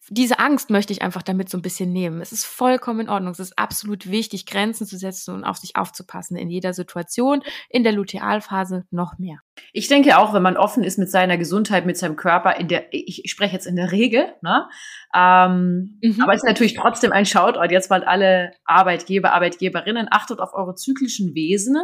diese 0.09 0.39
Angst 0.39 0.71
möchte 0.71 0.93
ich 0.93 1.03
einfach 1.03 1.23
damit 1.23 1.49
so 1.49 1.59
ein 1.59 1.63
bisschen 1.63 1.93
nehmen. 1.93 2.21
Es 2.21 2.31
ist 2.31 2.45
vollkommen 2.45 3.01
in 3.01 3.09
Ordnung. 3.09 3.33
Es 3.33 3.41
ist 3.41 3.59
absolut 3.59 4.09
wichtig, 4.09 4.47
Grenzen 4.47 4.87
zu 4.87 4.97
setzen 4.97 5.35
und 5.35 5.45
auf 5.45 5.57
sich 5.57 5.75
aufzupassen 5.75 6.37
in 6.37 6.49
jeder 6.49 6.73
Situation, 6.73 7.43
in 7.69 7.83
der 7.83 7.93
Lutealphase 7.93 8.85
noch 8.91 9.19
mehr. 9.19 9.39
Ich 9.73 9.89
denke 9.89 10.19
auch, 10.19 10.33
wenn 10.33 10.43
man 10.43 10.57
offen 10.57 10.85
ist 10.85 10.99
mit 10.99 11.11
seiner 11.11 11.39
Gesundheit, 11.39 11.87
mit 11.87 11.97
seinem 11.97 12.15
Körper, 12.15 12.57
in 12.57 12.69
der, 12.69 12.87
ich, 12.93 13.23
spreche 13.27 13.55
jetzt 13.55 13.67
in 13.67 13.75
der 13.75 13.91
Regel, 13.91 14.33
ne? 14.43 14.69
Ähm, 15.13 15.99
mhm. 16.03 16.21
aber 16.21 16.35
es 16.35 16.43
ist 16.43 16.49
natürlich 16.49 16.75
trotzdem 16.75 17.11
ein 17.11 17.27
Shoutout 17.27 17.73
jetzt 17.73 17.91
mal 17.91 18.05
alle 18.05 18.53
Arbeitgeber, 18.65 19.33
Arbeitgeberinnen, 19.33 20.07
achtet 20.11 20.39
auf 20.39 20.55
eure 20.55 20.75
zyklischen 20.75 21.35
Wesen, 21.35 21.77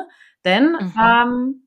denn 0.45 0.73
mhm. 0.73 0.93
ähm, 1.01 1.67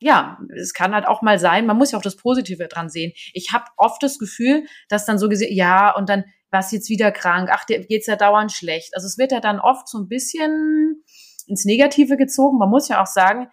ja, 0.00 0.38
es 0.56 0.74
kann 0.74 0.94
halt 0.94 1.06
auch 1.06 1.22
mal 1.22 1.38
sein, 1.38 1.66
man 1.66 1.76
muss 1.76 1.92
ja 1.92 1.98
auch 1.98 2.02
das 2.02 2.16
Positive 2.16 2.68
dran 2.68 2.88
sehen. 2.88 3.12
Ich 3.32 3.52
habe 3.52 3.64
oft 3.76 4.02
das 4.02 4.18
Gefühl, 4.18 4.64
dass 4.88 5.06
dann 5.06 5.18
so 5.18 5.28
gesehen, 5.28 5.54
ja, 5.54 5.94
und 5.94 6.08
dann 6.08 6.24
was 6.50 6.72
jetzt 6.72 6.88
wieder 6.88 7.12
krank, 7.12 7.50
ach, 7.52 7.64
dir 7.64 7.84
geht's 7.86 8.06
ja 8.06 8.16
dauernd 8.16 8.52
schlecht. 8.52 8.94
Also 8.94 9.06
es 9.06 9.18
wird 9.18 9.32
ja 9.32 9.40
dann 9.40 9.60
oft 9.60 9.88
so 9.88 9.98
ein 9.98 10.08
bisschen 10.08 11.02
ins 11.46 11.64
Negative 11.64 12.16
gezogen. 12.16 12.58
Man 12.58 12.70
muss 12.70 12.88
ja 12.88 13.02
auch 13.02 13.06
sagen, 13.06 13.48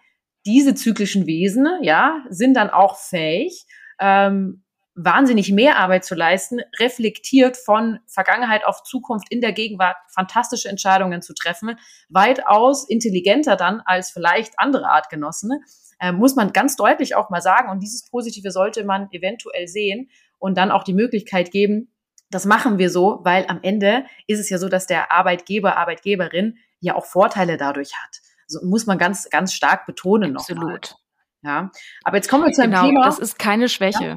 diese 0.46 0.74
zyklischen 0.74 1.26
Wesen, 1.26 1.66
ja, 1.82 2.24
sind 2.30 2.54
dann 2.54 2.70
auch 2.70 2.96
fähig, 2.96 3.66
ähm, 4.00 4.64
wahnsinnig 4.96 5.52
mehr 5.52 5.78
Arbeit 5.78 6.04
zu 6.04 6.14
leisten, 6.14 6.58
reflektiert 6.80 7.56
von 7.56 8.00
Vergangenheit 8.06 8.64
auf 8.64 8.82
Zukunft 8.82 9.30
in 9.30 9.40
der 9.40 9.52
Gegenwart 9.52 9.96
fantastische 10.08 10.68
Entscheidungen 10.68 11.22
zu 11.22 11.34
treffen, 11.34 11.78
weitaus 12.08 12.88
intelligenter 12.88 13.56
dann 13.56 13.80
als 13.84 14.10
vielleicht 14.10 14.58
andere 14.58 14.88
Artgenossen 14.88 15.62
äh, 16.00 16.12
muss 16.12 16.36
man 16.36 16.52
ganz 16.52 16.76
deutlich 16.76 17.14
auch 17.14 17.30
mal 17.30 17.40
sagen. 17.40 17.70
Und 17.70 17.80
dieses 17.80 18.08
Positive 18.08 18.50
sollte 18.50 18.84
man 18.84 19.08
eventuell 19.12 19.66
sehen 19.66 20.10
und 20.38 20.56
dann 20.56 20.70
auch 20.70 20.84
die 20.84 20.94
Möglichkeit 20.94 21.50
geben, 21.50 21.92
das 22.30 22.44
machen 22.44 22.78
wir 22.78 22.90
so, 22.90 23.20
weil 23.22 23.46
am 23.48 23.60
Ende 23.62 24.04
ist 24.26 24.40
es 24.40 24.50
ja 24.50 24.58
so, 24.58 24.68
dass 24.68 24.86
der 24.86 25.12
Arbeitgeber, 25.12 25.76
Arbeitgeberin 25.76 26.58
ja 26.80 26.96
auch 26.96 27.06
Vorteile 27.06 27.56
dadurch 27.56 27.92
hat. 27.94 28.20
Also 28.48 28.66
muss 28.66 28.86
man 28.86 28.98
ganz, 28.98 29.30
ganz 29.30 29.52
stark 29.52 29.86
betonen 29.86 30.36
Absolut. 30.36 30.90
Noch 30.90 30.98
Ja. 31.42 31.70
Aber 32.04 32.16
jetzt 32.16 32.28
kommen 32.28 32.44
wir 32.44 32.52
zu 32.52 32.62
einem 32.62 32.72
genau, 32.72 32.86
Thema. 32.86 33.04
Das 33.04 33.18
ist 33.18 33.38
keine 33.38 33.68
Schwäche. 33.68 34.04
Ja? 34.04 34.16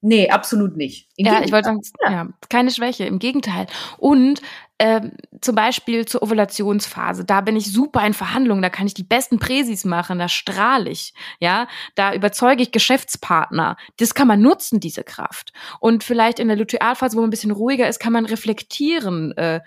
Nee, 0.00 0.28
absolut 0.28 0.76
nicht. 0.76 1.08
Im 1.16 1.26
ja, 1.26 1.32
Gegenteil. 1.32 1.46
ich 1.46 1.52
wollte 1.52 1.66
sagen, 1.66 1.82
ja, 2.04 2.28
keine 2.48 2.70
Schwäche, 2.70 3.04
im 3.04 3.18
Gegenteil. 3.18 3.66
Und 3.98 4.42
ähm, 4.78 5.12
zum 5.40 5.54
Beispiel 5.54 6.04
zur 6.04 6.22
Ovulationsphase, 6.22 7.24
da 7.24 7.40
bin 7.40 7.56
ich 7.56 7.72
super 7.72 8.06
in 8.06 8.12
Verhandlungen, 8.12 8.60
da 8.60 8.68
kann 8.68 8.86
ich 8.86 8.92
die 8.92 9.04
besten 9.04 9.38
Präsis 9.38 9.86
machen, 9.86 10.18
da 10.18 10.28
strahle 10.28 10.90
ich, 10.90 11.14
ja, 11.40 11.66
da 11.94 12.12
überzeuge 12.12 12.62
ich 12.62 12.72
Geschäftspartner. 12.72 13.78
Das 13.96 14.14
kann 14.14 14.28
man 14.28 14.42
nutzen, 14.42 14.78
diese 14.78 15.02
Kraft. 15.02 15.54
Und 15.80 16.04
vielleicht 16.04 16.38
in 16.38 16.48
der 16.48 16.58
Lutealphase, 16.58 17.16
wo 17.16 17.20
man 17.20 17.28
ein 17.28 17.30
bisschen 17.30 17.52
ruhiger 17.52 17.88
ist, 17.88 18.00
kann 18.00 18.12
man 18.12 18.26
reflektieren, 18.26 19.32
äh, 19.38 19.60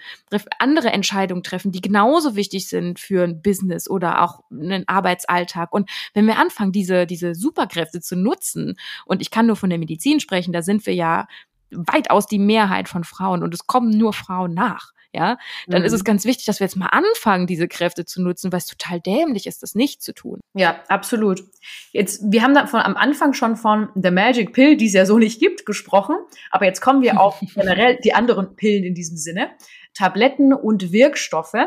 andere 0.60 0.91
Entscheidungen 0.91 1.41
treffen, 1.41 1.72
die 1.72 1.82
genauso 1.82 2.36
wichtig 2.36 2.67
sind 2.67 3.00
für 3.00 3.24
ein 3.24 3.41
Business 3.41 3.89
oder 3.89 4.22
auch 4.22 4.41
einen 4.52 4.88
Arbeitsalltag. 4.88 5.74
Und 5.74 5.89
wenn 6.13 6.28
wir 6.28 6.38
anfangen, 6.38 6.72
diese, 6.72 7.08
diese 7.08 7.34
Superkräfte 7.34 8.00
zu 8.00 8.15
nutzen, 8.15 8.76
und 9.06 9.24
ich 9.24 9.32
kann 9.32 9.48
nur 9.48 9.56
von 9.56 9.72
der 9.72 9.80
Medizin 9.80 10.19
sprechen, 10.19 10.54
da 10.54 10.62
sind 10.62 10.86
wir 10.86 10.93
ja 10.93 11.28
weitaus 11.72 12.28
die 12.28 12.39
Mehrheit 12.39 12.89
von 12.89 13.04
Frauen 13.04 13.41
und 13.41 13.54
es 13.56 13.65
kommen 13.65 13.89
nur 13.89 14.13
Frauen 14.13 14.54
nach 14.54 14.93
ja, 15.13 15.38
dann 15.67 15.82
mhm. 15.82 15.86
ist 15.88 15.93
es 15.93 16.02
mhm. 16.02 16.06
ganz 16.06 16.26
wichtig, 16.26 16.45
dass 16.45 16.60
wir 16.60 16.65
jetzt 16.65 16.76
mal 16.76 16.88
anfangen, 16.88 17.48
diese 17.48 17.67
Kräfte 17.67 18.06
zu 18.06 18.22
nutzen, 18.22 18.52
weil 18.52 18.60
es 18.60 18.67
total 18.67 19.02
dämlich 19.02 19.48
ist, 19.48 19.63
das 19.63 19.74
nicht 19.74 20.04
zu 20.04 20.13
tun. 20.13 20.39
Ja, 20.54 20.84
absolut. 20.88 21.43
Jetzt, 21.91 22.22
wir 22.32 22.43
haben 22.43 22.54
da 22.54 22.67
von 22.67 22.82
am 22.82 22.95
Anfang 22.95 23.34
schon 23.34 23.56
von 23.56 23.89
The 23.95 24.12
Magic 24.12 24.54
Pill, 24.54 24.78
die 24.78 24.86
es 24.86 24.93
ja 24.93 25.06
so 25.06 25.17
nicht 25.17 25.39
gibt, 25.39 25.65
gesprochen, 25.65 26.15
aber 26.52 26.65
jetzt 26.65 26.82
kommen 26.82 27.02
wir 27.02 27.19
auf 27.19 27.39
generell 27.56 27.98
die 28.04 28.13
anderen 28.13 28.56
Pillen 28.56 28.84
in 28.84 28.93
diesem 28.93 29.17
Sinne. 29.17 29.50
Tabletten 29.95 30.54
und 30.54 30.91
Wirkstoffe 30.91 31.58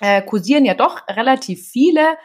äh, 0.00 0.22
kursieren 0.22 0.64
ja 0.64 0.74
doch 0.74 1.08
relativ 1.08 1.66
viele. 1.66 2.16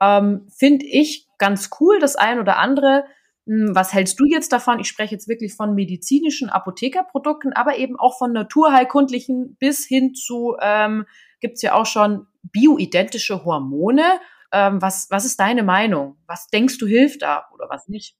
Ähm, 0.00 0.48
Finde 0.56 0.84
ich 0.84 1.28
ganz 1.38 1.70
cool, 1.80 2.00
das 2.00 2.16
ein 2.16 2.40
oder 2.40 2.58
andere 2.58 3.04
was 3.48 3.94
hältst 3.94 4.20
du 4.20 4.26
jetzt 4.26 4.52
davon? 4.52 4.78
Ich 4.78 4.88
spreche 4.88 5.14
jetzt 5.14 5.26
wirklich 5.26 5.54
von 5.54 5.74
medizinischen 5.74 6.50
Apothekerprodukten, 6.50 7.54
aber 7.54 7.78
eben 7.78 7.98
auch 7.98 8.18
von 8.18 8.32
naturheilkundlichen 8.32 9.56
bis 9.58 9.86
hin 9.86 10.14
zu, 10.14 10.56
ähm, 10.60 11.06
gibt 11.40 11.62
ja 11.62 11.74
auch 11.74 11.86
schon 11.86 12.26
bioidentische 12.42 13.44
Hormone. 13.44 14.20
Ähm, 14.52 14.82
was, 14.82 15.08
was 15.10 15.24
ist 15.24 15.40
deine 15.40 15.62
Meinung? 15.62 16.18
Was 16.26 16.48
denkst 16.48 16.78
du 16.78 16.86
hilft 16.86 17.22
da 17.22 17.46
oder 17.54 17.68
was 17.70 17.88
nicht? 17.88 18.16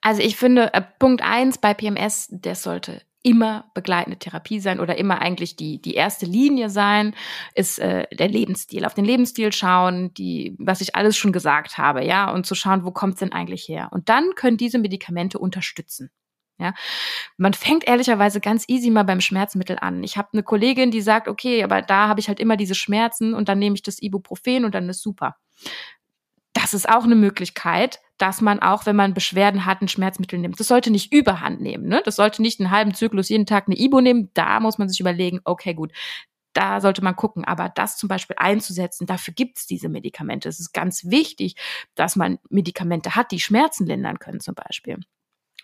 Also 0.00 0.22
ich 0.22 0.36
finde, 0.36 0.74
äh, 0.74 0.82
Punkt 0.98 1.22
eins 1.22 1.58
bei 1.58 1.72
PMS, 1.72 2.28
der 2.30 2.56
sollte 2.56 3.00
immer 3.24 3.64
begleitende 3.74 4.18
Therapie 4.18 4.60
sein 4.60 4.78
oder 4.78 4.96
immer 4.96 5.20
eigentlich 5.20 5.56
die, 5.56 5.80
die 5.80 5.94
erste 5.94 6.26
Linie 6.26 6.68
sein, 6.68 7.16
ist 7.54 7.78
äh, 7.78 8.06
der 8.14 8.28
Lebensstil. 8.28 8.84
Auf 8.84 8.94
den 8.94 9.06
Lebensstil 9.06 9.50
schauen, 9.50 10.12
die, 10.14 10.54
was 10.58 10.82
ich 10.82 10.94
alles 10.94 11.16
schon 11.16 11.32
gesagt 11.32 11.78
habe, 11.78 12.04
ja, 12.04 12.30
und 12.30 12.46
zu 12.46 12.54
schauen, 12.54 12.84
wo 12.84 12.90
kommt's 12.90 13.20
denn 13.20 13.32
eigentlich 13.32 13.66
her. 13.66 13.88
Und 13.92 14.10
dann 14.10 14.34
können 14.36 14.58
diese 14.58 14.78
Medikamente 14.78 15.38
unterstützen. 15.38 16.10
Ja, 16.58 16.72
man 17.36 17.52
fängt 17.52 17.84
ehrlicherweise 17.88 18.40
ganz 18.40 18.68
easy 18.68 18.90
mal 18.90 19.02
beim 19.02 19.20
Schmerzmittel 19.20 19.76
an. 19.80 20.04
Ich 20.04 20.16
habe 20.16 20.28
eine 20.34 20.44
Kollegin, 20.44 20.92
die 20.92 21.00
sagt, 21.00 21.26
okay, 21.26 21.64
aber 21.64 21.82
da 21.82 22.06
habe 22.06 22.20
ich 22.20 22.28
halt 22.28 22.38
immer 22.38 22.56
diese 22.56 22.76
Schmerzen 22.76 23.34
und 23.34 23.48
dann 23.48 23.58
nehme 23.58 23.74
ich 23.74 23.82
das 23.82 24.00
Ibuprofen 24.00 24.64
und 24.64 24.72
dann 24.72 24.88
ist 24.88 25.02
super. 25.02 25.34
Das 26.64 26.72
ist 26.72 26.88
auch 26.88 27.04
eine 27.04 27.14
Möglichkeit, 27.14 28.00
dass 28.16 28.40
man 28.40 28.58
auch, 28.60 28.86
wenn 28.86 28.96
man 28.96 29.12
Beschwerden 29.12 29.66
hat, 29.66 29.82
ein 29.82 29.88
Schmerzmittel 29.88 30.38
nimmt. 30.38 30.58
Das 30.58 30.68
sollte 30.68 30.90
nicht 30.90 31.12
überhand 31.12 31.60
nehmen. 31.60 31.88
Ne? 31.88 32.00
Das 32.06 32.16
sollte 32.16 32.40
nicht 32.40 32.58
einen 32.58 32.70
halben 32.70 32.94
Zyklus 32.94 33.28
jeden 33.28 33.44
Tag 33.44 33.64
eine 33.66 33.78
Ibu 33.78 34.00
nehmen. 34.00 34.30
Da 34.32 34.60
muss 34.60 34.78
man 34.78 34.88
sich 34.88 34.98
überlegen, 34.98 35.40
okay, 35.44 35.74
gut, 35.74 35.92
da 36.54 36.80
sollte 36.80 37.04
man 37.04 37.16
gucken. 37.16 37.44
Aber 37.44 37.68
das 37.68 37.98
zum 37.98 38.08
Beispiel 38.08 38.36
einzusetzen, 38.38 39.06
dafür 39.06 39.34
gibt 39.34 39.58
es 39.58 39.66
diese 39.66 39.90
Medikamente. 39.90 40.48
Es 40.48 40.58
ist 40.58 40.72
ganz 40.72 41.04
wichtig, 41.04 41.54
dass 41.96 42.16
man 42.16 42.38
Medikamente 42.48 43.14
hat, 43.14 43.30
die 43.30 43.40
Schmerzen 43.40 43.84
lindern 43.84 44.18
können 44.18 44.40
zum 44.40 44.54
Beispiel. 44.54 45.00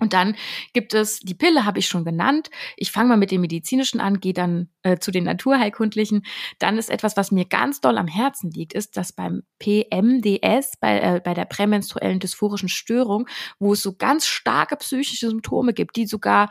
Und 0.00 0.12
dann 0.14 0.34
gibt 0.72 0.94
es 0.94 1.20
die 1.20 1.34
Pille, 1.34 1.64
habe 1.64 1.78
ich 1.78 1.86
schon 1.86 2.04
genannt. 2.04 2.50
Ich 2.76 2.90
fange 2.90 3.10
mal 3.10 3.16
mit 3.16 3.30
dem 3.30 3.42
medizinischen 3.42 4.00
an, 4.00 4.20
gehe 4.20 4.32
dann 4.32 4.68
äh, 4.82 4.98
zu 4.98 5.10
den 5.10 5.24
naturheilkundlichen. 5.24 6.22
Dann 6.58 6.78
ist 6.78 6.90
etwas, 6.90 7.16
was 7.16 7.30
mir 7.30 7.44
ganz 7.44 7.80
doll 7.80 7.98
am 7.98 8.08
Herzen 8.08 8.50
liegt, 8.50 8.72
ist, 8.72 8.96
dass 8.96 9.12
beim 9.12 9.42
PMDS, 9.58 10.78
bei, 10.80 11.00
äh, 11.00 11.20
bei 11.22 11.34
der 11.34 11.44
prämenstruellen 11.44 12.18
dysphorischen 12.18 12.68
Störung, 12.68 13.28
wo 13.58 13.74
es 13.74 13.82
so 13.82 13.94
ganz 13.94 14.26
starke 14.26 14.76
psychische 14.76 15.28
Symptome 15.28 15.74
gibt, 15.74 15.96
die 15.96 16.06
sogar 16.06 16.50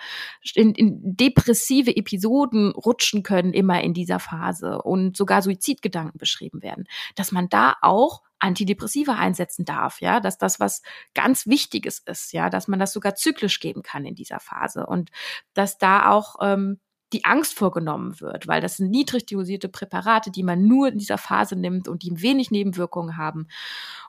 in, 0.54 0.74
in 0.76 1.18
depressive 1.18 1.96
Episoden 1.96 2.72
rutschen 2.72 3.24
können, 3.24 3.54
immer 3.54 3.82
in 3.82 3.94
dieser 3.94 4.20
Phase 4.20 4.82
und 4.82 5.18
sogar 5.18 5.42
Suizidgedanken 5.42 6.20
beschrieben 6.20 6.62
werden, 6.62 6.86
dass 7.16 7.32
man 7.32 7.50
da 7.50 7.76
auch 7.82 8.22
Antidepressiva 8.39 9.15
einsetzen 9.15 9.65
darf, 9.65 10.02
ja, 10.02 10.19
dass 10.19 10.38
das 10.38 10.60
was 10.60 10.82
ganz 11.13 11.47
Wichtiges 11.47 11.99
ist, 11.99 12.34
ja, 12.34 12.49
dass 12.49 12.67
man 12.67 12.80
das 12.80 12.93
sogar 12.93 13.15
zyklisch 13.15 13.60
geben 13.60 13.84
kann 13.84 14.06
in 14.06 14.15
dieser 14.15 14.39
Phase 14.39 14.86
und 14.86 15.12
dass 15.54 15.78
da 15.78 16.12
auch 16.12 16.36
ähm, 16.41 16.80
die 17.12 17.25
Angst 17.25 17.58
vorgenommen 17.58 18.19
wird, 18.19 18.47
weil 18.47 18.62
das 18.62 18.78
sind 18.78 18.91
niedrig 18.91 19.25
dosierte 19.25 19.67
Präparate, 19.67 20.32
die 20.32 20.43
man 20.43 20.67
nur 20.67 20.89
in 20.89 20.99
dieser 20.99 21.17
Phase 21.17 21.56
nimmt 21.56 21.88
und 21.88 22.04
die 22.04 22.21
wenig 22.21 22.52
Nebenwirkungen 22.52 23.17
haben. 23.17 23.47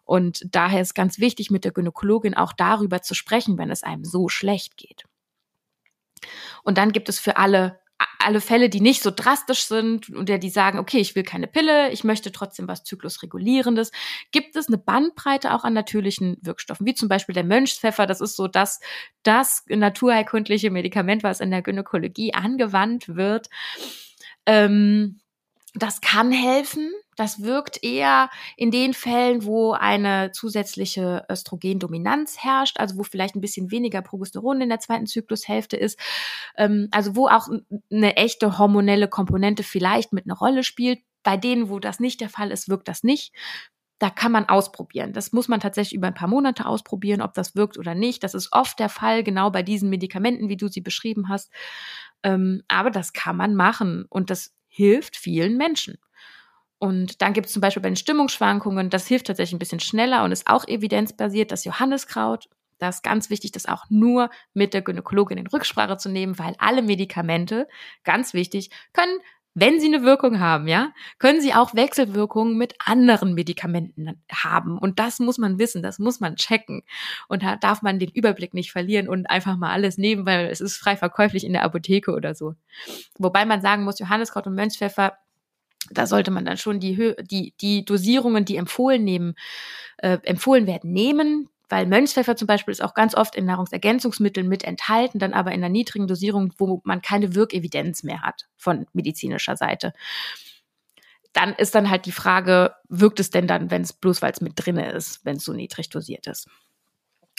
Und 0.05 0.45
daher 0.55 0.83
ist 0.83 0.95
ganz 0.95 1.19
wichtig, 1.19 1.51
mit 1.51 1.65
der 1.65 1.73
Gynäkologin 1.73 2.35
auch 2.35 2.53
darüber 2.53 3.01
zu 3.01 3.15
sprechen, 3.15 3.57
wenn 3.57 3.71
es 3.71 3.83
einem 3.83 4.05
so 4.05 4.29
schlecht 4.29 4.77
geht. 4.77 5.05
Und 6.63 6.77
dann 6.77 6.93
gibt 6.93 7.09
es 7.09 7.19
für 7.19 7.39
alle 7.39 7.81
alle 8.19 8.41
Fälle, 8.41 8.69
die 8.69 8.81
nicht 8.81 9.03
so 9.03 9.11
drastisch 9.11 9.65
sind 9.65 10.11
und 10.11 10.29
der 10.29 10.39
die 10.39 10.51
sagen, 10.51 10.79
okay, 10.79 10.99
ich 10.99 11.15
will 11.15 11.23
keine 11.23 11.47
Pille, 11.47 11.91
ich 11.91 12.05
möchte 12.05 12.33
trotzdem 12.33 12.69
was 12.69 12.85
Zyklusregulierendes, 12.85 13.93
gibt 14.31 14.57
es 14.57 14.69
eine 14.69 14.79
Bandbreite 14.79 15.55
auch 15.55 15.65
an 15.65 15.73
natürlichen 15.73 16.37
Wirkstoffen, 16.41 16.87
wie 16.87 16.95
zum 16.95 17.09
Beispiel 17.09 17.35
der 17.35 17.45
Mönchspfeffer. 17.45 18.07
Das 18.07 18.21
ist 18.21 18.37
so 18.37 18.47
das, 18.47 18.81
das 19.23 19.65
naturheilkundliche 19.69 20.71
Medikament, 20.71 21.23
was 21.23 21.41
in 21.41 21.51
der 21.51 21.63
Gynäkologie 21.63 22.35
angewandt 22.35 23.17
wird. 23.17 23.49
Ähm, 24.47 25.21
das 25.75 26.01
kann 26.01 26.33
helfen. 26.33 26.93
Das 27.21 27.43
wirkt 27.43 27.85
eher 27.85 28.31
in 28.57 28.71
den 28.71 28.95
Fällen, 28.95 29.45
wo 29.45 29.73
eine 29.73 30.33
zusätzliche 30.33 31.27
Östrogendominanz 31.31 32.39
herrscht, 32.39 32.81
also 32.81 32.97
wo 32.97 33.03
vielleicht 33.03 33.35
ein 33.35 33.43
bisschen 33.43 33.71
weniger 33.71 34.01
Progesteron 34.01 34.63
in 34.63 34.71
der 34.71 34.81
zweiten 34.81 35.05
Zyklushälfte 35.07 35.77
ist, 35.77 36.01
ähm, 36.57 36.89
also 36.93 37.17
wo 37.17 37.29
auch 37.29 37.49
eine 37.93 38.17
echte 38.17 38.57
hormonelle 38.57 39.07
Komponente 39.07 39.65
vielleicht 39.65 40.15
mit 40.15 40.25
einer 40.25 40.39
Rolle 40.39 40.63
spielt. 40.65 41.01
Bei 41.23 41.37
denen, 41.37 41.69
wo 41.69 41.79
das 41.79 42.01
nicht 42.01 42.23
der 42.23 42.31
Fall 42.31 42.51
ist, 42.51 42.71
wirkt 42.71 42.89
das 42.89 43.03
nicht. 43.03 43.35
Da 43.99 44.09
kann 44.09 44.33
man 44.33 44.49
ausprobieren. 44.49 45.13
Das 45.13 45.31
muss 45.33 45.47
man 45.47 45.61
tatsächlich 45.61 45.95
über 45.95 46.07
ein 46.07 46.15
paar 46.15 46.27
Monate 46.27 46.65
ausprobieren, 46.65 47.21
ob 47.21 47.35
das 47.35 47.55
wirkt 47.55 47.77
oder 47.77 47.95
nicht. 47.95 48.25
Das 48.25 48.33
ist 48.33 48.49
oft 48.53 48.79
der 48.79 48.89
Fall, 48.89 49.25
genau 49.25 49.51
bei 49.51 49.63
diesen 49.63 49.91
Medikamenten, 49.91 50.49
wie 50.49 50.57
du 50.57 50.69
sie 50.69 50.81
beschrieben 50.81 51.29
hast. 51.29 51.53
Ähm, 52.23 52.63
aber 52.67 52.91
das 52.91 53.13
kann 53.13 53.37
man 53.37 53.55
machen 53.55 54.07
und 54.09 54.31
das 54.31 54.55
hilft 54.69 55.17
vielen 55.17 55.59
Menschen. 55.59 55.99
Und 56.81 57.21
dann 57.21 57.35
gibt 57.35 57.47
es 57.47 57.53
zum 57.53 57.61
Beispiel 57.61 57.83
bei 57.83 57.91
den 57.91 57.97
Stimmungsschwankungen, 57.97 58.89
das 58.89 59.07
hilft 59.07 59.27
tatsächlich 59.27 59.55
ein 59.55 59.59
bisschen 59.59 59.81
schneller 59.81 60.25
und 60.25 60.33
ist 60.33 60.47
auch 60.47 60.67
evidenzbasiert, 60.67 61.53
das 61.53 61.67
Johanniskraut. 61.67 62.49
Da 62.79 62.89
ist 62.89 63.03
ganz 63.03 63.29
wichtig, 63.29 63.53
das 63.53 63.67
auch 63.67 63.85
nur 63.91 64.31
mit 64.55 64.73
der 64.73 64.81
Gynäkologin 64.81 65.37
in 65.37 65.47
Rücksprache 65.47 65.99
zu 65.99 66.09
nehmen, 66.09 66.39
weil 66.39 66.55
alle 66.59 66.81
Medikamente, 66.81 67.69
ganz 68.03 68.33
wichtig, 68.33 68.71
können, 68.95 69.19
wenn 69.53 69.79
sie 69.79 69.89
eine 69.89 70.05
Wirkung 70.05 70.41
haben, 70.41 70.69
ja, 70.69 70.93
können 71.19 71.43
sie 71.43 71.53
auch 71.53 71.75
Wechselwirkungen 71.75 72.57
mit 72.57 72.77
anderen 72.83 73.35
Medikamenten 73.35 74.23
haben. 74.33 74.79
Und 74.79 74.99
das 74.99 75.19
muss 75.19 75.37
man 75.37 75.59
wissen, 75.59 75.83
das 75.83 75.99
muss 75.99 76.19
man 76.19 76.37
checken. 76.37 76.81
Und 77.29 77.43
da 77.43 77.57
darf 77.57 77.83
man 77.83 77.99
den 77.99 78.11
Überblick 78.11 78.55
nicht 78.55 78.73
verlieren 78.73 79.07
und 79.07 79.29
einfach 79.29 79.59
mal 79.59 79.71
alles 79.71 79.99
nehmen, 79.99 80.25
weil 80.25 80.47
es 80.47 80.63
ist 80.63 80.79
frei 80.79 80.97
verkäuflich 80.97 81.45
in 81.45 81.53
der 81.53 81.65
Apotheke 81.65 82.13
oder 82.13 82.35
so. 82.35 82.55
Wobei 83.19 83.45
man 83.45 83.61
sagen 83.61 83.85
muss, 83.85 83.99
Johanniskraut 83.99 84.47
und 84.47 84.55
Mönchspfeffer 84.55 85.19
da 85.91 86.07
sollte 86.07 86.31
man 86.31 86.45
dann 86.45 86.57
schon 86.57 86.81
die, 86.81 87.15
die, 87.23 87.55
die 87.61 87.85
Dosierungen, 87.85 88.45
die 88.45 88.57
empfohlen, 88.57 89.05
nehmen, 89.05 89.35
äh, 89.99 90.19
empfohlen 90.23 90.67
werden, 90.67 90.93
nehmen. 90.93 91.49
Weil 91.69 91.87
Mönchspfeffer 91.87 92.35
zum 92.35 92.49
Beispiel 92.49 92.73
ist 92.73 92.83
auch 92.83 92.95
ganz 92.95 93.15
oft 93.15 93.37
in 93.37 93.45
Nahrungsergänzungsmitteln 93.45 94.49
mit 94.49 94.65
enthalten, 94.65 95.21
dann 95.21 95.33
aber 95.33 95.53
in 95.53 95.61
einer 95.61 95.69
niedrigen 95.69 96.09
Dosierung, 96.09 96.53
wo 96.59 96.81
man 96.85 97.01
keine 97.01 97.37
Wirkevidenz 97.37 98.03
mehr 98.03 98.23
hat 98.23 98.49
von 98.57 98.87
medizinischer 98.93 99.57
Seite. 99.57 99.93
Dann 101.33 101.55
ist 101.55 101.77
dann 101.77 101.89
halt 101.89 102.07
die 102.07 102.13
Frage, 102.13 102.75
wirkt 102.89 103.21
es 103.21 103.31
denn 103.31 103.47
dann, 103.47 103.71
wenn 103.71 103.83
es 103.83 103.93
bloß 103.93 104.21
weil 104.21 104.33
es 104.33 104.41
mit 104.41 104.55
drinne 104.57 104.91
ist, 104.91 105.25
wenn 105.25 105.37
es 105.37 105.45
so 105.45 105.53
niedrig 105.53 105.89
dosiert 105.91 106.27
ist? 106.27 106.49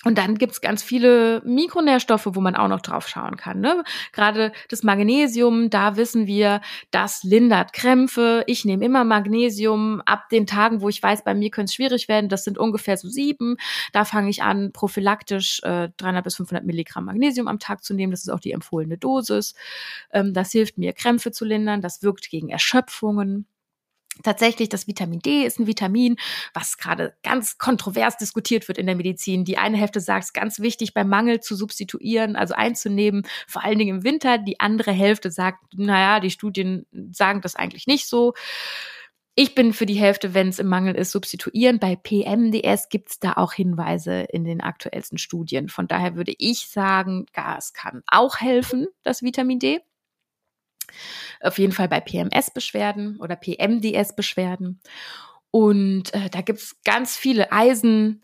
Und 0.04 0.18
dann 0.18 0.36
gibt's 0.36 0.62
ganz 0.62 0.82
viele 0.82 1.42
Mikronährstoffe, 1.46 2.28
wo 2.32 2.42
man 2.42 2.56
auch 2.56 2.68
noch 2.68 2.82
drauf 2.82 3.08
schauen 3.08 3.38
kann. 3.38 3.60
Ne? 3.60 3.84
Gerade 4.14 4.52
das 4.70 4.82
Magnesium, 4.82 5.70
da 5.70 5.96
wissen 5.96 6.26
wir, 6.26 6.62
das 6.90 7.24
lindert 7.24 7.74
Krämpfe. 7.74 8.44
Ich 8.48 8.66
nehme 8.66 8.84
immer 8.84 9.04
Magnesium 9.04 10.02
ab 10.06 10.30
den 10.30 10.48
Tagen, 10.48 10.82
wo 10.82 10.90
ich 10.90 11.02
weiß, 11.02 11.24
bei 11.24 11.36
mir 11.36 11.52
könnte 11.52 11.70
es 11.70 11.76
schwierig 11.76 12.08
werden. 12.08 12.30
Das 12.30 12.44
sind 12.44 12.58
ungefähr 12.58 12.98
so 12.98 13.10
sieben. 13.10 13.58
Da 13.94 14.04
fange 14.04 14.30
ich 14.32 14.42
an, 14.42 14.72
prophylaktisch 14.72 15.62
äh, 15.64 15.90
300 15.98 16.24
bis 16.24 16.36
500 16.36 16.66
Milligramm 16.66 17.06
Magnesium 17.06 17.48
am 17.48 17.60
Tag 17.60 17.84
zu 17.84 17.94
nehmen. 17.94 18.12
Das 18.12 18.22
ist 18.22 18.30
auch 18.30 18.40
die 18.40 18.54
empfohlene 18.54 18.98
Dosis. 18.98 19.54
Ähm, 20.12 20.34
das 20.34 20.52
hilft 20.52 20.80
mir, 20.80 20.94
Krämpfe 20.94 21.32
zu 21.32 21.46
lindern. 21.46 21.82
Das 21.82 22.02
wirkt 22.02 22.30
gegen 22.30 22.50
Erschöpfungen. 22.50 23.46
Tatsächlich, 24.24 24.68
das 24.70 24.88
Vitamin 24.88 25.20
D 25.20 25.46
ist 25.46 25.58
ein 25.58 25.68
Vitamin, 25.68 26.18
was 26.54 26.78
gerade 26.78 27.16
ganz 27.24 27.58
kontrovers 27.58 28.18
diskutiert 28.18 28.68
wird 28.68 28.78
in 28.78 28.86
der 28.86 28.96
Medizin. 28.96 29.46
Die 29.46 29.58
eine 29.58 29.78
Hälfte 29.78 30.02
sagt, 30.02 30.24
es 30.24 30.30
ist 30.30 30.34
ganz 30.34 30.60
wichtig, 30.60 30.94
beim 30.94 31.08
Mangel 31.08 31.40
zu 31.40 31.56
substituieren, 31.56 32.36
also 32.36 32.54
einzunehmen, 32.54 33.26
vor 33.48 33.64
allen 33.64 33.80
Dingen 33.80 33.98
im 33.98 34.04
Winter. 34.04 34.38
Die 34.38 34.60
andere 34.60 34.92
Hälfte 34.92 35.32
sagt, 35.32 35.60
naja, 35.76 36.20
die 36.20 36.30
Studien 36.30 36.86
sagen 37.12 37.42
das 37.42 37.56
eigentlich 37.56 37.88
nicht 37.88 38.08
so. 38.08 38.34
Ich 39.34 39.56
bin 39.56 39.72
für 39.72 39.86
die 39.86 39.96
Hälfte, 39.96 40.34
wenn 40.34 40.50
es 40.50 40.60
im 40.60 40.68
Mangel 40.68 40.94
ist, 40.94 41.12
substituieren. 41.12 41.80
Bei 41.80 41.96
PMDS 41.96 42.90
gibt 42.90 43.12
es 43.12 43.20
da 43.20 43.34
auch 43.38 43.54
Hinweise 43.54 44.24
in 44.24 44.44
den 44.44 44.60
aktuellsten 44.60 45.18
Studien. 45.18 45.70
Von 45.70 45.88
daher 45.88 46.16
würde 46.16 46.34
ich 46.38 46.68
sagen, 46.68 47.26
Gas 47.34 47.72
kann 47.72 48.04
auch 48.08 48.42
helfen, 48.42 48.88
das 49.04 49.24
Vitamin 49.24 49.60
D. 49.60 49.80
Auf 51.42 51.58
jeden 51.58 51.74
Fall 51.74 51.88
bei 51.88 52.00
PMS-Beschwerden 52.00 53.20
oder 53.20 53.36
PMDS-Beschwerden. 53.36 54.80
Und 55.52 56.14
äh, 56.14 56.30
da 56.30 56.42
gibt's 56.42 56.78
ganz 56.86 57.18
viele 57.18 57.52
Eisen, 57.52 58.22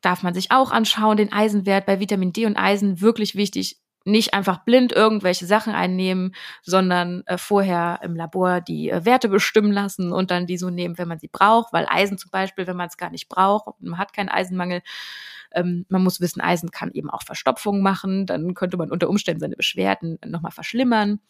darf 0.00 0.22
man 0.22 0.34
sich 0.34 0.50
auch 0.50 0.70
anschauen, 0.70 1.16
den 1.16 1.32
Eisenwert 1.32 1.86
bei 1.86 2.00
Vitamin 2.00 2.32
D 2.32 2.46
und 2.46 2.56
Eisen 2.56 3.00
wirklich 3.00 3.34
wichtig. 3.34 3.81
Nicht 4.04 4.34
einfach 4.34 4.64
blind 4.64 4.92
irgendwelche 4.92 5.46
Sachen 5.46 5.74
einnehmen, 5.74 6.34
sondern 6.62 7.22
äh, 7.26 7.38
vorher 7.38 8.00
im 8.02 8.16
Labor 8.16 8.60
die 8.60 8.90
äh, 8.90 9.04
Werte 9.04 9.28
bestimmen 9.28 9.72
lassen 9.72 10.12
und 10.12 10.30
dann 10.30 10.46
die 10.46 10.58
so 10.58 10.70
nehmen, 10.70 10.98
wenn 10.98 11.08
man 11.08 11.18
sie 11.18 11.28
braucht, 11.28 11.72
weil 11.72 11.86
Eisen 11.88 12.18
zum 12.18 12.30
Beispiel, 12.30 12.66
wenn 12.66 12.76
man 12.76 12.88
es 12.88 12.96
gar 12.96 13.10
nicht 13.10 13.28
braucht, 13.28 13.80
man 13.80 13.98
hat 13.98 14.12
keinen 14.12 14.28
Eisenmangel, 14.28 14.82
ähm, 15.54 15.86
man 15.88 16.02
muss 16.02 16.20
wissen, 16.20 16.40
Eisen 16.40 16.70
kann 16.70 16.90
eben 16.92 17.10
auch 17.10 17.22
Verstopfung 17.22 17.82
machen. 17.82 18.26
Dann 18.26 18.54
könnte 18.54 18.76
man 18.76 18.90
unter 18.90 19.08
Umständen 19.08 19.40
seine 19.40 19.56
Beschwerden 19.56 20.18
nochmal 20.24 20.52
verschlimmern. 20.52 21.20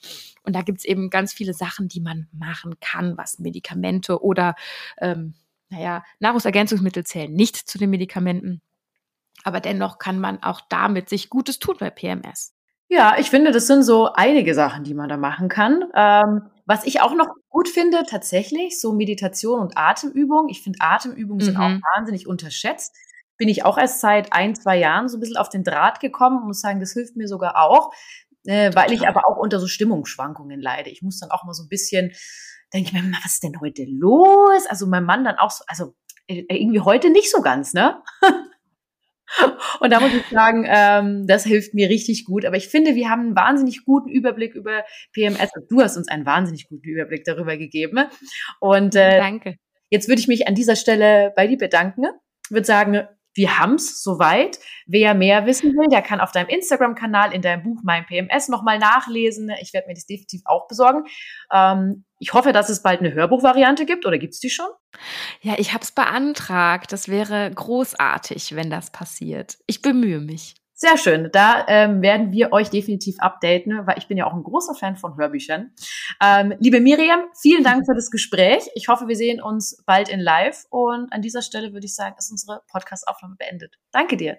Und 0.44 0.54
da 0.54 0.62
gibt's 0.62 0.85
eben 0.85 1.11
ganz 1.11 1.32
viele 1.32 1.54
Sachen, 1.54 1.88
die 1.88 2.00
man 2.00 2.28
machen 2.32 2.74
kann, 2.80 3.16
was 3.16 3.38
Medikamente 3.38 4.22
oder, 4.22 4.54
ähm, 4.98 5.35
naja, 5.68 6.04
Nahrungsergänzungsmittel 6.20 7.04
zählen 7.04 7.32
nicht 7.32 7.56
zu 7.56 7.78
den 7.78 7.90
Medikamenten. 7.90 8.61
Aber 9.44 9.61
dennoch 9.61 9.98
kann 9.98 10.20
man 10.20 10.42
auch 10.42 10.61
damit 10.68 11.08
sich 11.08 11.30
Gutes 11.30 11.58
tun 11.58 11.76
bei 11.78 11.90
PMS. 11.90 12.54
Ja, 12.94 13.16
ich 13.18 13.31
finde, 13.31 13.52
das 13.52 13.66
sind 13.66 13.85
so 13.85 14.12
einige 14.12 14.55
Sachen, 14.55 14.85
die 14.85 14.92
man 14.92 15.09
da 15.09 15.16
machen 15.16 15.48
kann. 15.48 15.85
Ähm, 15.94 16.50
was 16.66 16.85
ich 16.85 17.00
auch 17.00 17.14
noch 17.14 17.28
gut 17.48 17.68
finde, 17.68 18.05
tatsächlich, 18.09 18.81
so 18.81 18.92
Meditation 18.92 19.61
und 19.61 19.78
Atemübung. 19.78 20.48
Ich 20.50 20.62
finde, 20.62 20.78
Atemübungen 20.83 21.42
mhm. 21.42 21.46
sind 21.46 21.57
auch 21.57 21.68
mhm. 21.68 21.81
wahnsinnig 21.94 22.26
unterschätzt 22.26 22.94
bin 23.42 23.48
ich 23.48 23.64
auch 23.64 23.76
erst 23.76 24.00
seit 24.00 24.33
ein, 24.33 24.55
zwei 24.55 24.78
Jahren 24.78 25.09
so 25.09 25.16
ein 25.16 25.20
bisschen 25.20 25.37
auf 25.37 25.48
den 25.48 25.64
Draht 25.64 25.99
gekommen 25.99 26.38
und 26.38 26.47
muss 26.47 26.61
sagen, 26.61 26.78
das 26.78 26.93
hilft 26.93 27.16
mir 27.16 27.26
sogar 27.26 27.57
auch, 27.57 27.93
äh, 28.45 28.72
weil 28.72 28.93
ich 28.93 29.09
aber 29.09 29.22
auch 29.26 29.36
unter 29.36 29.59
so 29.59 29.66
Stimmungsschwankungen 29.66 30.61
leide. 30.61 30.90
Ich 30.90 31.03
muss 31.03 31.18
dann 31.18 31.32
auch 31.32 31.43
mal 31.43 31.53
so 31.53 31.64
ein 31.64 31.68
bisschen, 31.68 32.12
denke 32.72 32.88
ich 32.88 32.93
mir, 32.93 33.03
was 33.24 33.32
ist 33.32 33.43
denn 33.43 33.61
heute 33.61 33.84
los? 33.88 34.66
Also 34.68 34.86
mein 34.86 35.05
Mann 35.05 35.24
dann 35.24 35.38
auch 35.38 35.51
so, 35.51 35.64
also 35.66 35.97
äh, 36.28 36.45
irgendwie 36.49 36.78
heute 36.78 37.11
nicht 37.11 37.32
so 37.32 37.43
ganz, 37.43 37.72
ne? 37.72 38.01
Und 39.80 39.91
da 39.91 40.01
muss 40.01 40.14
ich 40.14 40.26
sagen, 40.30 40.66
ähm, 40.68 41.26
das 41.26 41.45
hilft 41.45 41.74
mir 41.74 41.89
richtig 41.89 42.24
gut. 42.24 42.45
Aber 42.45 42.57
ich 42.57 42.68
finde, 42.68 42.95
wir 42.95 43.09
haben 43.09 43.20
einen 43.22 43.37
wahnsinnig 43.37 43.85
guten 43.85 44.09
Überblick 44.09 44.55
über 44.55 44.85
PMS. 45.12 45.51
Du 45.68 45.80
hast 45.80 45.97
uns 45.97 46.09
einen 46.09 46.26
wahnsinnig 46.26 46.68
guten 46.68 46.89
Überblick 46.89 47.24
darüber 47.24 47.57
gegeben. 47.57 48.07
Und 48.61 48.95
äh, 48.95 49.18
Danke. 49.18 49.57
jetzt 49.91 50.09
würde 50.09 50.20
ich 50.20 50.28
mich 50.28 50.47
an 50.47 50.55
dieser 50.55 50.76
Stelle 50.76 51.33
bei 51.35 51.47
dir 51.47 51.59
bedanken. 51.59 52.05
Ich 52.45 52.51
würde 52.51 52.66
sagen, 52.66 53.07
wir 53.35 53.59
haben's 53.59 54.03
soweit. 54.03 54.59
Wer 54.87 55.14
mehr 55.14 55.47
wissen 55.47 55.72
will, 55.72 55.89
der 55.91 56.03
kann 56.03 56.20
auf 56.20 56.33
deinem 56.33 56.49
Instagram-Kanal 56.49 57.33
in 57.33 57.43
deinem 57.43 57.62
Buch 57.62 57.80
Mein 57.83 58.07
PMS 58.07 58.49
nochmal 58.49 58.78
nachlesen. 58.78 59.51
Ich 59.61 59.72
werde 59.72 59.89
mir 59.89 59.95
das 59.95 60.07
definitiv 60.07 60.43
auch 60.45 60.68
besorgen. 60.68 61.05
Ähm, 61.53 62.05
ich 62.18 62.35
hoffe, 62.35 62.53
dass 62.53 62.68
es 62.68 62.83
bald 62.83 63.01
eine 63.01 63.14
Hörbuchvariante 63.14 63.87
gibt 63.87 64.07
oder 64.07 64.18
gibt's 64.18 64.39
die 64.39 64.51
schon? 64.51 64.68
Ja, 65.41 65.55
ich 65.59 65.72
habe 65.72 65.83
es 65.83 65.93
beantragt. 65.93 66.93
Das 66.93 67.09
wäre 67.09 67.51
großartig, 67.51 68.55
wenn 68.55 68.70
das 68.70 68.93
passiert. 68.93 69.59
Ich 69.66 69.83
bemühe 69.83 70.20
mich. 70.20 70.55
Sehr 70.83 70.99
schön. 70.99 71.30
Da 71.30 71.64
ähm, 71.68 72.03
werden 72.03 72.33
wir 72.33 72.51
euch 72.51 72.68
definitiv 72.68 73.14
updaten, 73.20 73.87
weil 73.87 73.99
ich 73.99 74.09
bin 74.09 74.18
ja 74.18 74.26
auch 74.26 74.33
ein 74.33 74.43
großer 74.43 74.74
Fan 74.74 74.97
von 74.97 75.16
Hörbüchern. 75.16 75.70
Ähm, 76.20 76.55
liebe 76.59 76.80
Miriam, 76.80 77.20
vielen 77.41 77.62
Dank 77.62 77.87
für 77.87 77.95
das 77.95 78.11
Gespräch. 78.11 78.68
Ich 78.74 78.89
hoffe, 78.89 79.07
wir 79.07 79.14
sehen 79.14 79.41
uns 79.41 79.80
bald 79.87 80.09
in 80.09 80.18
Live. 80.18 80.64
Und 80.70 81.12
an 81.12 81.22
dieser 81.22 81.41
Stelle 81.41 81.72
würde 81.72 81.87
ich 81.87 81.95
sagen, 81.95 82.16
ist 82.18 82.33
unsere 82.33 82.62
Podcast-Aufnahme 82.66 83.37
beendet. 83.39 83.78
Danke 83.93 84.16
dir. 84.16 84.39